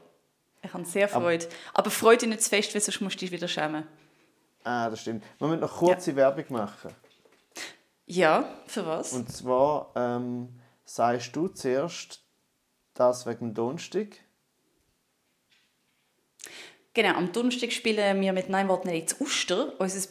Ich 0.63 0.73
habe 0.73 0.85
sehr 0.85 1.09
Freude. 1.09 1.47
Aber 1.75 1.91
Freude 1.91 2.21
dich 2.21 2.29
nicht 2.29 2.43
zu 2.43 2.51
fest, 2.51 2.75
weil 2.75 2.81
sonst 2.81 3.01
musst 3.01 3.17
du 3.17 3.21
dich 3.21 3.31
wieder 3.31 3.47
schämen. 3.47 3.87
Ah, 4.65 4.91
das 4.91 5.01
stimmt. 5.03 5.23
Wir 5.39 5.47
müssen 5.47 5.61
noch 5.61 5.77
kurze 5.77 6.17
Werbung 6.17 6.45
machen. 6.49 6.91
Ja, 8.07 8.49
für 8.67 8.87
was? 8.87 9.13
Und 9.13 9.31
zwar 9.33 9.91
ähm, 9.97 10.49
sagst 10.85 11.35
du 11.35 11.49
zuerst 11.49 12.23
das 12.95 13.27
wegen 13.27 13.49
dem 13.51 13.55
Donnerstag. 13.55 14.09
Genau, 16.95 17.15
am 17.15 17.33
Donnerstag 17.33 17.73
spielen 17.73 18.21
wir 18.21 18.33
mit 18.33 18.49
Nein, 18.49 18.69
Wort 18.69 18.85
nicht 18.87 19.13
ins 19.13 19.21
Uster, 19.21 19.73
unser 19.79 20.09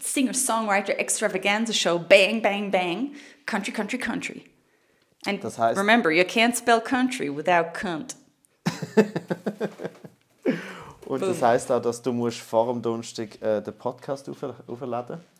Singer-Songwriter 0.00 0.98
Extravaganza 0.98 1.72
Show 1.72 1.98
Bang, 1.98 2.40
Bang, 2.40 2.70
Bang, 2.70 3.12
Country, 3.44 3.72
Country, 3.72 3.98
Country. 3.98 4.44
And 5.26 5.42
Das 5.42 5.58
heisst- 5.58 5.78
remember, 5.78 6.10
you 6.10 6.22
can't 6.22 6.56
spell 6.56 6.80
country 6.80 7.28
without 7.34 7.72
cunt. 7.74 8.16
Und 11.06 11.22
das 11.22 11.40
heisst 11.42 11.70
auch, 11.70 11.80
dass 11.82 12.02
du 12.02 12.12
musst 12.12 12.38
vor 12.38 12.72
dem 12.72 12.82
Donnerstag 12.82 13.40
äh, 13.40 13.60
den 13.60 13.76
Podcast 13.76 14.28
auf, 14.28 14.42
aufladen 14.66 15.16
musst. 15.16 15.35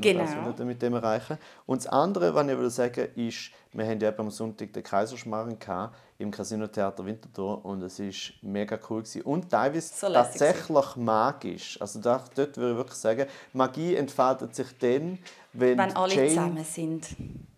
Genau. 0.00 0.20
Das 0.20 0.34
will 0.34 0.54
ich 0.58 0.64
mit 0.64 0.82
dem 0.82 0.94
erreichen. 0.94 1.38
Und 1.66 1.78
das 1.84 1.86
andere, 1.86 2.34
was 2.34 2.46
ich 2.46 2.58
will 2.58 2.70
sagen 2.70 3.08
ist, 3.16 3.50
wir 3.72 3.86
haben 3.86 4.00
ja 4.00 4.12
am 4.16 4.30
Sonntag 4.30 4.72
den 4.72 4.82
Kaiserschmarrn 4.82 5.58
gehabt, 5.58 5.96
im 6.18 6.30
Casino 6.30 6.66
Theater 6.66 7.04
Winterthur 7.04 7.64
und 7.64 7.82
es 7.82 7.98
war 7.98 8.06
mega 8.42 8.78
cool. 8.88 9.02
Gewesen. 9.02 9.22
Und 9.22 9.50
teilweise 9.50 9.92
So 9.94 10.12
tatsächlich 10.12 10.96
magisch. 10.96 11.80
Also 11.80 12.00
da, 12.00 12.22
dort 12.34 12.56
würde 12.56 12.72
ich 12.72 12.76
wirklich 12.76 12.98
sagen, 12.98 13.26
Magie 13.52 13.94
entfaltet 13.96 14.54
sich 14.54 14.66
dann, 14.78 15.18
wenn, 15.52 15.78
Wenn 15.78 15.96
alle 15.96 16.14
Jane 16.14 16.28
zusammen 16.28 16.64
sind. 16.64 17.08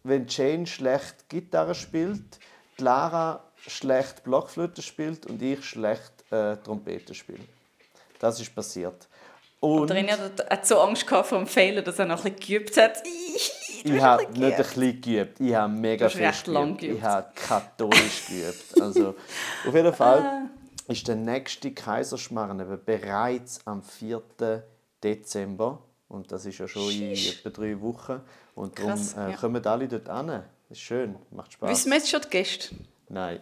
wenn 0.05 0.26
Jane 0.28 0.66
schlecht 0.66 1.28
Gitarre 1.28 1.74
spielt, 1.74 2.39
die 2.78 2.85
Lara 2.85 3.43
schlecht 3.57 4.24
Blockflöte 4.24 4.80
spielt 4.83 5.26
und 5.26 5.43
ich 5.43 5.64
schlecht 5.64 6.12
äh, 6.30 6.57
Trompete 6.57 7.14
spiele. 7.14 7.41
Das 8.18 8.41
ist 8.41 8.55
passiert. 8.55 9.09
Und 9.63 9.89
Der 9.91 9.97
René 9.97 10.11
hat, 10.19 10.51
hat 10.51 10.67
so 10.67 10.81
Angst 10.81 11.07
gehabt 11.07 11.29
vor 11.29 11.39
dem 11.39 11.47
Fehler, 11.47 11.83
dass 11.83 11.97
er 11.99 12.07
noch 12.07 12.25
ein 12.25 12.33
bisschen 12.35 12.59
geübt 12.59 12.77
hat. 12.77 13.01
ich 13.85 14.01
habe 14.01 14.25
nicht 14.33 14.43
ein 14.43 14.57
bisschen 14.57 15.01
geübt, 15.01 15.41
ich 15.41 15.55
habe 15.55 15.73
mega 15.73 16.09
viel 16.09 16.25
recht 16.25 16.47
lang 16.49 16.77
geübt. 16.77 16.81
geübt. 16.81 16.99
Ich 16.99 17.05
habe 17.05 17.27
katholisch 17.37 18.27
geübt. 18.29 18.81
Also, 18.83 19.15
auf 19.67 19.75
jeden 19.75 19.95
Fall 19.95 20.19
Ah. 20.19 20.43
ist 20.89 21.07
der 21.07 21.15
nächste 21.15 21.71
Kaiserschmarrn 21.71 22.59
eben 22.59 22.79
bereits 22.85 23.61
am 23.65 23.83
4. 23.85 24.21
Dezember. 25.03 25.79
Und 26.09 26.31
das 26.33 26.45
ist 26.45 26.59
ja 26.59 26.67
schon 26.69 26.91
in 26.91 27.13
etwa 27.13 27.51
drei 27.51 27.81
Wochen. 27.81 28.21
Und 28.57 28.77
darum 28.79 28.91
Krass, 28.93 29.15
äh, 29.17 29.31
ja. 29.31 29.37
kommen 29.37 29.65
alle 29.65 29.87
dort 29.89 30.09
hin. 30.09 30.27
Das 30.27 30.43
ist 30.79 30.81
schön, 30.81 31.15
macht 31.31 31.53
Spaß. 31.53 31.71
Wissen 31.71 31.91
wir 31.91 31.99
jetzt 31.99 32.11
schon 32.11 32.21
die 32.23 32.29
Gäste? 32.31 32.75
Nein. 33.09 33.41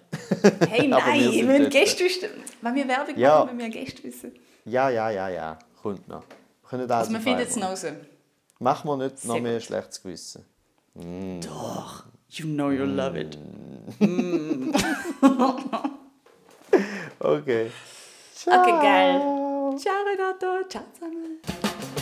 Hey, 0.69 0.83
wir 0.83 0.89
nein, 0.89 1.21
sind 1.23 1.33
wir 1.35 1.45
müssen 1.45 1.63
dort. 1.63 1.73
Gäste 1.73 2.05
wissen. 2.05 2.29
Wenn 2.61 2.75
wir 2.75 2.87
Werbung 2.89 3.17
Ja. 3.19 3.45
machen, 3.45 3.57
müssen 3.57 3.73
wir 3.73 3.81
Gäste 3.85 4.05
wissen. 4.05 4.33
Ja, 4.67 4.91
ja, 4.91 5.11
ja, 5.11 5.29
ja. 5.31 5.59
Kommt 5.83 6.09
noch. 6.09 6.23
Wir 6.63 6.69
können 6.69 6.89
das 6.89 6.99
Also 6.99 7.11
wir 7.13 7.19
auf 7.19 7.25
finden 7.25 7.41
es 7.41 7.63
raus. 7.63 7.87
Machen 8.59 8.89
wir 8.91 8.97
nicht 8.97 9.25
noch 9.25 9.35
Sehr 9.35 9.43
mehr 9.43 9.55
gut. 9.55 9.63
schlechtes 9.63 10.03
Gewissen. 10.03 10.45
Doch, 11.43 12.05
you 12.29 12.45
know 12.47 12.71
you 12.71 12.85
love 12.85 13.19
it. 13.19 13.39
Okay. 17.23 17.71
Okay, 18.47 18.71
geil. 18.83 19.21
Ciao 19.79 20.03
Renato, 20.07 20.67
ciao 20.69 20.85
zusammen. 20.95 22.00